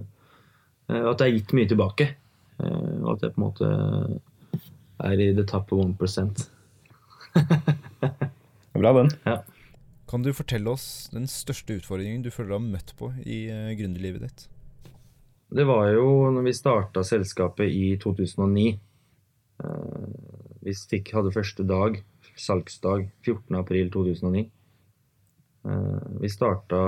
eh, 0.92 1.02
At 1.10 1.18
jeg 1.18 1.26
har 1.26 1.36
gitt 1.38 1.54
mye 1.58 1.70
tilbake. 1.72 2.06
Eh, 2.62 2.92
Og 3.02 3.16
at 3.16 3.24
jeg 3.26 3.34
på 3.34 3.40
en 3.40 3.46
måte 3.48 3.70
er 5.00 5.22
i 5.24 5.30
the 5.34 5.42
top 5.48 5.72
of 5.72 5.80
1 5.82 6.44
Bra, 8.74 8.92
den. 8.92 9.10
Ja. 9.26 9.40
Kan 10.10 10.22
du 10.22 10.32
fortelle 10.34 10.70
oss 10.72 11.08
den 11.12 11.26
største 11.30 11.76
utfordringen 11.78 12.22
du 12.24 12.30
føler 12.34 12.50
du 12.52 12.56
har 12.58 12.64
møtt 12.78 12.94
på 12.98 13.10
i 13.22 13.44
gründerlivet 13.78 14.24
ditt? 14.26 14.46
Det 15.50 15.64
var 15.66 15.88
jo 15.90 16.30
når 16.30 16.46
vi 16.46 16.54
starta 16.54 17.02
selskapet 17.06 17.70
i 17.74 17.96
2009. 18.02 18.68
Eh, 19.64 20.06
Vi 20.60 20.74
fikk, 20.76 21.14
hadde 21.16 21.32
første 21.34 21.64
dag, 21.66 21.96
salgsdag, 22.40 23.06
14.4.2009. 23.26 24.46
Vi 26.20 26.30
starta 26.32 26.80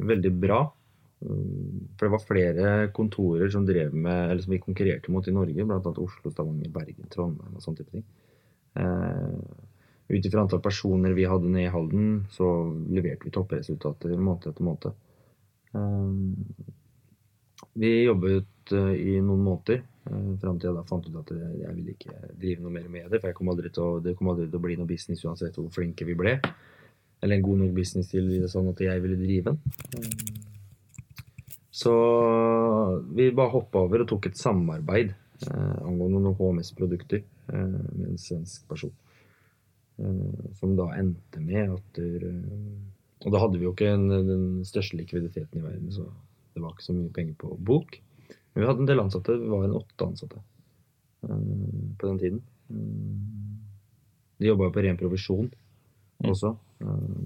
veldig 0.00 0.32
bra. 0.32 0.60
Mm, 1.24 1.88
For 1.96 2.06
det 2.06 2.12
var 2.12 2.26
flere 2.26 2.72
kontorer 2.92 3.50
som 3.50 3.64
med, 3.64 4.42
som 4.42 4.52
vi 4.52 4.58
konkurrerte 4.58 5.12
mot 5.12 5.28
i 5.28 5.32
Norge, 5.32 5.64
bl.a. 5.64 5.80
Oslo, 5.96 6.30
Stavanger, 6.30 6.70
Bergen, 6.70 7.08
Trondheim 7.08 7.56
og 7.56 7.62
sånne 7.62 7.76
type 7.80 7.90
ting. 7.90 8.04
Eh, 8.74 9.38
Ut 10.04 10.26
ifra 10.26 10.42
antall 10.42 10.60
personer 10.60 11.14
vi 11.16 11.24
hadde 11.24 11.48
nede 11.48 11.64
i 11.64 11.72
Halden, 11.72 12.26
så 12.30 12.44
leverte 12.92 13.24
vi 13.24 13.32
toppresultater 13.32 14.12
måned 14.20 14.50
etter 14.50 14.66
måned. 14.66 14.92
Eh, 15.72 16.10
vi 17.80 18.04
jobbet 18.04 18.72
eh, 18.76 18.92
i 19.00 19.20
noen 19.24 19.46
måneder 19.46 19.80
fram 20.04 20.58
til 20.60 20.68
jeg 20.68 20.76
da 20.76 20.84
fant 20.88 21.06
ut 21.08 21.16
at 21.22 21.30
jeg, 21.32 21.74
ville 21.76 21.94
ikke 21.94 22.14
drive 22.40 22.64
noe 22.64 22.72
mer 22.74 22.88
med 22.92 23.10
det. 23.12 23.20
For 23.22 23.32
kom 23.36 23.52
å, 23.52 23.56
det 24.04 24.16
kom 24.18 24.30
aldri 24.32 24.48
til 24.50 24.58
å 24.58 24.64
bli 24.66 24.76
noe 24.80 24.88
business 24.90 25.24
uansett 25.24 25.56
hvor 25.56 25.70
flinke 25.72 26.06
vi 26.08 26.16
ble. 26.18 26.36
Eller 27.24 27.38
en 27.38 27.44
god 27.46 27.62
nok 27.62 27.76
business 27.76 28.10
til 28.12 28.28
sånn 28.52 28.68
at 28.74 28.82
jeg 28.84 29.04
ville 29.04 29.20
drive 29.20 29.52
den. 29.52 29.60
Eh, 29.96 30.42
Så 31.74 31.92
vi 33.16 33.32
bare 33.34 33.50
hoppa 33.50 33.80
over 33.82 34.04
og 34.04 34.10
tok 34.12 34.28
et 34.28 34.38
samarbeid 34.38 35.08
eh, 35.10 35.78
angående 35.82 36.20
noen 36.20 36.36
HMS-produkter 36.38 37.24
eh, 37.24 37.80
med 37.96 38.12
en 38.12 38.20
svensk 38.20 38.68
person. 38.70 38.92
Eh, 39.98 40.52
som 40.60 40.76
da 40.78 40.90
endte 40.98 41.40
med 41.42 41.72
at 41.74 41.98
eh, 42.02 42.28
Og 43.24 43.32
da 43.32 43.40
hadde 43.40 43.56
vi 43.56 43.64
jo 43.64 43.72
ikke 43.72 43.88
en, 43.88 44.06
den 44.28 44.46
største 44.68 44.98
likviditeten 45.00 45.62
i 45.62 45.64
verden, 45.64 45.90
så 45.90 46.04
det 46.54 46.60
var 46.62 46.74
ikke 46.74 46.84
så 46.84 46.94
mye 46.94 47.12
penger 47.14 47.38
på 47.40 47.56
bok. 47.56 47.96
Men 48.54 48.62
vi 48.62 48.66
hadde 48.68 48.84
en 48.84 48.86
del 48.86 49.00
ansatte. 49.02 49.36
Vi 49.38 49.48
var 49.48 49.64
en 49.64 49.78
åtte 49.80 50.06
ansatte 50.06 50.36
eh, 51.22 51.38
på 51.98 52.06
den 52.06 52.18
tiden. 52.18 52.42
Mm. 52.68 53.56
De 54.38 54.46
jobba 54.46 54.70
på 54.70 54.84
ren 54.84 54.98
provisjon 54.98 55.50
også. 56.24 56.54
Eh, 56.80 57.24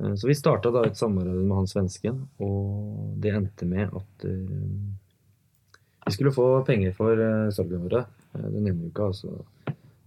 eh, 0.00 0.14
Så 0.14 0.28
vi 0.28 0.36
starta 0.36 0.72
da 0.74 0.84
et 0.84 1.00
samarbeid 1.00 1.46
med 1.46 1.56
han 1.56 1.70
svensken, 1.70 2.26
og 2.38 3.16
det 3.24 3.32
endte 3.36 3.68
med 3.68 3.88
at 3.96 4.26
vi 6.06 6.12
skulle 6.12 6.32
få 6.32 6.64
penger 6.66 6.92
for 6.96 7.16
salgene 7.52 7.84
våre 7.84 8.04
den 8.32 8.66
ene 8.66 8.88
uka. 8.88 9.12
Så 9.12 9.32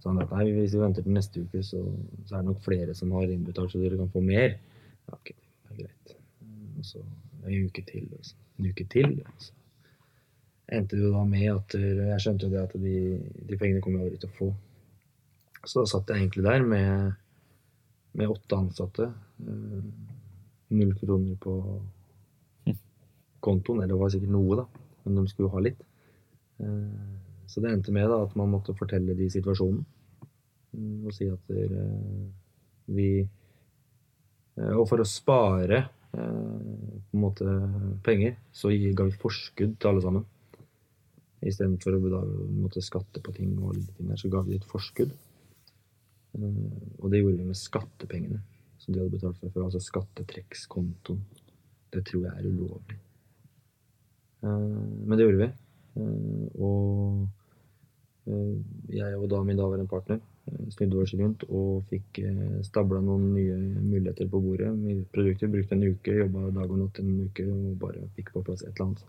sa 0.02 0.10
han 0.10 0.22
at 0.22 0.32
nei, 0.34 0.50
hvis 0.52 0.74
vi 0.74 0.82
venter 0.82 1.06
til 1.06 1.14
neste 1.16 1.42
uke, 1.42 1.62
så, 1.64 1.80
så 2.26 2.36
er 2.36 2.42
det 2.42 2.50
nok 2.50 2.62
flere 2.66 2.94
som 2.94 3.14
har 3.16 3.30
innbetalt, 3.30 3.72
så 3.72 3.80
dere 3.80 3.98
kan 4.02 4.10
få 4.12 4.22
mer. 4.22 4.58
Ja, 5.08 5.16
ok, 5.16 5.30
det 5.32 5.70
er 5.72 5.82
greit. 5.82 6.16
Og 6.78 6.88
så 6.90 7.00
en 7.44 7.68
uke 7.68 7.84
til, 7.86 8.10
og 8.12 8.26
så 8.26 8.36
en 8.58 8.68
uke 8.70 8.86
til. 8.90 9.14
Og 9.24 9.46
så 9.46 9.63
endte 10.72 10.96
det 10.96 11.04
jo 11.04 11.12
da 11.14 11.24
med 11.28 11.48
at 11.52 11.74
eh, 11.78 12.04
jeg 12.12 12.22
skjønte 12.24 12.46
jo 12.48 12.52
det 12.54 12.62
at 12.62 12.76
de, 12.80 12.94
de 13.50 13.58
pengene 13.60 13.82
kom 13.84 13.96
jeg 13.98 14.06
aldri 14.06 14.20
til 14.22 14.30
å 14.32 14.38
få. 14.38 14.48
Så 15.64 15.80
da 15.82 15.86
satt 15.88 16.10
jeg 16.12 16.20
egentlig 16.22 16.44
der 16.46 16.64
med, 16.68 17.14
med 18.16 18.32
åtte 18.32 18.58
ansatte. 18.58 19.10
eh, 19.44 19.84
Null 20.74 20.94
kroner 20.98 21.36
på 21.38 21.52
kontoen. 23.44 23.82
Eller 23.82 23.92
det 23.94 24.00
var 24.00 24.12
sikkert 24.14 24.32
noe, 24.34 24.56
da. 24.62 24.64
Men 25.04 25.18
de 25.20 25.26
skulle 25.30 25.50
jo 25.50 25.56
ha 25.56 25.64
litt. 25.64 25.82
Eh, 26.60 27.12
Så 27.46 27.60
det 27.60 27.70
endte 27.74 27.92
med 27.92 28.08
da 28.08 28.22
at 28.24 28.32
man 28.40 28.48
måtte 28.50 28.72
fortelle 28.74 29.14
de 29.14 29.26
situasjonen. 29.30 29.84
mm, 30.72 31.06
Og 31.06 31.12
si 31.14 31.28
at 31.28 31.42
dere, 31.52 31.84
vi 32.86 33.08
eh, 34.56 34.72
Og 34.74 34.88
for 34.88 35.00
å 35.02 35.06
spare 35.08 35.78
eh, 35.84 35.90
på 36.16 37.18
en 37.18 37.20
måte 37.20 37.44
penger, 38.06 38.36
så 38.52 38.72
ga 38.72 39.04
vi 39.08 39.20
forskudd 39.20 39.76
til 39.78 39.88
alle 39.92 40.02
sammen. 40.02 40.24
Istedenfor 41.44 41.98
å 41.98 42.02
da 42.08 42.20
måtte 42.56 42.82
skatte 42.84 43.20
på 43.24 43.34
ting, 43.36 43.52
og 43.58 43.72
alle 43.74 43.84
de 43.84 43.94
tingene, 43.98 44.18
så 44.20 44.30
ga 44.32 44.40
vi 44.46 44.56
et 44.56 44.68
forskudd. 44.68 45.12
Eh, 46.34 47.00
Og 47.02 47.10
det 47.10 47.20
gjorde 47.20 47.38
vi 47.38 47.48
med 47.50 47.58
skattepengene 47.58 48.40
som 48.78 48.94
de 48.94 49.00
hadde 49.00 49.16
betalt 49.16 49.40
for 49.52 49.64
altså 49.64 49.80
skattetrekkskontoen. 49.80 51.20
Det 51.92 52.04
tror 52.08 52.24
jeg 52.26 52.34
er 52.34 52.48
ulovlig. 52.50 52.98
Eh, 54.42 55.06
Men 55.06 55.18
det 55.18 55.26
gjorde 55.26 55.42
vi. 55.44 55.50
Eh, 56.00 56.60
Og 56.60 57.28
jeg 58.88 59.16
og 59.18 59.28
da 59.28 59.42
min 59.44 59.56
daværende 59.58 59.86
partner 59.86 60.20
snudde 60.72 60.96
oss 60.96 61.12
rundt 61.12 61.42
og 61.50 61.84
fikk 61.90 62.22
stabla 62.64 63.02
noen 63.04 63.34
nye 63.34 63.56
muligheter 63.84 64.28
på 64.32 64.40
bordet. 64.40 64.70
Produkter. 65.12 65.48
Brukte 65.52 65.76
en 65.76 65.84
uke, 65.84 66.16
jobba 66.22 66.50
dag 66.56 66.70
og 66.70 66.78
natt 66.78 67.00
en 67.00 67.12
uke 67.26 67.44
og 67.44 67.78
bare 67.78 68.08
fikk 68.16 68.32
på 68.32 68.42
plass 68.46 68.62
et 68.62 68.72
eller 68.72 68.86
annet. 68.86 69.04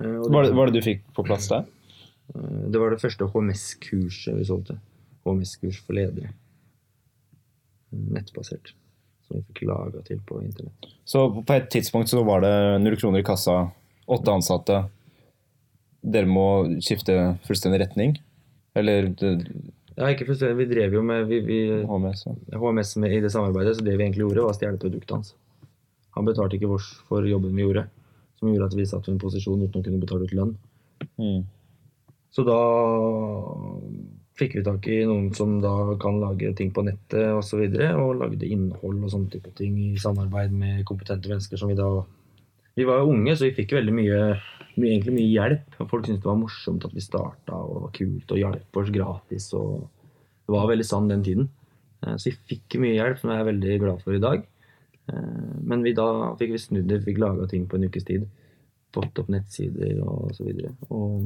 Eh, 0.00 0.06
Hva 0.22 0.30
var 0.32 0.44
det, 0.48 0.54
var 0.56 0.66
det 0.70 0.78
du 0.80 0.84
fikk 0.84 1.02
på 1.16 1.24
plass 1.26 1.48
der? 1.52 1.64
Eh, 2.34 2.64
Det 2.72 2.78
var 2.82 2.90
det 2.94 3.00
første 3.02 3.28
HMS-kurset 3.32 4.36
vi 4.36 4.44
solgte. 4.48 4.78
HMS-kurs 5.26 5.78
for 5.86 5.96
ledere. 5.98 6.32
Nettbasert. 7.90 8.72
Som 9.26 9.40
vi 9.40 9.44
fikk 9.48 9.64
laga 9.68 10.02
til 10.06 10.20
på 10.26 10.40
internett. 10.44 10.90
Så 11.08 11.24
på 11.46 11.54
et 11.56 11.70
tidspunkt 11.72 12.10
så 12.12 12.22
var 12.26 12.42
det 12.44 12.52
null 12.82 12.96
kroner 13.00 13.22
i 13.22 13.26
kassa, 13.26 13.70
åtte 14.06 14.30
ansatte. 14.34 14.82
Dere 16.06 16.28
må 16.30 16.44
skifte 16.84 17.16
fullstendig 17.46 17.80
retning? 17.82 18.18
Eller 18.78 19.08
Ja, 19.96 20.10
ikke 20.12 20.26
fullstendig. 20.28 20.58
Vi 20.60 20.68
drev 20.74 20.92
jo 20.98 21.02
med 21.02 21.26
vi, 21.26 21.40
vi, 21.40 21.58
HMS? 21.88 22.26
ja. 22.28 22.58
HMS 22.60 22.96
med, 23.00 23.12
i 23.16 23.20
det 23.24 23.32
samarbeidet, 23.32 23.78
så 23.78 23.84
det 23.86 23.96
vi 23.96 24.04
egentlig 24.04 24.26
gjorde, 24.26 24.44
var 24.44 24.52
å 24.52 24.58
stjele 24.58 24.78
produktet 24.78 25.10
hans. 25.16 25.32
Han 26.14 26.24
betalte 26.28 26.56
ikke 26.58 26.68
vårs 26.70 26.90
for 27.08 27.24
jobben 27.26 27.56
vi 27.56 27.64
gjorde, 27.64 27.86
som 28.38 28.50
gjorde 28.50 28.70
at 28.70 28.76
vi 28.78 28.88
satt 28.88 29.08
i 29.08 29.14
en 29.14 29.20
posisjon 29.22 29.62
uten 29.64 29.80
å 29.80 29.84
kunne 29.84 30.02
betale 30.02 30.26
ut 30.28 30.34
lønn. 30.36 30.56
Mm. 31.20 31.44
Så 32.34 32.44
da 32.44 32.58
fikk 34.36 34.58
vi 34.58 34.64
tak 34.66 34.86
i 34.92 34.98
noen 35.08 35.30
som 35.36 35.56
da 35.62 35.72
kan 36.00 36.18
lage 36.20 36.52
ting 36.58 36.72
på 36.74 36.84
nettet 36.84 37.30
osv., 37.32 37.38
og, 37.38 37.44
så 37.48 37.60
videre, 37.62 37.94
og 37.96 38.18
lagde 38.20 38.48
innhold 38.48 39.00
og 39.00 39.12
sånne 39.12 39.32
type 39.32 39.52
ting 39.56 39.78
i 39.80 39.94
samarbeid 40.00 40.52
med 40.52 40.84
kompetente 40.88 41.30
mennesker 41.32 41.60
som 41.60 41.72
vi 41.72 41.78
da 41.78 41.88
Vi 42.76 42.84
var 42.84 43.00
jo 43.00 43.14
unge, 43.14 43.32
så 43.32 43.46
vi 43.46 43.54
fikk 43.56 43.70
veldig 43.72 43.92
mye, 43.96 44.16
mye, 44.76 44.90
egentlig 44.90 45.14
mye 45.16 45.30
hjelp. 45.32 45.78
og 45.80 45.88
Folk 45.88 46.04
syntes 46.04 46.20
det 46.20 46.28
var 46.28 46.42
morsomt 46.42 46.84
at 46.84 46.92
vi 46.92 47.00
starta 47.00 47.56
og 47.56 47.70
det 47.72 47.84
var 47.86 47.94
kult 47.96 48.34
og 48.34 48.40
hjalp 48.42 48.80
oss 48.82 48.90
gratis. 48.92 49.46
og 49.56 49.86
Det 50.44 50.52
var 50.52 50.68
veldig 50.68 50.84
sann 50.84 51.08
den 51.08 51.24
tiden. 51.24 51.48
Eh, 52.04 52.18
Så 52.20 52.28
vi 52.28 52.36
fikk 52.52 52.76
mye 52.82 52.98
hjelp, 52.98 53.16
som 53.18 53.32
jeg 53.32 53.40
er 53.40 53.48
veldig 53.48 53.78
glad 53.80 54.04
for 54.04 54.12
i 54.12 54.20
dag. 54.20 54.44
Eh, 55.12 55.54
Men 55.62 55.82
vi 55.82 55.94
da 55.96 56.34
fikk 56.38 56.52
vi 56.54 56.62
snudd 56.62 56.88
det, 56.90 57.02
fikk 57.04 57.20
laga 57.22 57.46
ting 57.50 57.66
på 57.66 57.78
en 57.78 57.88
ukes 57.88 58.04
tid. 58.04 58.26
Fått 58.94 59.18
opp 59.18 59.28
nettsider 59.32 60.00
og 60.02 60.34
så 60.36 60.46
videre. 60.46 60.72
Og 60.90 61.24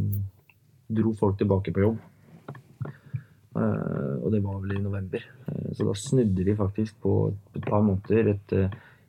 dro 0.91 1.15
folk 1.15 1.39
tilbake 1.39 1.75
på 1.75 1.85
jobb. 1.87 1.99
Eh, 3.57 4.15
og 4.21 4.29
det 4.33 4.43
var 4.45 4.61
vel 4.63 4.77
i 4.77 4.85
november. 4.85 5.25
Eh, 5.47 5.73
så 5.77 5.87
da 5.89 5.95
snudde 5.95 6.47
vi 6.47 6.57
faktisk 6.57 7.01
på 7.03 7.17
et 7.55 7.67
par 7.67 7.83
måneder 7.83 8.35
et 8.35 8.57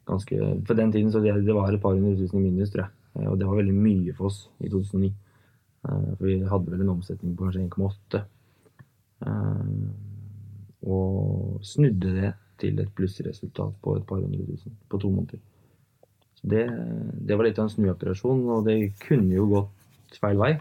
ganske 0.05 0.37
For 0.65 0.73
den 0.73 0.91
tiden 0.91 1.11
så 1.11 1.21
det, 1.21 1.45
det 1.45 1.53
var 1.53 1.71
et 1.71 1.81
par 1.81 1.93
hundre 1.93 2.17
tusen 2.17 2.39
i 2.39 2.49
minus, 2.49 2.71
tror 2.71 2.87
jeg. 2.87 3.27
Og 3.27 3.37
det 3.39 3.47
var 3.47 3.59
veldig 3.59 3.75
mye 3.75 4.13
for 4.15 4.31
oss 4.31 4.45
i 4.59 4.69
2009. 4.69 5.11
Eh, 5.87 6.11
for 6.17 6.25
vi 6.27 6.37
hadde 6.45 6.71
vel 6.71 6.83
en 6.85 6.93
omsetning 6.95 7.35
på 7.35 7.47
kanskje 7.47 7.65
1,8. 7.65 8.21
Eh, 9.25 9.65
og 10.91 11.59
snudde 11.65 12.15
det 12.17 12.33
til 12.61 12.79
et 12.81 12.91
plussresultat 12.97 13.77
på 13.83 13.95
et 13.97 14.05
par 14.09 14.21
hundre 14.21 14.45
tusen 14.47 14.75
på 14.89 14.99
to 15.01 15.09
måneder. 15.13 15.41
Så 16.39 16.49
det, 16.53 16.63
det 17.27 17.37
var 17.37 17.45
litt 17.47 17.59
av 17.61 17.67
en 17.67 17.73
snuoperasjon, 17.73 18.43
og 18.55 18.65
det 18.69 18.77
kunne 19.03 19.35
jo 19.35 19.47
gått 19.51 20.19
feil 20.21 20.39
vei. 20.41 20.53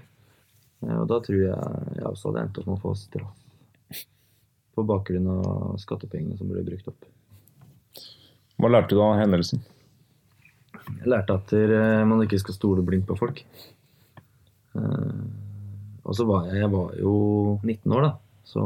Eh, 0.84 0.96
Og 0.96 1.07
da 1.11 1.20
tror 1.24 1.40
jeg 1.44 1.98
jeg 2.01 2.07
også 2.11 2.30
hadde 2.30 2.46
endt 2.46 2.59
opp 2.62 2.68
med 2.70 2.78
å 2.78 2.82
få 2.86 2.94
straff 2.98 3.36
på 4.76 4.84
bakgrunn 4.86 5.26
av 5.32 5.76
skattepengene 5.82 6.36
som 6.38 6.48
ble 6.48 6.62
brukt 6.64 6.88
opp. 6.92 7.09
Hva 8.61 8.68
lærte 8.70 8.94
du 8.94 9.01
av 9.03 9.16
hendelsen? 9.18 9.61
Jeg 11.01 11.09
lærte 11.11 11.34
at 11.40 11.53
eh, 11.57 12.05
man 12.09 12.22
ikke 12.24 12.38
skal 12.42 12.57
stole 12.57 12.84
blindt 12.86 13.09
på 13.09 13.16
folk. 13.18 13.42
Eh, 14.74 15.22
Og 16.05 16.14
så 16.16 16.24
var 16.26 16.46
jeg, 16.48 16.62
jeg 16.62 16.70
var 16.72 16.94
jo 16.98 17.14
19 17.62 17.92
år, 17.94 18.03
da. 18.07 18.12
Så, 18.51 18.62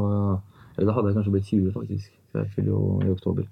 eller 0.77 0.87
da 0.87 0.93
hadde 0.95 1.09
jeg 1.11 1.17
kanskje 1.17 1.33
blitt 1.35 1.49
20, 1.51 1.73
faktisk. 1.75 2.13
Jeg 2.41 2.51
fyller 2.55 2.71
jo 2.73 2.81
i 3.05 3.11
oktober. 3.13 3.45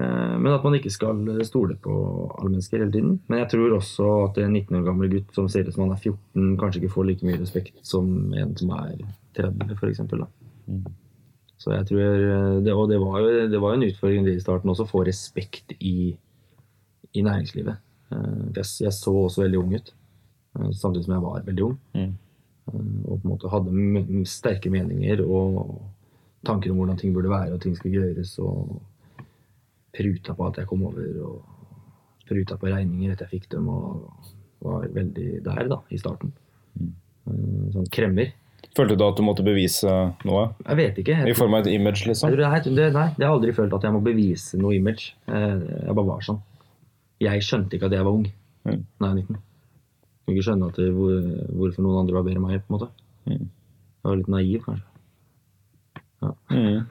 Eh, 0.00 0.36
Men 0.38 0.52
at 0.54 0.64
man 0.64 0.74
ikke 0.78 0.90
skal 0.94 1.20
stole 1.44 1.76
på 1.82 1.94
alle 2.38 2.50
mennesker 2.54 2.78
hele 2.78 2.92
tiden. 2.94 3.18
Men 3.28 3.42
jeg 3.42 3.50
tror 3.54 3.76
også 3.78 4.08
at 4.28 4.38
en 4.38 4.52
19 4.56 4.76
år 4.80 4.86
gammel 4.86 5.10
gutt 5.10 5.34
som 5.34 5.48
ser 5.48 5.66
ut 5.68 5.74
som 5.74 5.84
han 5.88 5.92
er 5.96 6.00
14, 6.02 6.56
kanskje 6.60 6.80
ikke 6.82 6.94
får 6.94 7.08
like 7.10 7.26
mye 7.26 7.40
respekt 7.40 7.78
som 7.82 8.32
en 8.34 8.56
som 8.56 8.70
er 8.78 8.96
30, 9.36 9.76
f.eks. 9.76 10.00
Så 11.60 11.74
jeg 11.74 11.86
tror 11.90 12.00
eh, 12.00 12.60
det, 12.64 12.72
Og 12.72 12.88
det 12.88 12.98
var 13.02 13.20
jo 13.20 13.48
det 13.52 13.60
var 13.60 13.74
jo 13.74 13.80
en 13.80 13.88
utfordring 13.90 14.28
i 14.32 14.40
starten 14.40 14.70
også, 14.72 14.86
å 14.86 14.92
få 14.94 15.04
respekt 15.04 15.74
i, 15.80 16.16
i 17.12 17.22
næringslivet. 17.26 17.76
Eh, 18.12 18.42
Jeg, 18.56 18.64
jeg 18.86 18.92
så 18.96 19.12
også 19.26 19.42
veldig 19.44 19.58
ung 19.60 19.74
ut, 19.76 19.92
samtidig 20.72 21.04
som 21.04 21.14
jeg 21.18 21.22
var 21.26 21.44
veldig 21.46 21.64
ung. 21.66 21.78
Mm. 21.94 22.14
Og 22.70 23.16
på 23.18 23.24
en 23.24 23.30
måte 23.32 23.50
hadde 23.50 24.24
sterke 24.30 24.70
meninger 24.70 25.20
og 25.26 25.80
tanker 26.46 26.70
om 26.72 26.78
hvordan 26.80 26.98
ting 27.00 27.12
burde 27.14 27.28
være 27.32 27.52
og 27.54 27.60
ting 27.62 27.74
skulle 27.76 28.00
gjøres. 28.00 28.34
Og 28.44 28.80
pruta 29.96 30.34
på 30.38 30.46
at 30.48 30.60
jeg 30.62 30.68
kom 30.70 30.84
over, 30.86 31.08
og 31.26 31.42
pruta 32.28 32.56
på 32.60 32.70
regninger 32.70 33.12
etter 33.14 33.26
jeg 33.28 33.40
fikk 33.40 33.50
dem. 33.56 33.68
Og 33.68 34.10
var 34.62 34.86
veldig 34.94 35.42
der 35.44 35.68
da, 35.72 35.80
i 35.90 35.98
starten. 36.00 36.32
Eh, 36.80 37.66
Sånn 37.74 37.88
kremmer. 37.92 38.32
Følte 38.76 38.94
du 38.98 39.02
at 39.06 39.16
du 39.18 39.22
måtte 39.26 39.42
bevise 39.44 39.90
noe? 40.28 40.42
Jeg 40.66 40.76
vet 40.78 40.98
ikke. 41.02 41.16
I 41.26 41.34
form 41.34 41.54
av 41.56 41.64
et 41.64 41.72
image, 41.74 42.04
liksom? 42.06 42.30
det, 42.36 42.44
nei, 42.46 42.60
det 42.68 42.92
har 42.94 43.14
jeg 43.16 43.30
aldri 43.32 43.54
følt 43.56 43.72
at 43.74 43.86
jeg 43.88 43.94
må 43.96 44.02
bevise 44.04 44.58
noe 44.60 44.76
image. 44.76 45.14
Eh, 45.26 45.56
Jeg 45.88 45.94
bare 45.96 46.06
var 46.06 46.20
sånn. 46.26 46.40
Jeg 47.20 47.42
skjønte 47.44 47.76
ikke 47.76 47.88
at 47.90 47.96
jeg 47.98 48.04
var 48.06 48.12
ung 48.20 48.28
Mm. 48.60 48.82
da 49.00 49.06
jeg 49.08 49.14
var 49.14 49.14
19. 49.16 49.36
Kunne 50.26 50.36
ikke 50.36 50.44
skjønne 50.44 50.66
hvor, 50.92 51.12
hvorfor 51.56 51.82
noen 51.82 51.98
andre 52.02 52.14
var 52.18 52.24
bedre 52.26 52.36
enn 52.36 52.44
meg. 52.44 52.60
på 52.60 52.68
en 52.68 52.76
måte. 52.76 52.88
Mm. 53.24 53.46
Jeg 53.48 54.04
var 54.10 54.16
litt 54.20 54.28
naiv, 54.28 54.60
kanskje. 54.66 54.89
Mm. 56.20 56.82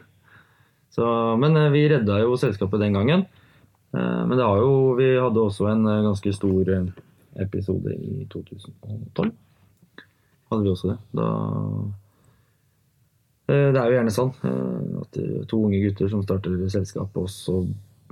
Så, 0.89 1.05
men 1.37 1.57
eh, 1.57 1.69
vi 1.73 1.85
redda 1.89 2.19
jo 2.23 2.37
selskapet 2.39 2.81
den 2.81 2.97
gangen. 2.97 3.25
Eh, 3.93 4.25
Men 4.25 4.37
det 4.37 4.45
har 4.45 4.57
jo, 4.57 4.95
vi 4.97 5.11
hadde 5.17 5.43
også 5.43 5.69
en 5.71 5.85
eh, 5.87 6.03
ganske 6.03 6.33
stor 6.33 6.71
episode 7.39 7.93
i 7.95 8.25
2012. 8.31 9.31
Hadde 10.49 10.63
vi 10.65 10.73
også 10.73 10.93
det. 10.93 10.99
Da 11.13 11.27
Det 13.49 13.79
er 13.81 13.87
jo 13.89 13.95
gjerne 13.95 14.11
sånn 14.13 14.33
at 15.01 15.15
to 15.49 15.57
unge 15.65 15.79
gutter 15.81 16.09
som 16.11 16.21
starter 16.21 16.67
selskap, 16.69 17.15
og 17.17 17.29
så 17.33 17.63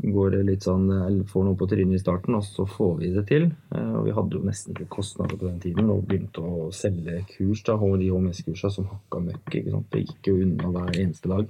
går 0.04 0.32
det 0.36 0.44
litt 0.46 0.66
sånn 0.68 0.86
eller 0.92 1.24
får 1.26 1.44
noe 1.48 1.58
på 1.58 1.68
trynet 1.70 1.98
i 1.98 2.02
starten, 2.02 2.36
og 2.38 2.44
så 2.46 2.68
får 2.70 2.92
vi 3.00 3.10
det 3.16 3.24
til. 3.28 3.48
Eh, 3.74 3.94
Og 3.98 4.06
vi 4.06 4.12
hadde 4.14 4.38
jo 4.38 4.44
nesten 4.46 4.74
ikke 4.76 4.90
kostnader 4.98 5.38
på 5.38 5.48
den 5.50 5.60
tiden, 5.60 5.90
og 5.90 6.06
begynte 6.08 6.44
å 6.46 6.68
selge 6.72 7.24
kurs, 7.32 7.64
da, 7.64 7.78
de 7.78 8.10
HMS-kursa 8.12 8.70
som 8.72 8.86
hakka 8.86 9.20
møkk. 9.26 9.56
ikke 9.56 9.72
sant? 9.72 9.90
Det 9.92 10.06
gikk 10.06 10.28
jo 10.30 10.36
unna 10.46 10.70
hver 10.72 11.00
eneste 11.02 11.28
dag. 11.30 11.48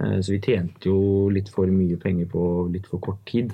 Eh, 0.00 0.20
Så 0.20 0.32
vi 0.32 0.40
tjente 0.40 0.86
jo 0.86 1.28
litt 1.30 1.48
for 1.48 1.66
mye 1.66 1.96
penger 1.96 2.26
på 2.26 2.70
litt 2.72 2.86
for 2.86 2.98
kort 3.00 3.24
tid. 3.26 3.52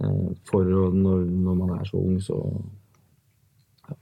Eh, 0.00 0.28
For 0.44 0.64
når, 0.64 1.24
når 1.24 1.54
man 1.56 1.78
er 1.80 1.84
så 1.84 1.96
ung, 1.98 2.18
så 2.20 2.36
ja, 3.88 3.94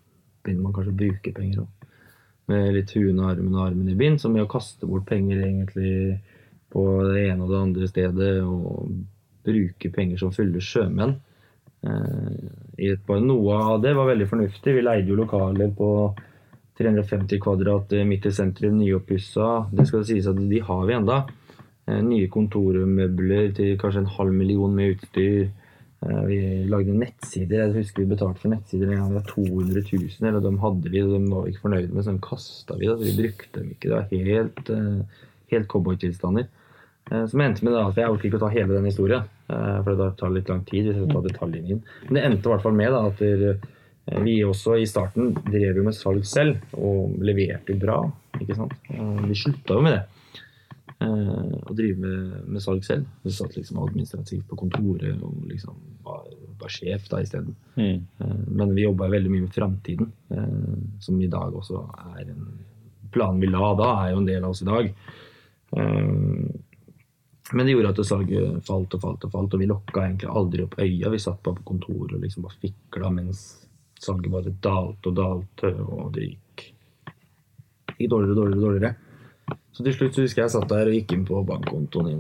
begynner 0.45 0.63
man 0.63 0.73
kanskje 0.73 0.93
å 0.95 0.99
bruke 0.99 1.35
penger 1.35 1.61
òg. 1.61 1.69
Med 2.49 2.75
litt 2.75 2.91
huende 2.97 3.27
armen 3.29 3.55
og 3.55 3.67
armen 3.69 3.89
i 3.93 3.95
bind, 3.95 4.19
som 4.21 4.33
med 4.33 4.43
å 4.47 4.49
kaste 4.51 4.87
bort 4.89 5.05
penger 5.07 5.43
egentlig 5.45 6.19
på 6.73 6.85
det 7.13 7.29
ene 7.31 7.45
og 7.45 7.51
det 7.51 7.59
andre 7.61 7.89
stedet, 7.89 8.43
og 8.43 8.89
bruke 9.49 9.91
penger 9.95 10.21
som 10.21 10.35
fyller 10.37 10.63
sjømenn. 10.65 11.17
Eh, 11.83 12.49
i 12.79 12.89
et, 12.91 13.03
par. 13.07 13.21
noe 13.23 13.55
av 13.55 13.83
det 13.83 13.95
var 13.97 14.11
veldig 14.11 14.27
fornuftig. 14.31 14.75
Vi 14.75 14.85
leide 14.85 15.13
jo 15.13 15.19
lokaler 15.19 15.71
på 15.77 15.91
350 16.79 17.43
kvadrat 17.43 17.95
eh, 17.95 18.07
midt 18.09 18.27
i 18.27 18.35
sentrum, 18.35 18.79
nyoppussa. 18.81 19.69
Det 19.73 19.87
skal 19.89 20.07
sies 20.09 20.29
at 20.31 20.41
de 20.51 20.63
har 20.65 20.85
vi 20.89 20.97
enda. 20.99 21.23
Eh, 21.87 22.03
Nye 22.07 22.31
kontormøbler 22.33 23.55
til 23.59 23.79
kanskje 23.81 24.05
en 24.05 24.13
halv 24.19 24.35
million 24.35 24.75
med 24.75 24.97
utstyr. 24.97 25.49
Vi 25.99 26.37
lagde 26.71 26.93
nettsider. 26.95 27.65
Jeg 27.65 27.75
husker 27.81 28.05
vi 28.05 28.13
betalte 28.13 28.39
for 28.39 28.53
nettsider 28.53 28.93
en 28.93 29.01
gang. 29.01 29.09
Det 29.11 29.17
var 29.17 29.31
200 29.33 29.81
000, 29.83 30.29
eller 30.29 30.45
de 30.45 30.53
hadde 30.63 30.93
vi, 30.93 31.01
og 31.03 31.11
de 31.11 31.19
var 31.33 31.43
vi 31.43 31.51
ikke 31.51 31.65
fornøyde 31.65 31.91
med, 31.91 32.05
så 32.07 32.13
de 32.15 32.21
kasta 32.23 32.77
vi. 32.79 32.87
Da. 32.87 32.95
Vi 33.01 33.15
brukte 33.17 33.51
dem 33.57 33.73
ikke. 33.73 33.89
Det 33.89 33.97
var 33.97 34.29
helt, 34.29 34.71
helt 35.51 35.69
cowboytilstander. 35.73 36.47
Som 37.33 37.43
endte 37.43 37.67
med 37.67 37.75
det, 37.75 37.83
for 37.83 37.99
Jeg 37.99 38.15
orker 38.15 38.31
ikke 38.31 38.39
å 38.39 38.45
ta 38.45 38.53
hele 38.55 38.77
den 38.77 38.87
historien, 38.87 39.27
for 39.49 39.97
det 39.97 40.11
tar 40.21 40.31
litt 40.35 40.49
lang 40.53 40.65
tid. 40.69 40.87
hvis 40.91 40.97
jeg 41.01 41.09
tar 41.13 41.23
detaljene 41.27 41.69
inn. 41.77 41.83
Men 42.09 42.15
det 42.19 42.25
endte 42.29 42.49
i 42.49 42.53
hvert 42.53 42.63
fall 42.67 42.77
med 42.77 42.93
da, 42.93 43.07
at 43.09 43.19
der, 43.19 43.59
eh, 44.09 44.21
vi 44.25 44.39
også 44.45 44.77
i 44.81 44.87
starten 44.87 45.35
drev 45.49 45.77
jo 45.77 45.85
med 45.85 45.95
salg 45.97 46.25
selv, 46.29 46.57
og 46.77 47.17
leverte 47.25 47.79
bra. 47.81 48.03
ikke 48.41 48.57
sant? 48.57 48.73
Eh, 48.91 49.23
Vi 49.29 49.35
slutta 49.35 49.75
jo 49.75 49.83
med 49.83 49.93
det. 49.97 50.05
eh, 51.01 51.53
Å 51.69 51.75
drive 51.77 51.99
med, 51.99 52.49
med 52.49 52.63
salg 52.63 52.85
selv. 52.85 53.07
Vi 53.25 53.31
satt 53.31 53.57
liksom 53.57 53.79
administrativt 53.85 54.49
på 54.49 54.57
kontoret 54.57 55.23
og 55.23 55.35
liksom 55.49 55.75
var, 56.05 56.25
var 56.61 56.69
sjef 56.69 57.09
da 57.09 57.21
isteden. 57.23 57.55
Mm. 57.77 58.01
Eh, 58.21 58.39
Men 58.49 58.75
vi 58.75 58.83
jobba 58.85 59.09
veldig 59.09 59.31
mye 59.31 59.47
med 59.47 59.53
framtiden, 59.55 60.13
eh, 60.31 61.01
som 61.01 61.21
i 61.21 61.27
dag 61.29 61.55
også 61.55 61.85
er 62.19 62.31
en 62.31 62.49
Planen 63.11 63.41
vi 63.41 63.47
la 63.49 63.71
da, 63.75 63.87
er 64.05 64.11
jo 64.13 64.19
en 64.19 64.27
del 64.27 64.45
av 64.45 64.51
oss 64.51 64.61
i 64.61 64.67
dag. 64.67 64.91
Men 67.53 67.65
det 67.65 67.73
gjorde 67.73 67.95
at 67.95 68.01
salget 68.05 68.67
falt 68.67 68.95
og 68.95 69.01
falt 69.01 69.25
og 69.25 69.33
falt, 69.33 69.55
og 69.55 69.63
vi 69.63 69.69
lokka 69.71 70.05
egentlig 70.05 70.29
aldri 70.29 70.65
opp 70.67 70.77
øya. 70.83 71.13
Vi 71.15 71.21
satt 71.23 71.43
bare 71.45 71.57
på 71.57 71.69
kontoret 71.71 72.17
og 72.17 72.25
liksom 72.25 72.45
bare 72.45 72.61
fikla 72.61 73.13
mens 73.15 73.45
salget 73.99 74.33
bare 74.33 74.53
dalte 74.63 75.11
og 75.11 75.17
dalte, 75.17 75.71
og 75.87 76.11
det 76.15 76.27
gikk, 76.29 76.67
dårligere 77.99 78.35
og 78.35 78.41
dårligere. 78.43 78.59
og 78.59 78.67
dårligere. 78.67 78.95
Så 79.73 79.85
til 79.87 79.95
slutt 79.95 80.17
så 80.17 80.25
husker 80.25 80.43
jeg 80.43 80.49
jeg 80.49 80.55
satt 80.57 80.73
der 80.73 80.91
og 80.91 80.97
gikk 80.97 81.13
inn 81.15 81.25
på 81.29 81.41
bankkontoen 81.47 82.09
i, 82.11 82.17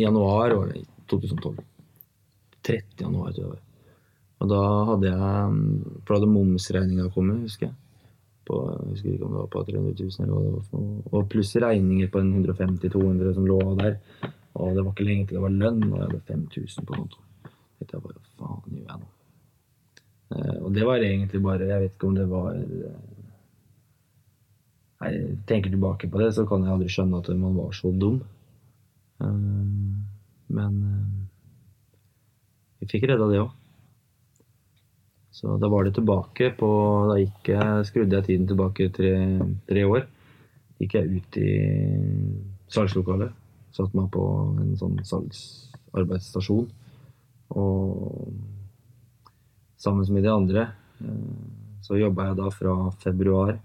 januar 0.00 0.54
var 0.54 0.72
det 0.72 0.84
2012. 1.10 1.58
30. 2.68 3.02
januar, 3.02 3.32
tror 3.32 3.44
jeg 3.44 3.50
det 3.50 3.56
var. 3.56 3.64
Og 4.38 4.50
da 4.52 4.62
hadde 4.92 5.10
jeg 5.10 5.54
For 6.04 6.12
da 6.12 6.18
hadde 6.20 6.30
momsregninga 6.30 7.08
kommet, 7.14 7.44
husker 7.48 7.68
jeg. 7.68 7.76
På, 8.48 8.62
jeg 8.72 8.92
husker 8.94 9.12
ikke 9.12 9.26
om 9.26 9.34
det 9.34 9.40
var 9.42 9.50
på 9.52 9.62
300 9.68 9.94
000 9.98 10.24
eller 10.24 10.34
hva 10.34 10.42
det 10.44 10.52
var. 10.54 10.92
Og 11.18 11.26
pluss 11.32 11.50
regninger 11.60 12.12
på 12.12 12.22
en 12.22 12.30
150-200 12.46 13.34
som 13.36 13.48
lå 13.48 13.58
der. 13.82 13.98
Og 14.58 14.74
det 14.74 14.82
var 14.82 14.92
ikke 14.92 15.06
lenge 15.06 15.28
til 15.28 15.38
det 15.38 15.44
var 15.44 15.54
lønn, 15.54 15.84
og 15.86 15.94
jeg 15.98 16.08
hadde 16.08 16.24
5000 16.32 16.86
på 16.88 16.98
konto. 16.98 17.22
jeg 17.80 18.02
bare, 18.02 18.24
faen 18.38 18.74
gjør 18.74 18.90
jeg 18.90 19.00
nå? 19.02 19.08
Eh, 20.34 20.56
og 20.60 20.74
det 20.74 20.84
var 20.84 21.00
egentlig 21.00 21.40
bare 21.40 21.68
Jeg 21.70 21.80
vet 21.80 21.94
ikke 21.94 22.08
om 22.10 22.16
det 22.18 22.26
var 22.28 22.50
eh, 22.52 22.96
Nei, 24.98 25.12
jeg 25.14 25.36
tenker 25.48 25.72
tilbake 25.72 26.10
på 26.10 26.20
det, 26.20 26.32
så 26.34 26.44
kan 26.44 26.66
jeg 26.66 26.74
aldri 26.74 26.90
skjønne 26.90 27.20
at 27.22 27.28
man 27.38 27.54
var 27.54 27.70
så 27.76 27.92
dum. 27.94 28.18
Eh, 29.22 29.38
men 30.58 30.80
vi 32.80 32.90
fikk 32.90 33.06
redda 33.06 33.30
det 33.30 33.40
òg. 33.44 33.54
Så 35.38 35.54
da 35.62 35.70
var 35.70 35.86
det 35.86 35.94
tilbake 35.94 36.50
på 36.58 36.68
Da 37.12 37.18
gikk 37.20 37.52
jeg, 37.52 37.86
skrudde 37.86 38.18
jeg 38.18 38.26
tiden 38.26 38.48
tilbake 38.50 38.88
tre, 38.90 39.12
tre 39.70 39.84
år. 39.86 40.08
Gikk 40.82 40.98
jeg 40.98 41.20
ut 41.20 41.38
i 41.46 41.52
salgslokalet. 42.74 43.30
Satte 43.76 43.96
meg 43.96 44.10
på 44.14 44.24
en 44.58 44.74
sånn 44.80 44.98
salgsarbeidsstasjon. 45.06 46.68
Og 47.58 48.32
sammen 49.78 50.08
med 50.14 50.26
de 50.26 50.32
andre 50.32 50.66
eh, 51.04 51.38
så 51.84 51.96
jobba 51.96 52.28
jeg 52.28 52.38
da 52.40 52.50
fra 52.52 52.74
februar 53.00 53.56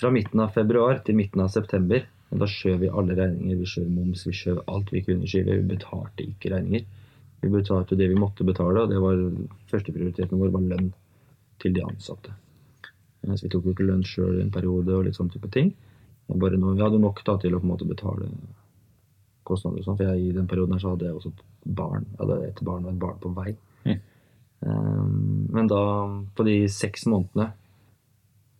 Fra 0.00 0.10
midten 0.10 0.40
av 0.42 0.50
februar 0.52 0.98
til 1.06 1.16
midten 1.16 1.40
av 1.44 1.52
september. 1.54 2.02
Og 2.34 2.40
da 2.42 2.48
skjøv 2.50 2.80
vi 2.82 2.90
alle 2.90 3.14
regninger. 3.14 3.60
Vi 3.60 3.68
skjøv 3.70 3.90
moms, 3.94 4.24
vi 4.26 4.34
skjøv 4.34 4.64
alt 4.66 4.90
vi 4.90 5.04
kunne 5.06 5.28
skyve. 5.30 5.54
Vi 5.60 5.68
betalte 5.70 6.26
ikke 6.26 6.50
regninger. 6.50 6.88
Vi 7.44 7.50
betalte 7.52 7.96
det 8.00 8.08
vi 8.10 8.18
måtte 8.18 8.46
betale, 8.48 8.82
og 8.82 8.90
det 8.90 8.98
var 8.98 9.20
førsteprioriteten 9.70 10.40
vår 10.40 10.50
var 10.54 10.64
lønn 10.72 10.88
til 11.62 11.74
de 11.76 11.84
ansatte. 11.84 12.32
Så 13.24 13.46
vi 13.46 13.50
tok 13.52 13.68
jo 13.68 13.74
ikke 13.74 13.86
lønn 13.86 14.04
sjøl 14.04 14.38
i 14.38 14.44
en 14.44 14.52
periode 14.52 14.96
og 14.96 15.06
litt 15.06 15.18
sånn 15.18 15.30
type 15.32 15.50
ting. 15.52 15.70
Bare 16.28 16.56
vi 16.56 16.82
hadde 16.82 17.00
nok 17.02 17.20
da 17.26 17.36
til 17.38 17.54
å 17.54 17.60
på 17.60 17.66
en 17.66 17.72
måte 17.74 17.86
betale 17.88 18.28
kostnader 19.44 19.82
og 19.82 19.84
sånn. 19.84 19.98
For 19.98 20.08
jeg, 20.08 20.22
i 20.24 20.32
den 20.32 20.46
perioden 20.48 20.72
her 20.76 20.80
så 20.80 20.94
hadde 20.94 21.10
jeg 21.10 21.18
også 21.18 21.32
et 21.34 21.42
barn. 21.76 22.06
Jeg 22.14 22.20
hadde 22.22 22.38
et 22.48 22.62
barn 22.64 22.86
og 22.86 22.92
et 22.94 23.02
barn 23.02 23.18
på 23.20 23.32
vei. 23.36 23.52
Mm. 23.84 23.98
Um, 24.64 25.48
Men 25.52 25.68
da, 25.68 25.80
på 26.34 26.46
de 26.48 26.54
seks 26.72 27.04
månedene 27.12 27.50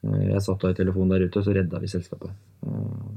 eh, 0.04 0.26
jeg 0.34 0.42
satt 0.44 0.60
da 0.60 0.72
i 0.74 0.76
telefonen 0.76 1.14
der 1.14 1.24
ute, 1.30 1.40
så 1.46 1.54
redda 1.56 1.80
vi 1.80 1.88
selskapet. 1.88 2.34
Eh, 2.68 3.14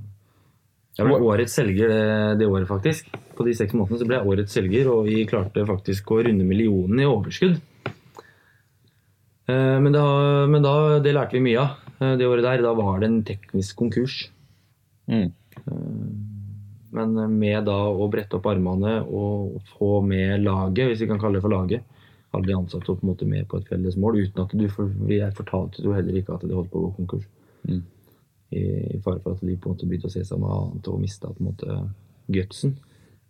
Jeg 0.98 1.06
ble 1.06 1.20
årets 1.28 1.54
selger 1.60 1.92
det, 1.92 2.06
det 2.40 2.48
året, 2.48 2.68
faktisk. 2.72 3.12
På 3.38 3.44
de 3.46 3.54
seks 3.54 3.76
månedene 3.76 4.00
så 4.00 4.08
ble 4.08 4.18
jeg 4.18 4.32
årets 4.32 4.56
selger, 4.56 4.88
og 4.94 5.04
vi 5.06 5.26
klarte 5.30 5.66
faktisk 5.68 6.10
å 6.16 6.22
runde 6.26 6.48
millionen 6.48 7.04
i 7.04 7.06
overskudd. 7.06 7.60
Eh, 9.48 9.78
Men, 9.84 9.92
da, 9.94 10.08
men 10.48 10.64
da, 10.64 10.74
det 11.04 11.14
lærte 11.14 11.36
vi 11.38 11.44
mye 11.52 11.60
av. 11.62 11.76
Eh, 12.00 12.16
Det 12.18 12.26
året 12.32 12.48
der, 12.48 12.64
da 12.64 12.74
var 12.74 13.00
det 13.04 13.12
en 13.12 13.22
teknisk 13.28 13.76
konkurs. 13.84 14.30
Mm. 15.08 15.30
Men 16.98 17.14
med 17.38 17.68
da 17.68 17.78
å 17.90 18.08
brette 18.12 18.38
opp 18.38 18.48
armene 18.50 19.00
og 19.04 19.60
få 19.76 20.00
med 20.06 20.44
laget, 20.46 20.88
hvis 20.90 21.04
vi 21.04 21.10
kan 21.10 21.20
kalle 21.22 21.40
det 21.40 21.46
for 21.46 21.54
laget, 21.54 21.84
alle 22.36 22.48
de 22.48 22.56
ansatte 22.56 22.92
opp 22.92 23.02
på 23.02 23.08
en 23.08 23.12
måte 23.12 23.28
med 23.28 23.48
på 23.50 23.60
et 23.60 23.70
felles 23.70 23.98
mål, 24.00 24.20
uten 24.24 24.44
at 24.44 24.56
du 24.56 24.66
for, 24.72 24.92
Jeg 25.12 25.36
fortalte 25.36 25.84
jo 25.84 25.96
heller 25.96 26.20
ikke 26.20 26.36
at 26.36 26.44
de 26.48 26.56
holdt 26.56 26.72
på 26.72 26.80
å 26.82 26.88
gå 26.88 26.92
konkurs. 27.00 27.28
Mm. 27.68 27.84
I, 28.52 28.64
I 28.96 29.00
fare 29.04 29.20
for 29.24 29.36
at 29.36 29.44
de 29.44 29.56
på 29.56 29.70
en 29.70 29.76
måte 29.76 29.88
begynte 29.88 30.12
å 30.12 30.14
se 30.14 30.24
seg 30.28 30.40
med 30.40 30.52
annet 30.52 30.92
og 30.92 31.02
mista 31.02 31.32
på 31.32 31.44
en 31.44 31.50
måte 31.50 31.80
gutsen. 32.32 32.78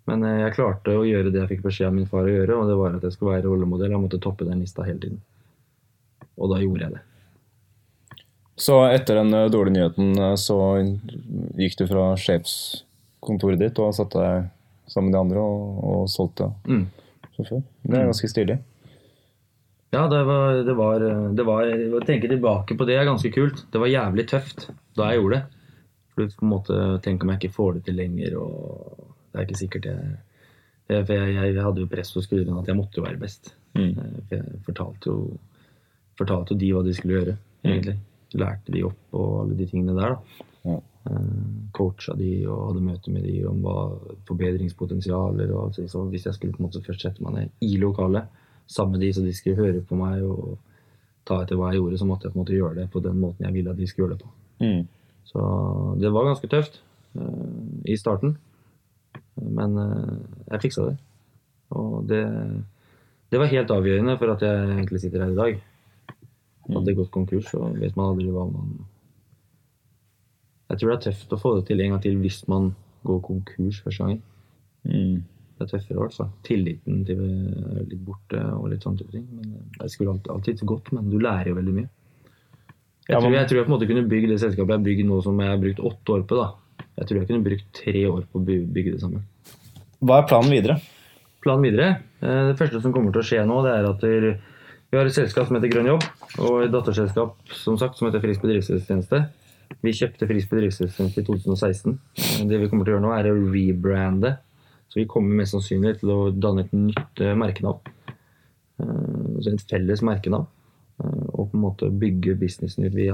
Men 0.08 0.24
eh, 0.24 0.42
jeg 0.46 0.56
klarte 0.58 0.96
å 0.98 1.06
gjøre 1.08 1.34
det 1.34 1.42
jeg 1.44 1.52
fikk 1.56 1.66
beskjed 1.68 1.90
av 1.90 1.98
min 1.98 2.10
far 2.10 2.28
å 2.28 2.34
gjøre, 2.34 2.58
og 2.58 2.72
det 2.72 2.80
var 2.80 2.98
at 2.98 3.06
jeg 3.08 3.16
skulle 3.16 3.36
være 3.36 3.50
rollemodell. 3.50 3.94
Jeg 3.94 4.04
måtte 4.06 4.22
toppe 4.24 4.48
den 4.48 4.64
lista 4.64 4.86
hele 4.88 5.02
tiden. 5.04 5.22
Og 6.38 6.54
da 6.54 6.62
gjorde 6.62 6.86
jeg 6.86 6.98
det. 6.98 7.04
Så 8.58 8.80
etter 8.90 9.20
den 9.22 9.34
eh, 9.38 9.50
dårlige 9.54 9.76
nyheten 9.78 10.14
eh, 10.18 10.36
så 10.42 10.56
gikk 11.60 11.76
du 11.78 11.86
fra 11.90 12.08
sjefskontoret 12.18 13.60
ditt 13.62 13.78
og 13.84 13.94
satte 13.98 14.22
deg 14.24 14.48
sammen 14.90 15.12
med 15.12 15.18
de 15.18 15.22
andre 15.22 15.44
og, 15.44 15.84
og 15.84 16.08
solgte 16.10 16.48
Mm. 16.66 16.86
sjåfør. 17.36 17.62
Det 17.84 18.00
er 18.00 18.08
ganske 18.10 18.30
stilig. 18.32 18.58
Ja, 19.94 20.08
det 20.12 20.24
var, 20.28 20.58
det 20.68 20.74
var, 20.76 21.04
det 21.38 21.46
var 21.48 21.70
Å 21.96 22.02
tenke 22.04 22.28
tilbake 22.28 22.76
på 22.76 22.86
det 22.90 22.98
er 23.00 23.06
ganske 23.08 23.30
kult. 23.32 23.62
Det 23.72 23.80
var 23.80 23.88
jævlig 23.92 24.26
tøft 24.28 24.66
da 24.98 25.12
jeg 25.12 25.22
gjorde 25.22 25.38
det. 25.38 25.44
For 26.16 26.34
på 26.34 26.44
en 26.48 26.52
måte 26.52 26.80
Tenk 27.06 27.24
om 27.24 27.30
jeg 27.32 27.40
ikke 27.44 27.56
får 27.56 27.78
det 27.78 27.84
til 27.88 27.96
lenger, 28.02 28.36
og 28.42 29.14
det 29.32 29.38
er 29.40 29.46
ikke 29.48 29.60
sikkert 29.62 29.86
jeg 29.92 30.18
for 30.88 31.12
jeg, 31.14 31.34
jeg 31.36 31.60
hadde 31.60 31.82
jo 31.84 31.88
press 31.92 32.14
på 32.16 32.22
skuldrene 32.24 32.62
at 32.62 32.70
jeg 32.72 32.78
måtte 32.80 32.96
jo 33.02 33.04
være 33.04 33.20
best. 33.20 33.50
Mm. 33.76 33.90
Eh, 33.92 34.20
For 34.30 34.36
jeg 34.38 34.60
fortalte 34.66 35.10
jo, 35.12 35.18
fortalte 36.18 36.56
jo 36.56 36.60
de 36.62 36.70
hva 36.74 36.84
de 36.88 36.94
skulle 36.96 37.18
gjøre, 37.20 37.34
egentlig. 37.68 37.98
Lærte 38.36 38.74
de 38.76 38.84
opp 38.84 39.16
og 39.16 39.42
alle 39.44 39.58
de 39.60 39.68
tingene 39.70 39.96
der, 39.96 40.18
da. 40.18 40.46
Ja. 40.68 40.78
Eh, 41.08 41.44
Coacha 41.76 42.16
de 42.18 42.32
og 42.50 42.72
hadde 42.72 42.84
møter 42.84 43.14
med 43.16 43.28
de 43.28 43.38
om 43.48 43.62
hva 43.64 43.78
forbedringspotensialer 44.28 45.54
og 45.54 45.68
alt. 45.68 45.80
Så 45.92 46.04
hvis 46.12 46.28
jeg 46.28 46.36
skulle 46.36 46.56
på 46.56 46.64
en 46.64 46.68
måte 46.68 46.84
først 46.84 47.06
sette 47.06 47.24
meg 47.24 47.38
ned 47.38 47.68
i 47.68 47.78
lokalet 47.82 48.28
sammen 48.68 48.98
med 48.98 49.06
de, 49.06 49.14
så 49.16 49.24
de 49.24 49.36
skulle 49.36 49.60
høre 49.62 49.84
på 49.86 50.00
meg 50.00 50.26
og 50.28 50.58
ta 51.28 51.42
etter 51.44 51.60
hva 51.60 51.72
jeg 51.72 51.82
gjorde, 51.82 52.00
så 52.00 52.08
måtte 52.08 52.28
jeg 52.28 52.34
på 52.34 52.40
en 52.40 52.44
måte 52.44 52.58
gjøre 52.58 52.76
det 52.82 52.90
på 52.92 53.04
den 53.04 53.20
måten 53.22 53.48
jeg 53.48 53.56
ville 53.56 53.72
at 53.72 53.80
de 53.80 53.88
skulle 53.88 54.08
gjøre 54.08 54.18
det 54.18 54.26
på. 54.26 54.34
Mm. 54.64 54.84
Så 55.28 55.42
det 56.00 56.12
var 56.16 56.30
ganske 56.30 56.50
tøft 56.52 56.80
uh, 57.20 57.84
i 57.88 57.98
starten. 58.00 58.38
Men 59.36 59.76
uh, 59.76 60.20
jeg 60.54 60.64
fiksa 60.68 60.88
det. 60.88 60.96
Og 61.76 62.08
det, 62.08 62.24
det 63.32 63.42
var 63.42 63.52
helt 63.52 63.74
avgjørende 63.76 64.16
for 64.20 64.34
at 64.36 64.46
jeg 64.48 64.70
egentlig 64.78 65.04
sitter 65.04 65.26
her 65.26 65.34
i 65.36 65.42
dag. 65.42 65.60
Hadde 66.68 66.86
det 66.90 66.96
gått 66.98 67.12
konkurs, 67.16 67.48
så 67.54 67.70
vet 67.80 67.96
man 67.96 68.10
aldri 68.12 68.28
hva 68.34 68.44
man 68.52 68.74
Jeg 70.70 70.80
tror 70.82 70.90
det 70.92 70.98
er 70.98 71.06
tøft 71.12 71.34
å 71.34 71.40
få 71.40 71.54
det 71.58 71.66
til 71.70 71.82
en 71.84 71.94
gang 71.94 72.02
til 72.04 72.18
hvis 72.20 72.42
man 72.52 72.74
går 73.08 73.22
konkurs 73.24 73.78
første 73.86 74.04
gangen. 74.04 74.22
Mm. 74.84 75.22
Det 75.58 75.64
er 75.66 75.70
tøffere, 75.72 76.04
altså. 76.10 76.26
Tilliten 76.46 77.06
til 77.08 77.22
er 77.24 77.86
litt 77.88 78.02
borte 78.06 78.42
og 78.58 78.68
litt 78.74 78.84
sånne 78.84 79.00
type 79.00 79.14
ting. 79.16 79.24
Men 79.32 79.54
eh, 79.56 79.70
det 79.80 79.88
skulle 79.94 80.12
alltid, 80.18 80.32
alltid 80.36 80.66
gått, 80.70 80.92
men 80.94 81.08
du 81.10 81.16
lærer 81.24 81.54
jo 81.54 81.56
veldig 81.62 81.76
mye. 81.78 81.88
Jeg, 83.08 83.14
Ja, 83.16 83.22
tror, 83.24 83.32
jeg 83.32 83.48
tror 83.48 83.58
jeg 83.62 83.66
på 83.66 83.72
en 83.72 83.76
måte 83.78 83.88
kunne 83.88 84.04
bygge 84.12 84.28
det 84.34 84.42
selskapet 84.44 84.74
jeg 84.74 84.82
har 84.82 84.86
bygd 84.90 85.08
nå 85.08 85.22
som 85.24 85.40
jeg 85.40 85.54
har 85.54 85.62
brukt 85.64 85.80
åtte 85.92 86.14
år 86.18 86.28
på. 86.28 86.42
da. 86.42 86.84
Jeg 87.00 87.08
tror 87.08 87.20
jeg 87.22 87.30
kunne 87.32 87.46
brukt 87.48 87.72
tre 87.80 88.04
år 88.12 88.28
på 88.28 88.42
å 88.42 88.46
bygge 88.46 88.92
det 88.98 89.00
sammen. 89.06 89.24
Hva 90.04 90.20
er 90.20 90.28
planen 90.30 90.52
videre? 90.52 90.76
Planen 91.42 91.64
videre. 91.64 91.88
eh, 92.20 92.44
Det 92.52 92.58
første 92.60 92.82
som 92.84 92.92
kommer 92.94 93.16
til 93.16 93.24
å 93.24 93.30
skje 93.32 93.46
nå, 93.48 93.62
det 93.64 93.72
er 93.78 93.88
at 93.94 94.04
vi 94.92 94.98
har 94.98 95.06
et 95.10 95.16
selskap 95.16 95.48
som 95.50 95.58
heter 95.58 95.72
Grønn 95.74 95.90
Jobb, 95.90 96.06
og 96.40 96.62
et 96.64 96.72
datterselskap 96.74 97.36
som 97.52 97.78
sagt, 97.80 97.98
som 98.00 98.08
heter 98.08 98.24
Frisk 98.24 98.44
bedriftshelsetjeneste. 98.46 99.24
Vi 99.84 99.92
kjøpte 99.94 100.28
Frisk 100.30 100.52
bedriftshelsetjeneste 100.54 101.24
i 101.24 101.28
2016. 101.28 101.98
Eh, 102.18 102.44
Det 102.48 102.60
vi 102.62 102.70
kommer 102.72 102.86
til 102.88 102.94
å 102.94 102.98
gjøre 102.98 103.06
nå, 103.08 103.16
er 103.18 103.32
å 103.32 103.40
rebrande. 103.52 104.38
Så 104.88 105.02
vi 105.02 105.08
kommer 105.12 105.36
mest 105.42 105.52
sannsynlig 105.56 105.98
til 106.00 106.14
å 106.14 106.20
danne 106.32 106.64
et 106.64 106.72
nytt 106.74 107.20
eh, 107.22 107.36
merkenavn. 107.36 107.92
Eh, 108.80 109.42
Så 109.44 109.52
et 109.54 109.66
felles 109.70 110.02
merkenavn. 110.08 110.48
Eh, 111.04 111.26
Og 111.34 111.52
på 111.52 111.58
en 111.60 111.66
måte 111.66 111.92
bygge 111.92 112.38
businessen 112.40 112.86
ut. 112.88 112.96
Vi, 112.96 113.10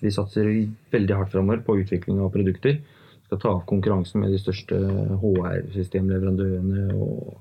vi 0.00 0.10
satser 0.14 0.46
veldig 0.94 1.16
hardt 1.18 1.34
framover 1.34 1.64
på 1.66 1.80
utvikling 1.82 2.20
av 2.22 2.30
produkter. 2.32 2.78
Skal 3.26 3.38
ta 3.42 3.50
av 3.56 3.66
konkurransen 3.68 4.22
med 4.22 4.30
de 4.32 4.38
største 4.40 4.78
HR-systemleverandørene. 5.20 6.94
Og, 6.94 7.36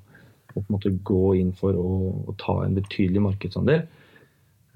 og 0.58 0.66
på 0.66 0.72
en 0.72 0.76
måte 0.78 0.92
gå 1.06 1.36
inn 1.38 1.54
for 1.56 1.78
å, 1.78 1.92
å 2.28 2.36
ta 2.42 2.64
en 2.66 2.76
betydelig 2.78 3.22
markedsandel. 3.22 3.86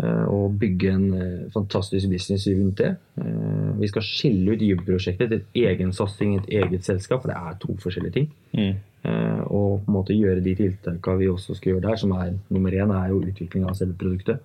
eh, 0.04 0.26
Og 0.30 0.56
bygge 0.62 0.94
en 0.94 1.08
eh, 1.18 1.50
fantastisk 1.54 2.10
business 2.12 2.48
rundt 2.48 2.78
det. 2.84 2.92
Eh, 3.18 3.74
Vi 3.82 3.90
skal 3.90 4.06
skille 4.06 4.54
ut 4.54 4.62
Jubb-prosjektet 4.62 5.30
til 5.32 5.40
et 5.42 5.60
egen 5.66 5.92
satsing, 5.94 6.38
et 6.38 6.50
eget 6.62 6.86
selskap, 6.86 7.24
for 7.24 7.34
det 7.34 7.38
er 7.40 7.60
to 7.60 7.76
forskjellige 7.82 8.14
ting. 8.20 8.32
Mm. 8.54 8.76
Og 9.50 9.82
på 9.82 9.90
en 9.90 9.96
måte 9.96 10.14
gjøre 10.14 10.44
de 10.46 10.52
tiltakene 10.56 11.18
vi 11.18 11.30
også 11.32 11.56
skal 11.58 11.72
gjøre 11.74 11.88
der, 11.88 11.98
som 11.98 12.12
er 12.14 12.36
nummer 12.54 12.76
én, 12.78 12.92
er 12.94 13.10
jo 13.10 13.24
utvikling 13.26 13.66
av 13.66 13.74
selve 13.80 13.98
produktet. 13.98 14.44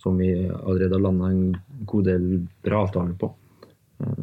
Som 0.00 0.16
vi 0.16 0.30
allerede 0.48 0.94
har 0.94 1.02
landa 1.02 1.28
en 1.28 1.56
god 1.84 2.04
del 2.08 2.24
bra 2.64 2.86
avtaler 2.86 3.12
på. 3.20 3.28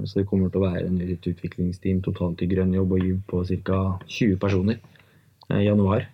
Så 0.07 0.21
det 0.21 0.25
kommer 0.29 0.49
til 0.49 0.63
å 0.63 0.69
være 0.71 0.87
et 1.03 1.27
utviklingsteam 1.29 1.99
totalt 2.01 2.41
i 2.41 2.47
grønn 2.47 2.73
jobb 2.73 2.95
og 2.95 3.03
Jubb 3.03 3.21
på 3.27 3.41
ca. 3.67 3.79
20 4.07 4.37
personer 4.39 4.79
i 5.51 5.65
januar. 5.67 6.07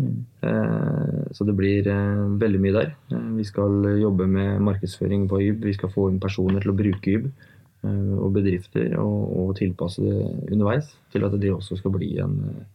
Eh, 0.00 1.32
Så 1.32 1.44
det 1.44 1.54
blir 1.56 1.86
eh, 1.88 2.26
veldig 2.38 2.60
mye 2.60 2.72
der. 2.72 2.94
Eh, 3.12 3.30
Vi 3.36 3.44
skal 3.44 4.00
jobbe 4.00 4.26
med 4.26 4.60
markedsføring 4.60 5.28
på 5.28 5.40
YB. 5.40 5.64
Vi 5.64 5.72
skal 5.74 5.90
få 5.90 6.10
inn 6.10 6.20
personer 6.20 6.60
til 6.60 6.72
å 6.72 6.76
bruke 6.76 7.10
Jub. 7.10 7.30
eh, 7.84 8.14
Og 8.18 8.32
bedrifter, 8.32 8.98
og, 8.98 9.56
tilpasse 9.56 10.00
det 10.00 10.52
underveis 10.52 10.94
til 11.12 11.24
at 11.24 11.32
det 11.40 11.50
også 11.52 11.76
skal 11.76 11.90
bli 11.90 12.18
en 12.18 12.66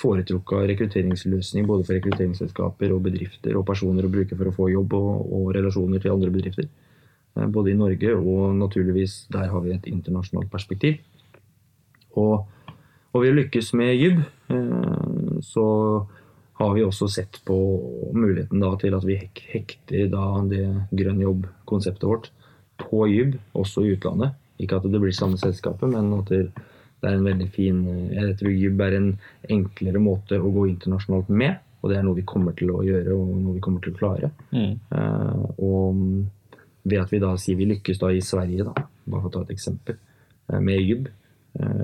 foretrukka 0.00 0.66
rekrutteringsløsning 0.66 1.66
både 1.66 1.84
for 1.84 1.94
rekrutteringsselskaper 1.94 2.92
og 2.94 3.02
bedrifter 3.02 3.56
og 3.56 3.66
personer 3.66 4.04
å 4.04 4.10
bruke 4.10 4.36
for 4.36 4.48
å 4.48 4.54
få 4.54 4.70
jobb 4.72 4.94
og, 4.94 5.32
og 5.32 5.54
relasjoner 5.54 6.00
til 6.00 6.12
andre 6.12 6.30
bedrifter. 6.30 6.68
Både 7.34 7.70
i 7.70 7.76
Norge 7.78 8.14
og 8.16 8.56
naturligvis 8.56 9.26
der 9.30 9.48
har 9.48 9.60
vi 9.60 9.74
et 9.74 9.86
internasjonalt 9.86 10.50
perspektiv. 10.50 10.98
Og, 12.16 12.46
og 13.12 13.22
ved 13.22 13.32
å 13.32 13.38
lykkes 13.38 13.72
med 13.78 14.02
eh, 14.50 15.38
så 15.40 15.66
har 16.60 16.74
vi 16.76 16.84
også 16.84 17.08
sett 17.08 17.40
på 17.48 17.56
muligheten 18.12 18.60
da 18.60 18.74
til 18.80 18.96
at 18.96 19.06
vi 19.08 19.16
hek 19.20 19.40
hekter 19.52 20.10
da 20.12 20.24
det 20.50 20.66
grønn 20.96 21.22
jobb-konseptet 21.24 22.08
vårt 22.08 22.28
på 22.80 23.06
Jyb, 23.08 23.38
også 23.56 23.84
i 23.84 23.94
utlandet. 23.94 24.36
Ikke 24.60 24.76
at 24.76 24.88
det 24.92 25.00
blir 25.00 25.14
samme 25.16 25.40
selskapet, 25.40 25.88
men 25.88 26.12
at 26.18 26.28
det, 26.30 26.44
er 27.00 27.16
en 27.16 27.24
veldig 27.24 27.46
fin 27.52 27.78
Jeg 28.12 28.36
tror 28.36 28.52
Jyb 28.52 28.82
er 28.84 28.96
en 28.98 29.10
enklere 29.48 30.02
måte 30.04 30.36
å 30.36 30.52
gå 30.52 30.66
internasjonalt 30.68 31.30
med, 31.32 31.62
og 31.80 31.92
det 31.92 31.96
er 31.96 32.04
noe 32.04 32.18
vi 32.18 32.26
kommer 32.28 32.56
til 32.56 32.74
å 32.74 32.82
gjøre 32.84 33.16
og 33.16 33.30
noe 33.38 33.56
vi 33.56 33.64
kommer 33.64 33.80
til 33.84 33.94
å 33.94 34.00
klare. 34.00 34.30
Mm. 34.52 34.74
Uh, 34.92 35.46
og 35.64 36.02
ved 36.84 37.00
at 37.00 37.12
vi 37.12 37.22
da 37.22 37.32
sier 37.40 37.56
vi 37.56 37.70
lykkes 37.70 38.00
da 38.02 38.12
i 38.12 38.20
Sverige, 38.24 38.68
da, 38.68 38.84
bare 39.06 39.24
for 39.24 39.30
å 39.30 39.34
ta 39.38 39.46
et 39.46 39.54
eksempel, 39.56 39.96
eh, 40.48 40.60
med 40.60 40.80
Jyb, 40.80 41.08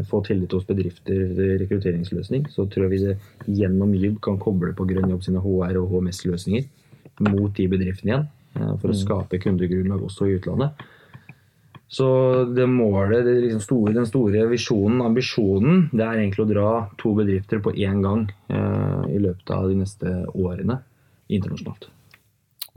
få 0.07 0.21
tillit 0.25 0.53
hos 0.55 0.67
bedrifter 0.69 1.33
til 1.35 1.57
rekrutteringsløsning, 1.61 2.47
så 2.55 2.69
tror 2.71 2.87
jeg 2.87 2.93
vi 2.93 3.01
det 3.03 3.17
gjennom 3.59 3.95
Jyb 3.99 4.21
kan 4.23 4.39
koble 4.39 4.71
på 4.79 4.87
Grønn 4.89 5.11
Jobb 5.11 5.25
sine 5.27 5.43
HR- 5.43 5.81
og 5.81 5.91
HMS-løsninger 5.91 6.69
mot 7.27 7.55
de 7.57 7.67
bedriftene 7.73 8.13
igjen, 8.13 8.29
eh, 8.57 8.75
for 8.81 8.93
å 8.93 8.97
skape 8.97 9.41
kundegrunnlag 9.43 10.05
også 10.07 10.29
i 10.29 10.37
utlandet. 10.39 10.87
Så 11.89 12.07
det 12.55 12.67
målet, 12.67 13.25
det 13.25 13.37
liksom 13.45 13.63
store, 13.63 13.93
den 13.95 14.09
store 14.09 14.47
visjonen, 14.51 15.03
ambisjonen, 15.07 15.85
det 15.93 16.03
er 16.03 16.19
egentlig 16.19 16.43
å 16.45 16.51
dra 16.51 16.71
to 16.99 17.15
bedrifter 17.15 17.63
på 17.63 17.75
én 17.79 18.03
gang 18.03 18.27
eh, 18.51 19.05
i 19.15 19.21
løpet 19.23 19.53
av 19.55 19.69
de 19.71 19.79
neste 19.83 20.17
årene 20.35 20.81
internasjonalt. 21.31 21.89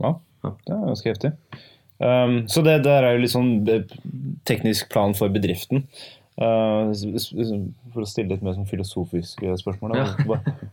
Ja, 0.00 0.16
Ja. 0.42 0.54
det 0.66 0.72
er 0.72 0.86
ganske 0.86 1.10
heftig. 1.10 1.32
Um, 2.00 2.46
så 2.48 2.62
det 2.64 2.78
der 2.86 3.04
er 3.04 3.12
jo 3.12 3.20
litt 3.20 3.34
sånn 3.34 3.50
teknisk 4.48 4.88
plan 4.88 5.12
for 5.12 5.28
bedriften. 5.28 5.84
S- 6.40 7.32
for 7.92 8.00
å 8.02 8.08
stille 8.08 8.32
litt 8.32 8.42
mer 8.46 8.54
sånn 8.56 8.68
filosofiske 8.68 9.52
spørsmål. 9.60 9.92
Ja. 9.98 10.06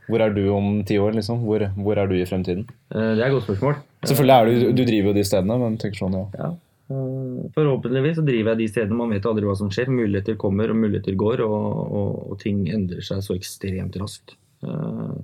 Hvor 0.07 0.21
er 0.23 0.31
du 0.35 0.43
om 0.55 0.83
ti 0.87 0.95
år? 1.01 1.11
liksom? 1.17 1.41
Hvor, 1.43 1.65
hvor 1.75 1.97
er 1.99 2.07
du 2.07 2.15
i 2.15 2.25
fremtiden? 2.29 2.63
Eh, 2.93 3.11
det 3.17 3.23
er 3.23 3.27
et 3.27 3.35
godt 3.35 3.47
spørsmål. 3.49 3.75
Selvfølgelig 4.07 4.35
er 4.37 4.45
du, 4.47 4.71
du 4.77 4.83
driver 4.87 5.11
jo 5.11 5.17
de 5.19 5.25
stedene, 5.27 5.57
men 5.59 5.77
tenker 5.81 5.99
sånn, 5.99 6.15
ja. 6.15 6.25
Ja. 6.39 6.49
Eh, 6.87 7.47
Forhåpentligvis 7.57 8.15
så 8.21 8.23
driver 8.27 8.53
jeg 8.53 8.61
de 8.63 8.67
stedene. 8.71 8.99
Man 9.01 9.11
vet 9.11 9.25
aldri 9.27 9.43
hva 9.49 9.57
som 9.59 9.71
skjer. 9.73 9.91
Muligheter 9.91 10.37
kommer 10.39 10.71
og 10.71 10.79
muligheter 10.79 11.17
går, 11.19 11.43
og, 11.43 11.81
og, 11.99 12.13
og 12.31 12.39
ting 12.43 12.63
endrer 12.71 13.03
seg 13.03 13.19
så 13.25 13.35
ekstremt 13.35 13.99
raskt. 13.99 14.37
Eh, 14.63 15.17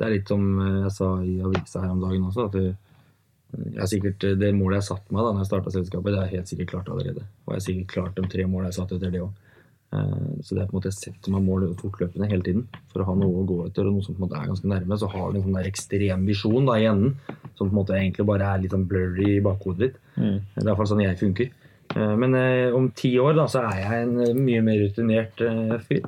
Det 0.00 0.06
er 0.08 0.14
litt 0.16 0.30
som 0.32 0.46
eh, 0.58 0.80
jeg 0.86 0.94
sa 0.96 1.10
i 1.22 1.36
avisa 1.44 1.82
her 1.84 1.92
om 1.92 2.00
dagen 2.00 2.24
også, 2.30 2.48
at 2.48 2.56
jeg 3.76 3.88
sikkert, 3.90 4.24
det 4.40 4.48
målet 4.56 4.78
jeg 4.80 4.86
satte 4.88 5.12
meg 5.12 5.20
da 5.26 5.30
når 5.34 5.42
jeg 5.44 5.48
starta 5.50 5.70
selskapet, 5.74 6.14
det 6.14 6.20
er 6.22 6.30
helt 6.38 6.48
sikkert 6.48 6.70
klart 6.72 6.86
allerede. 6.88 7.26
Og 7.44 7.52
jeg 7.52 7.58
har 7.58 7.64
sikkert 7.66 7.90
klart 7.92 8.14
de 8.16 8.24
tre 8.32 8.46
målene 8.48 8.70
jeg 8.72 8.78
satte 8.80 8.96
etter 8.96 9.12
det 9.12 9.20
òg. 9.26 9.34
Så 9.92 10.54
det 10.56 10.62
er 10.62 10.68
på 10.70 10.72
en 10.72 10.78
måte 10.78 10.88
jeg 10.88 10.96
setter 10.96 11.32
meg 11.34 11.42
mål 11.44 11.66
fortløpende 11.76 12.28
hele 12.30 12.44
tiden 12.46 12.62
for 12.92 13.02
å 13.02 13.06
ha 13.10 13.14
noe 13.18 13.42
å 13.42 13.46
gå 13.48 13.58
etter, 13.66 13.84
og 13.88 13.98
noe 13.98 14.04
som 14.06 14.14
på 14.16 14.22
en 14.22 14.24
måte 14.24 14.38
er 14.40 14.46
ganske 14.48 14.70
nærme. 14.70 14.96
Så 14.98 15.08
har 15.12 15.26
du 15.32 15.36
en 15.36 15.44
sånn 15.44 15.58
der 15.58 15.68
ekstrem 15.68 16.22
visjon 16.28 16.68
da 16.70 16.78
i 16.80 16.86
enden, 16.88 17.12
som 17.58 17.66
på 17.68 17.70
en 17.74 17.78
måte 17.82 17.98
egentlig 17.98 18.24
bare 18.30 18.48
er 18.54 18.62
litt 18.64 18.72
sånn 18.72 18.86
blurry 18.88 19.34
i 19.36 19.42
bakhodet 19.44 19.82
ditt. 19.90 19.98
Mm. 20.16 20.38
Det 20.54 20.56
er 20.56 20.64
i 20.64 20.68
hvert 20.70 20.80
fall 20.80 20.90
sånn 20.94 21.04
jeg 21.04 21.20
funker. 21.20 21.52
Eh, 21.92 22.14
Men 22.24 22.34
eh, 22.40 22.72
om 22.72 22.88
ti 22.96 23.12
år 23.20 23.36
da, 23.36 23.44
så 23.52 23.66
er 23.68 23.82
jeg 23.82 24.06
en 24.08 24.14
eh, 24.24 24.32
mye 24.48 24.62
mer 24.64 24.80
rutinert 24.80 25.44
eh, 25.44 25.76
fyr. 25.84 26.06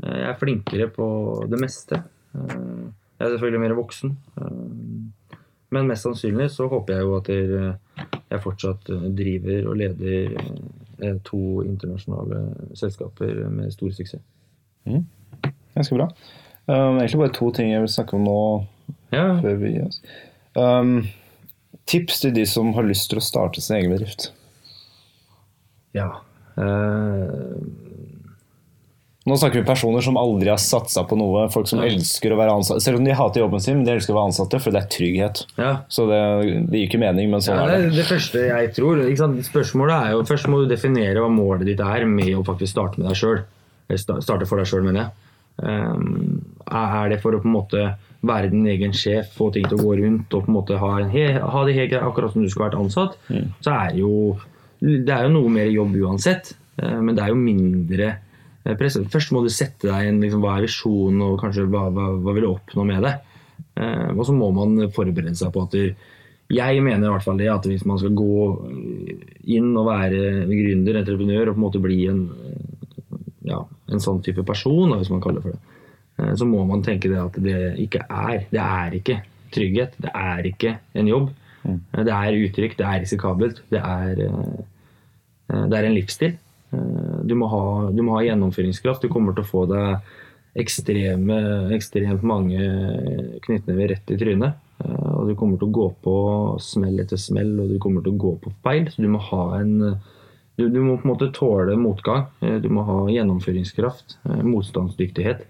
Eh, 0.00 0.16
Jeg 0.22 0.30
er 0.32 0.40
flinkere 0.40 0.88
på 0.96 1.06
det 1.52 1.60
meste. 1.60 2.00
Eh, 2.32 2.88
Jeg 3.20 3.26
er 3.28 3.36
selvfølgelig 3.36 3.60
mer 3.66 3.76
voksen. 3.76 4.16
Eh, 5.66 5.72
Men 5.74 5.86
mest 5.86 6.02
sannsynlig 6.06 6.50
så 6.50 6.68
håper 6.68 6.94
jeg 6.94 7.02
jo 7.02 7.16
at 7.16 7.28
jeg, 7.28 7.74
jeg 8.30 8.42
fortsatt 8.42 8.90
eh, 8.90 9.06
driver 9.18 9.66
og 9.70 9.76
leder 9.76 10.36
eh, 11.02 11.16
to 11.24 11.62
internasjonale 11.64 12.40
selskaper 12.74 13.48
med 13.50 13.72
stor 13.72 13.90
suksess. 13.90 14.22
ganske 15.74 15.94
bra. 15.94 16.08
Um, 16.68 16.98
egentlig 16.98 17.18
bare 17.18 17.32
to 17.34 17.50
ting 17.50 17.70
jeg 17.70 17.80
vil 17.80 17.88
snakke 17.88 18.16
om 18.16 18.24
nå. 18.24 18.38
Ja, 19.12 19.40
Før 19.40 19.54
vi, 19.60 19.74
um, 20.56 21.06
tips 21.86 22.20
til 22.20 22.34
de 22.34 22.46
som 22.46 22.72
har 22.74 22.82
lyst 22.82 23.10
til 23.10 23.18
å 23.18 23.22
starte 23.22 23.60
sin 23.60 23.76
egen 23.76 23.92
bedrift. 23.94 24.32
ja. 25.94 26.08
Eh, 26.56 27.56
Nå 29.26 29.34
snakker 29.34 29.58
vi 29.58 29.66
personer 29.66 30.04
som 30.06 30.14
aldri 30.20 30.52
har 30.52 30.60
satsa 30.62 31.02
på 31.08 31.16
noe. 31.18 31.48
Folk 31.50 31.66
som 31.66 31.80
elsker 31.82 32.30
å 32.30 32.38
være 32.38 32.52
ansatte. 32.60 32.84
Selv 32.84 33.00
om 33.00 33.06
de 33.08 33.14
hater 33.18 33.42
jobben 33.42 33.62
sin, 33.64 33.80
men 33.80 33.88
de 33.88 33.96
elsker 33.96 34.14
å 34.14 34.20
være 34.20 34.30
ansatte, 34.30 34.60
for 34.62 34.70
det 34.70 34.84
er 34.84 34.90
trygghet. 34.92 35.40
ja. 35.58 35.72
Så 35.90 36.06
det, 36.06 36.20
det 36.70 36.78
gir 36.78 36.86
ikke 36.86 37.00
mening, 37.02 37.32
men 37.32 37.42
sånn 37.42 37.58
Ja, 37.58 37.66
er 37.74 37.88
det, 37.88 37.96
det. 37.96 38.06
første 38.06 38.44
jeg 38.46 38.70
tror? 38.76 39.02
Spørsmålet 39.48 39.96
er 39.96 40.14
jo 40.14 40.24
Først 40.30 40.46
må 40.52 40.62
du 40.62 40.70
definere 40.70 41.24
hva 41.24 41.30
målet 41.32 41.66
ditt 41.72 41.82
er 41.82 42.06
med 42.06 42.32
å 42.38 42.44
faktisk 42.46 42.76
starte 42.76 43.00
med 43.02 43.10
deg 43.10 43.18
sjøl. 43.18 43.42
Starte 43.98 44.46
for 44.46 44.62
deg 44.62 44.70
sjøl, 44.70 44.86
mener 44.86 45.04
jeg. 45.04 45.14
Um, 45.56 46.42
er 46.68 47.08
det 47.10 47.18
for 47.22 47.32
å 47.34 47.40
på 47.40 47.48
en 47.48 47.54
måte 47.56 47.82
være 48.26 48.50
din 48.52 48.66
egen 48.68 48.92
sjef, 48.96 49.30
få 49.36 49.48
ting 49.54 49.66
til 49.68 49.78
å 49.78 49.84
gå 49.86 49.94
rundt 50.02 50.34
og 50.34 50.44
på 50.44 50.50
en 50.50 50.56
måte 50.56 50.78
ha, 50.80 50.90
en 51.00 51.10
he, 51.12 51.26
ha 51.40 51.62
det 51.66 51.74
helt 51.76 51.94
akkurat 51.98 52.34
som 52.34 52.42
du 52.44 52.50
skulle 52.50 52.68
vært 52.68 52.78
ansatt, 52.80 53.16
så 53.64 53.72
er 53.72 53.94
det 53.94 54.02
jo 54.02 54.12
Det 54.82 55.08
er 55.14 55.24
jo 55.24 55.32
noe 55.32 55.48
mer 55.48 55.70
jobb 55.72 55.94
uansett, 56.04 56.50
eh, 56.82 56.98
men 57.00 57.16
det 57.16 57.22
er 57.24 57.30
jo 57.32 57.38
mindre 57.40 58.08
eh. 58.66 59.06
Først 59.12 59.32
må 59.32 59.42
du 59.44 59.48
sette 59.52 59.88
deg 59.88 60.10
inn 60.10 60.20
liksom, 60.24 60.42
hva 60.44 60.58
er 60.58 60.66
visjonen 60.66 61.22
og 61.22 61.40
kanskje 61.40 61.68
hva, 61.70 61.86
hva, 61.94 62.10
hva 62.20 62.36
vil 62.36 62.46
du 62.46 62.50
oppnå 62.50 62.86
med 62.88 63.06
det. 63.06 63.14
Eh, 63.78 64.10
og 64.12 64.24
så 64.26 64.34
må 64.36 64.50
man 64.56 64.90
forberede 64.94 65.36
seg 65.38 65.54
på 65.54 65.66
at 65.66 65.76
du 65.76 66.12
jeg 66.46 66.78
mener 66.78 67.08
i 67.08 67.10
hvert 67.10 67.24
fall 67.24 67.40
det 67.40 67.48
at 67.50 67.64
hvis 67.66 67.84
man 67.88 67.98
skal 67.98 68.12
gå 68.14 68.42
inn 69.50 69.72
og 69.74 69.88
være 69.88 70.44
gründer, 70.46 71.00
entreprenør 71.00 71.50
og 71.50 71.56
på 71.56 71.58
en 71.58 71.64
måte 71.64 71.80
bli 71.82 71.96
en, 72.06 72.20
ja, 73.48 73.64
en 73.90 74.02
sånn 74.02 74.20
type 74.22 74.44
person, 74.46 74.94
hvis 74.94 75.10
man 75.10 75.24
kaller 75.24 75.42
det 75.42 75.48
for 75.48 75.56
det, 75.56 75.80
eh, 76.20 76.34
så 76.38 76.46
må 76.46 76.62
man 76.68 76.84
tenke 76.86 77.10
det 77.10 77.18
at 77.18 77.40
det 77.42 77.58
ikke 77.82 78.04
er. 78.06 78.46
Det 78.52 78.62
er 78.62 78.94
ikke 79.00 79.18
trygghet. 79.56 79.98
Det 80.02 80.12
er 80.14 80.48
ikke 80.52 80.76
en 80.94 81.10
jobb. 81.10 81.34
Eh, 81.66 82.02
Det 82.06 82.14
er 82.14 82.40
utrygt, 82.46 82.78
det 82.78 82.86
er 82.86 83.02
risikabelt. 83.02 83.62
Det 83.70 83.82
er, 83.82 84.22
eh, 84.28 85.64
det 85.66 85.78
er 85.78 85.84
en 85.84 85.98
livsstil. 85.98 86.38
Eh, 86.72 87.22
Du 87.26 87.34
må, 87.34 87.46
ha, 87.50 87.90
du 87.90 88.02
må 88.02 88.16
ha 88.16 88.22
gjennomføringskraft. 88.26 89.02
Du 89.02 89.08
kommer 89.08 89.34
til 89.34 89.44
å 89.44 89.50
få 89.50 89.66
deg 89.70 89.98
ekstreme, 90.56 91.36
ekstremt 91.76 92.22
mange 92.24 92.58
knyttnever 93.44 93.90
rett 93.92 94.10
i 94.14 94.18
trynet. 94.20 94.54
Eh, 94.84 95.08
Og 95.16 95.28
du 95.28 95.34
kommer 95.34 95.58
til 95.58 95.68
å 95.68 95.76
gå 95.78 95.88
på 96.02 96.14
smell 96.60 97.00
etter 97.00 97.16
smell, 97.20 97.54
og 97.60 97.68
du 97.70 97.78
kommer 97.78 98.02
til 98.02 98.14
å 98.14 98.20
gå 98.26 98.34
på 98.44 98.52
feil. 98.64 98.86
Så 98.90 99.02
du 99.02 99.08
må 99.08 99.18
ha 99.30 99.58
en 99.60 99.96
Du, 100.56 100.70
du 100.72 100.78
må 100.80 100.94
på 100.96 101.04
en 101.04 101.10
måte 101.12 101.26
tåle 101.36 101.76
motgang. 101.76 102.28
Eh, 102.40 102.58
Du 102.60 102.68
må 102.70 102.82
ha 102.86 103.06
gjennomføringskraft, 103.12 104.16
motstandsdyktighet. 104.42 105.42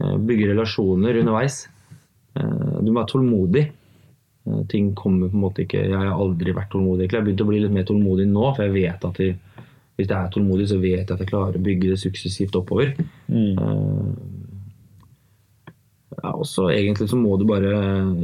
Bygge 0.00 0.48
relasjoner 0.54 1.18
underveis. 1.20 1.68
Du 2.34 2.88
må 2.90 2.96
være 3.02 3.12
tålmodig. 3.12 3.70
Ting 4.68 4.94
kommer 4.94 5.28
på 5.28 5.36
en 5.36 5.42
måte 5.44 5.62
ikke 5.62 5.82
Jeg 5.84 5.92
har 5.94 6.10
aldri 6.16 6.54
vært 6.56 6.70
tålmodig. 6.72 7.06
Jeg 7.10 7.18
har 7.20 7.26
begynt 7.26 7.42
å 7.44 7.46
bli 7.50 7.60
litt 7.60 7.70
mer 7.74 7.84
tålmodig 7.84 8.26
nå, 8.26 8.46
for 8.56 8.64
jeg 8.64 8.72
vet 8.72 9.04
at 9.04 9.18
jeg, 9.20 9.36
hvis 10.00 10.08
jeg 10.10 10.16
er 10.18 10.32
tålmodig, 10.34 10.66
så 10.70 10.78
vet 10.82 11.02
jeg 11.04 11.10
at 11.14 11.20
jeg 11.22 11.30
klarer 11.30 11.58
å 11.58 11.64
bygge 11.64 11.92
det 11.92 12.00
suksessivt 12.02 12.56
oppover. 12.58 12.94
Mm. 13.28 13.54
Ja, 16.20 16.32
og 16.34 16.46
så 16.48 16.68
egentlig 16.74 17.08
så 17.10 17.16
må 17.16 17.36
du 17.38 17.46
bare 17.48 17.70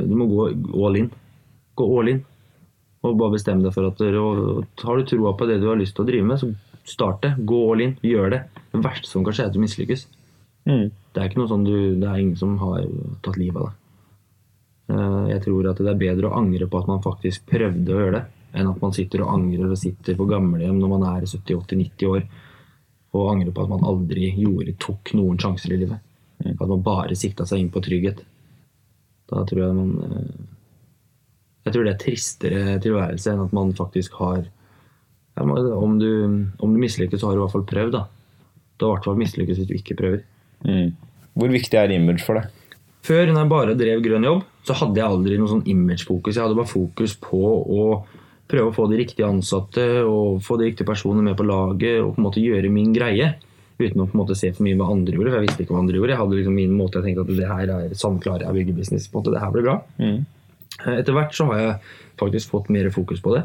Du 0.03 0.15
må 0.19 0.27
gå 0.29 0.49
all 0.87 0.99
in. 1.05 1.11
Gå 1.79 1.87
all 2.01 2.11
in. 2.13 2.25
Og 3.07 3.15
bare 3.21 3.37
bestemme 3.37 3.63
deg 3.63 3.75
for 3.77 3.87
at 3.89 4.01
Har 4.03 4.99
du 4.99 5.07
troa 5.07 5.35
på 5.39 5.47
det 5.49 5.61
du 5.63 5.69
har 5.71 5.79
lyst 5.79 5.95
til 5.97 6.05
å 6.05 6.09
drive 6.09 6.27
med, 6.27 6.43
så 6.43 6.51
start 6.87 7.23
det. 7.23 7.33
Gå 7.47 7.63
all 7.73 7.85
in. 7.85 7.97
Gjør 8.03 8.33
det. 8.35 8.43
Det 8.73 8.83
verste 8.85 9.11
som 9.11 9.25
kan 9.25 9.37
skje, 9.37 9.47
er 9.47 9.53
at 9.53 9.57
du 9.57 9.63
mislykkes. 9.63 10.07
Mm. 10.67 10.87
Det 11.15 11.23
er 11.23 11.29
ikke 11.31 11.39
noe 11.41 11.51
sånn 11.53 11.67
du, 11.67 11.75
det 12.01 12.09
er 12.11 12.19
ingen 12.23 12.39
som 12.39 12.57
har 12.59 12.83
tatt 13.23 13.39
livet 13.39 13.61
av 13.63 13.69
deg. 13.69 13.83
Eh, 14.97 15.27
Jeg 15.37 15.45
tror 15.47 15.71
at 15.71 15.83
det 15.83 15.93
er 15.93 16.01
bedre 16.01 16.31
å 16.31 16.39
angre 16.41 16.67
på 16.71 16.81
at 16.83 16.91
man 16.91 17.05
faktisk 17.05 17.47
prøvde 17.51 17.95
å 17.95 18.01
gjøre 18.03 18.17
det, 18.19 18.25
enn 18.57 18.71
at 18.71 18.83
man 18.83 18.95
sitter 18.97 19.23
og 19.25 19.35
angrer 19.37 19.71
og 19.71 19.79
sitter 19.81 20.17
på 20.19 20.27
gamlehjem 20.31 20.79
når 20.81 20.93
man 20.95 21.07
er 21.13 21.29
70-80-90 21.29 22.11
år 22.11 22.27
og 23.17 23.31
angrer 23.33 23.55
på 23.55 23.65
at 23.65 23.73
man 23.73 23.87
aldri 23.89 24.31
gjorde, 24.37 24.77
tok 24.83 25.13
noen 25.17 25.39
sjanser 25.41 25.73
i 25.73 25.81
livet. 25.81 26.03
At 26.47 26.67
man 26.69 26.85
bare 26.85 27.17
sikta 27.17 27.47
seg 27.49 27.63
inn 27.63 27.73
på 27.73 27.83
trygghet. 27.85 28.21
Da 29.31 29.43
tror 29.49 29.63
jeg 29.63 29.75
man 29.75 29.95
eh, 30.07 30.35
Jeg 31.67 31.75
tror 31.75 31.87
det 31.87 31.93
er 31.95 32.03
tristere 32.03 32.77
tilværelse 32.83 33.33
enn 33.33 33.43
at 33.43 33.55
man 33.57 33.73
faktisk 33.75 34.21
har 34.21 34.45
Om 35.37 35.97
du, 35.99 36.11
om 36.63 36.73
du 36.73 36.79
mislykkes, 36.79 37.21
så 37.21 37.29
har 37.29 37.35
du 37.35 37.41
i 37.41 37.45
hvert 37.45 37.57
fall 37.57 37.67
prøvd. 37.69 37.97
da. 37.97 38.05
Du 38.77 38.87
har 38.87 38.93
i 38.93 38.97
hvert 38.97 39.09
fall 39.09 39.19
mislykkes 39.21 39.59
hvis 39.59 39.69
du 39.69 39.75
ikke 39.77 39.97
prøver. 39.99 40.23
Mm. 40.65 40.95
Hvor 41.37 41.51
viktig 41.53 41.77
er 41.77 41.93
image 41.93 42.25
for 42.25 42.39
deg? 42.39 42.53
Før, 43.07 43.29
når 43.29 43.43
jeg 43.43 43.51
bare 43.53 43.75
drev 43.79 44.01
grønn 44.03 44.25
jobb, 44.25 44.47
så 44.67 44.75
hadde 44.81 44.99
jeg 44.99 45.07
aldri 45.07 45.37
noe 45.39 45.51
sånn 45.51 45.67
imagefokus. 45.69 46.35
Jeg 46.35 46.43
hadde 46.43 46.57
bare 46.59 46.71
fokus 46.71 47.15
på 47.23 47.39
å 47.39 47.83
prøve 48.47 48.71
å 48.71 48.75
få 48.77 48.87
de 48.91 49.01
riktige 49.01 49.27
ansatte 49.29 49.85
og 50.07 50.41
få 50.47 50.57
de 50.61 50.69
riktige 50.71 50.87
personene 50.89 51.25
med 51.27 51.37
på 51.39 51.47
laget 51.47 52.01
og 52.03 52.15
på 52.15 52.23
en 52.23 52.27
måte 52.29 52.43
gjøre 52.45 52.71
min 52.73 52.93
greie. 52.95 53.33
Uten 53.77 54.01
å 54.01 54.07
på 54.09 54.17
en 54.17 54.23
måte 54.23 54.37
se 54.39 54.53
for 54.57 54.65
mye 54.65 54.79
hva 54.79 54.87
andre 54.95 55.17
gjorde, 55.19 55.33
for 55.33 55.41
jeg 55.41 55.49
visste 55.51 55.65
ikke 55.67 55.75
hva 55.75 55.83
andre 55.83 55.99
gjorde. 55.99 56.15
Jeg 56.15 56.21
hadde 56.23 56.39
liksom 56.39 56.55
min 56.57 56.73
måte, 56.79 57.01
jeg 57.03 57.11
tenkte 57.11 57.27
at 57.27 57.35
det 57.37 57.51
her 57.51 57.73
er 57.75 57.99
sånn 57.99 58.21
klarer 58.23 58.47
jeg 58.47 58.55
å 58.55 58.57
bygge 58.57 58.77
business. 58.79 59.09
på 59.11 59.19
en 59.19 59.21
måte, 59.23 59.35
det 59.35 59.43
her 59.43 59.53
blir 59.53 59.67
bra. 59.67 59.77
Mm. 60.01 60.19
Etter 60.97 61.17
hvert 61.17 61.37
så 61.37 61.49
har 61.51 61.61
jeg 61.61 61.77
faktisk 62.21 62.55
fått 62.55 62.71
mer 62.73 62.89
fokus 62.95 63.21
på 63.25 63.35
det. 63.37 63.45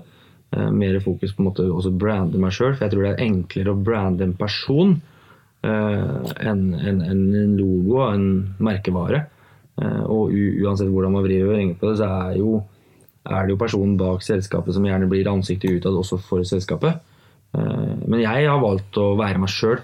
Eh, 0.55 0.69
Mer 0.71 0.99
fokus 1.03 1.33
på 1.35 1.43
en 1.43 1.49
måte 1.49 1.65
også 1.67 1.91
brande 1.95 2.39
meg 2.39 2.55
sjøl, 2.55 2.75
for 2.75 2.85
jeg 2.85 2.93
tror 2.93 3.05
det 3.07 3.11
er 3.15 3.25
enklere 3.25 3.73
å 3.73 3.83
brande 3.83 4.25
en 4.27 4.33
person 4.39 4.95
eh, 5.63 6.33
enn 6.47 6.63
en, 6.75 7.01
en, 7.01 7.21
en 7.43 7.53
logo, 7.59 8.01
en 8.07 8.25
merkevare. 8.63 9.25
Eh, 9.81 10.03
og 10.07 10.31
uansett 10.35 10.91
hvordan 10.91 11.15
man 11.15 11.23
vrir 11.27 11.45
og 11.45 11.53
vrenger 11.53 11.79
på 11.79 11.91
det, 11.91 11.97
så 12.01 12.07
er, 12.07 12.39
jo, 12.39 12.61
er 13.29 13.45
det 13.45 13.53
jo 13.53 13.61
personen 13.61 13.97
bak 13.99 14.23
selskapet 14.25 14.73
som 14.73 14.85
gjerne 14.87 15.09
blir 15.11 15.27
ansiktet 15.29 15.77
utad 15.77 15.93
også 15.93 16.17
for 16.25 16.41
selskapet. 16.47 16.99
Eh, 17.53 17.95
men 18.07 18.19
jeg 18.23 18.47
har 18.49 18.61
valgt 18.63 18.97
å 18.97 19.13
være 19.19 19.39
meg 19.43 19.49
sjøl. 19.53 19.79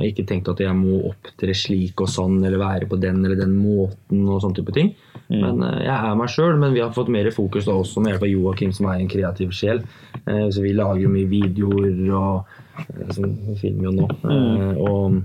Ikke 0.00 0.24
tenkt 0.24 0.46
at 0.48 0.62
jeg 0.64 0.72
må 0.72 0.94
opptre 1.10 1.52
slik 1.52 2.00
og 2.00 2.08
sånn, 2.08 2.38
eller 2.40 2.56
være 2.56 2.86
på 2.88 2.96
den 2.96 3.18
eller 3.20 3.36
den 3.36 3.50
måten. 3.60 4.22
og 4.32 4.38
sånne 4.40 4.56
type 4.56 4.72
ting. 4.72 4.94
Men 5.28 5.60
eh, 5.62 5.82
jeg 5.84 5.92
er 5.92 6.14
meg 6.16 6.30
sjøl, 6.32 6.56
men 6.56 6.72
vi 6.72 6.80
har 6.80 6.94
fått 6.96 7.10
mer 7.12 7.28
fokus 7.36 7.66
da 7.68 7.74
også 7.76 8.00
med 8.00 8.14
hjelp 8.14 8.24
av 8.24 8.30
Joakim, 8.32 8.72
som 8.72 8.86
er 8.88 9.02
en 9.02 9.10
kreativ 9.12 9.52
sjel. 9.52 9.82
Eh, 10.24 10.48
Så 10.48 10.62
vi 10.64 10.72
lager 10.72 11.02
jo 11.04 11.12
mye 11.12 11.28
videoer 11.28 12.00
og 12.16 12.48
eh, 12.80 13.12
som 13.12 13.28
filmer 13.60 13.90
jo 13.90 13.92
nå. 13.98 14.08
Eh, 14.24 14.80
Og, 14.80 15.20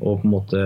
og 0.00 0.20
på 0.20 0.24
en 0.24 0.32
måte 0.32 0.60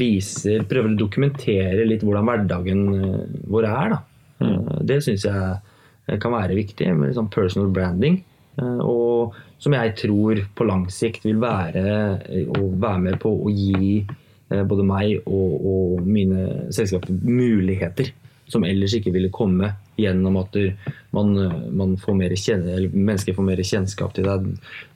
viser 0.00 0.62
Prøver 0.68 0.92
å 0.92 1.00
dokumentere 1.00 1.84
litt 1.88 2.04
hvordan 2.04 2.28
hverdagen 2.28 2.84
eh, 3.00 3.26
vår 3.48 3.64
er. 3.70 3.94
da. 3.96 4.02
Eh, 4.40 4.78
Det 4.84 5.00
syns 5.04 5.24
jeg 5.24 6.20
kan 6.20 6.32
være 6.32 6.54
viktig, 6.56 6.86
med 6.96 7.14
sånn 7.16 7.30
personal 7.30 7.70
branding. 7.74 8.22
Eh, 8.58 8.78
Og 8.84 9.34
som 9.58 9.72
jeg 9.74 9.96
tror 9.98 10.38
på 10.54 10.64
lang 10.66 10.86
sikt 10.90 11.24
vil 11.26 11.40
være 11.42 11.84
eh, 12.28 12.46
å 12.46 12.68
være 12.78 13.00
med 13.00 13.18
på 13.20 13.32
å 13.44 13.50
gi 13.50 14.06
eh, 14.50 14.62
både 14.64 14.84
meg 14.86 15.18
og, 15.26 15.66
og 15.66 16.06
mine 16.06 16.70
selskaper 16.70 17.10
muligheter 17.12 18.12
som 18.48 18.64
ellers 18.64 18.94
ikke 18.96 19.12
ville 19.12 19.28
komme 19.28 19.74
gjennom 20.00 20.38
at 20.40 20.54
man, 21.12 21.34
man 21.76 21.96
får 22.00 22.14
mer 22.16 22.32
kjenne, 22.38 22.78
mennesker 22.94 23.34
får 23.36 23.44
mer 23.44 23.60
kjennskap 23.60 24.14
til 24.16 24.24
deg. 24.24 24.46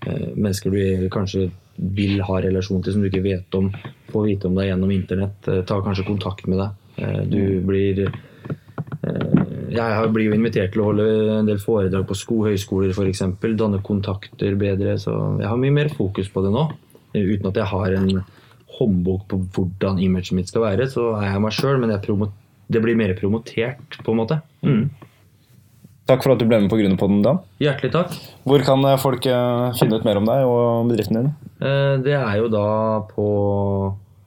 Eh, 0.07 0.31
Mennesker 0.37 0.71
du 0.73 1.09
kanskje 1.13 1.51
vil 1.77 2.23
ha 2.25 2.39
relasjon 2.41 2.81
til 2.85 2.95
som 2.95 3.03
du 3.03 3.11
ikke 3.11 3.25
vet 3.27 3.55
om, 3.59 3.69
får 4.13 4.25
vite 4.31 4.49
om 4.49 4.57
deg 4.57 4.71
gjennom 4.71 4.95
internett. 4.95 5.49
eh, 5.53 5.61
Tar 5.69 5.83
kanskje 5.85 6.07
kontakt 6.09 6.47
med 6.49 6.63
deg. 6.63 6.71
Eh, 7.03 7.21
Du 7.29 7.61
blir 7.67 8.07
Eh, 8.07 8.13
Jeg 9.73 9.95
har- 9.97 10.09
blir 10.13 10.31
jo 10.31 10.37
invitert 10.37 10.73
til 10.73 10.83
å 10.83 10.85
holde 10.91 11.39
en 11.39 11.47
del 11.47 11.59
foredrag 11.59 12.07
på 12.07 12.17
sko, 12.17 12.43
høyskoler 12.45 12.91
f.eks. 12.93 13.23
Danne 13.57 13.83
kontakter 13.83 14.57
bedre. 14.59 14.99
Så 14.99 15.39
jeg 15.41 15.49
har 15.49 15.57
mye 15.57 15.73
mer 15.73 15.89
fokus 15.89 16.29
på 16.29 16.43
det 16.45 16.53
nå. 16.53 16.71
Uten 17.15 17.47
at 17.47 17.55
jeg 17.55 17.65
har 17.65 17.93
en 17.93 18.25
håndbok 18.79 19.29
på 19.29 19.39
hvordan 19.53 19.99
imaget 20.01 20.33
mitt 20.33 20.49
skal 20.49 20.63
være, 20.63 20.89
så 20.89 21.17
er 21.21 21.33
jeg 21.33 21.41
meg 21.41 21.53
sjøl, 21.53 21.79
men 21.81 21.91
jeg 21.91 22.03
det 22.73 22.81
blir 22.83 22.97
mer 22.97 23.13
promotert, 23.15 23.99
på 24.03 24.13
en 24.13 24.17
måte. 24.17 24.41
Mm. 24.65 24.91
Takk 26.09 26.25
for 26.25 26.33
at 26.35 26.41
du 26.41 26.47
ble 26.49 26.59
med 26.61 26.71
på 26.73 26.79
Gründerpodden, 26.81 27.23
Dan. 27.23 27.39
Hjertelig 27.63 27.93
takk. 27.95 28.15
Hvor 28.49 28.65
kan 28.67 28.85
eh, 28.89 28.97
folk 28.99 29.27
eh, 29.27 29.73
finne 29.79 29.99
ut 30.01 30.05
mer 30.05 30.19
om 30.19 30.27
deg 30.27 30.47
og 30.49 30.89
bedriften 30.91 31.19
din? 31.21 31.29
Eh, 31.61 31.97
Det 32.03 32.17
er 32.17 32.37
jo 32.41 32.49
da 32.49 32.65
på 33.13 33.27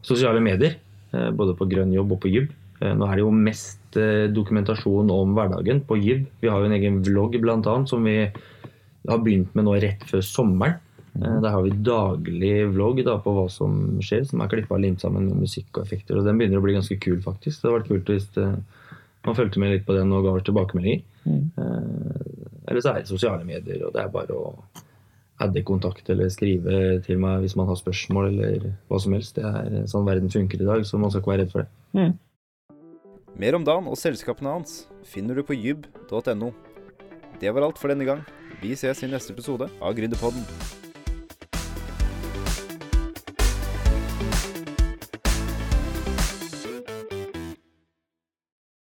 sosiale 0.05 0.41
medier. 0.41 0.77
Både 1.15 1.53
på 1.55 1.63
Grønn 1.71 1.93
jobb 1.95 2.11
og 2.11 2.19
på 2.19 2.27
Jubb. 2.31 2.49
Eh, 2.81 2.93
Nå 2.95 3.07
er 3.07 3.17
det 3.17 3.23
jo 3.23 3.31
mest 3.33 3.99
eh, 3.99 4.25
dokumentasjon 4.33 5.11
om 5.13 5.35
hverdagen 5.37 5.83
på 5.87 5.97
Giv. 6.01 6.25
Vi 6.41 6.51
har 6.51 6.61
jo 6.61 6.69
en 6.69 6.77
egen 6.77 7.01
vlogg 7.05 7.37
blant 7.43 7.67
annet, 7.71 7.91
som 7.91 8.03
vi 8.03 8.17
har 8.25 9.21
begynt 9.23 9.53
med 9.55 9.67
nå 9.67 9.77
rett 9.83 10.03
før 10.09 10.23
sommeren. 10.25 10.79
Eh, 11.15 11.37
Der 11.43 11.53
har 11.53 11.63
vi 11.63 11.75
daglig 11.87 12.55
vlogg 12.73 13.03
da, 13.07 13.17
på 13.23 13.35
hva 13.37 13.47
som 13.51 13.99
skjer, 14.03 14.25
som 14.27 14.43
er 14.43 14.51
klippa 14.51 14.75
og 14.75 14.83
limt 14.83 15.03
sammen 15.03 15.29
med 15.29 15.45
musikk 15.45 15.71
og 15.77 15.85
effekter. 15.85 16.19
Og 16.19 16.27
den 16.27 16.41
begynner 16.41 16.59
å 16.59 16.65
bli 16.65 16.75
ganske 16.77 16.99
kul, 16.99 17.21
faktisk. 17.23 17.61
Det 17.61 17.69
hadde 17.69 17.77
vært 17.79 17.91
kult 17.93 18.11
hvis 18.11 18.31
man 19.25 19.37
fulgte 19.37 19.61
med 19.61 19.71
litt 19.73 19.85
på 19.87 19.95
den 19.95 20.11
og 20.13 20.25
ga 20.25 20.35
oss 20.37 20.45
tilbakemeldinger. 20.45 21.01
Mm. 21.25 21.45
Eller 22.67 22.81
så 22.83 22.91
er 22.91 22.99
det 22.99 23.09
sosiale 23.09 23.47
medier, 23.47 23.79
og 23.87 23.95
det 23.95 24.03
er 24.03 24.11
bare 24.13 24.35
å 24.37 24.51
adde 25.41 25.63
kontakt 25.67 26.07
eller 26.13 26.29
skrive 26.31 26.99
til 27.03 27.17
meg 27.19 27.41
hvis 27.43 27.55
man 27.59 27.67
har 27.67 27.79
spørsmål 27.79 28.27
eller 28.29 28.67
hva 28.87 28.99
som 29.01 29.15
helst. 29.17 29.35
Det 29.39 29.43
er 29.49 29.87
sånn 29.89 30.05
verden 30.07 30.29
funker 30.31 30.61
i 30.61 30.67
dag, 30.67 30.85
så 30.87 30.99
man 31.01 31.09
skal 31.11 31.23
ikke 31.23 31.33
være 31.33 31.41
redd 31.43 31.55
for 31.55 31.65
det. 31.65 31.71
Mer 33.35 33.57
om 33.57 33.65
Dan 33.67 33.89
og 33.91 33.97
selskapene 33.99 34.53
hans 34.53 34.85
finner 35.03 35.35
du 35.35 35.43
på 35.43 35.57
jybb.no. 35.57 36.53
Det 37.41 37.51
var 37.51 37.67
alt 37.67 37.81
for 37.81 37.91
denne 37.91 38.07
gang. 38.07 38.23
Vi 38.61 38.71
ses 38.79 39.03
i 39.03 39.11
neste 39.11 39.35
episode 39.35 39.67
av 39.83 39.95
Gründerpodden. 39.97 40.84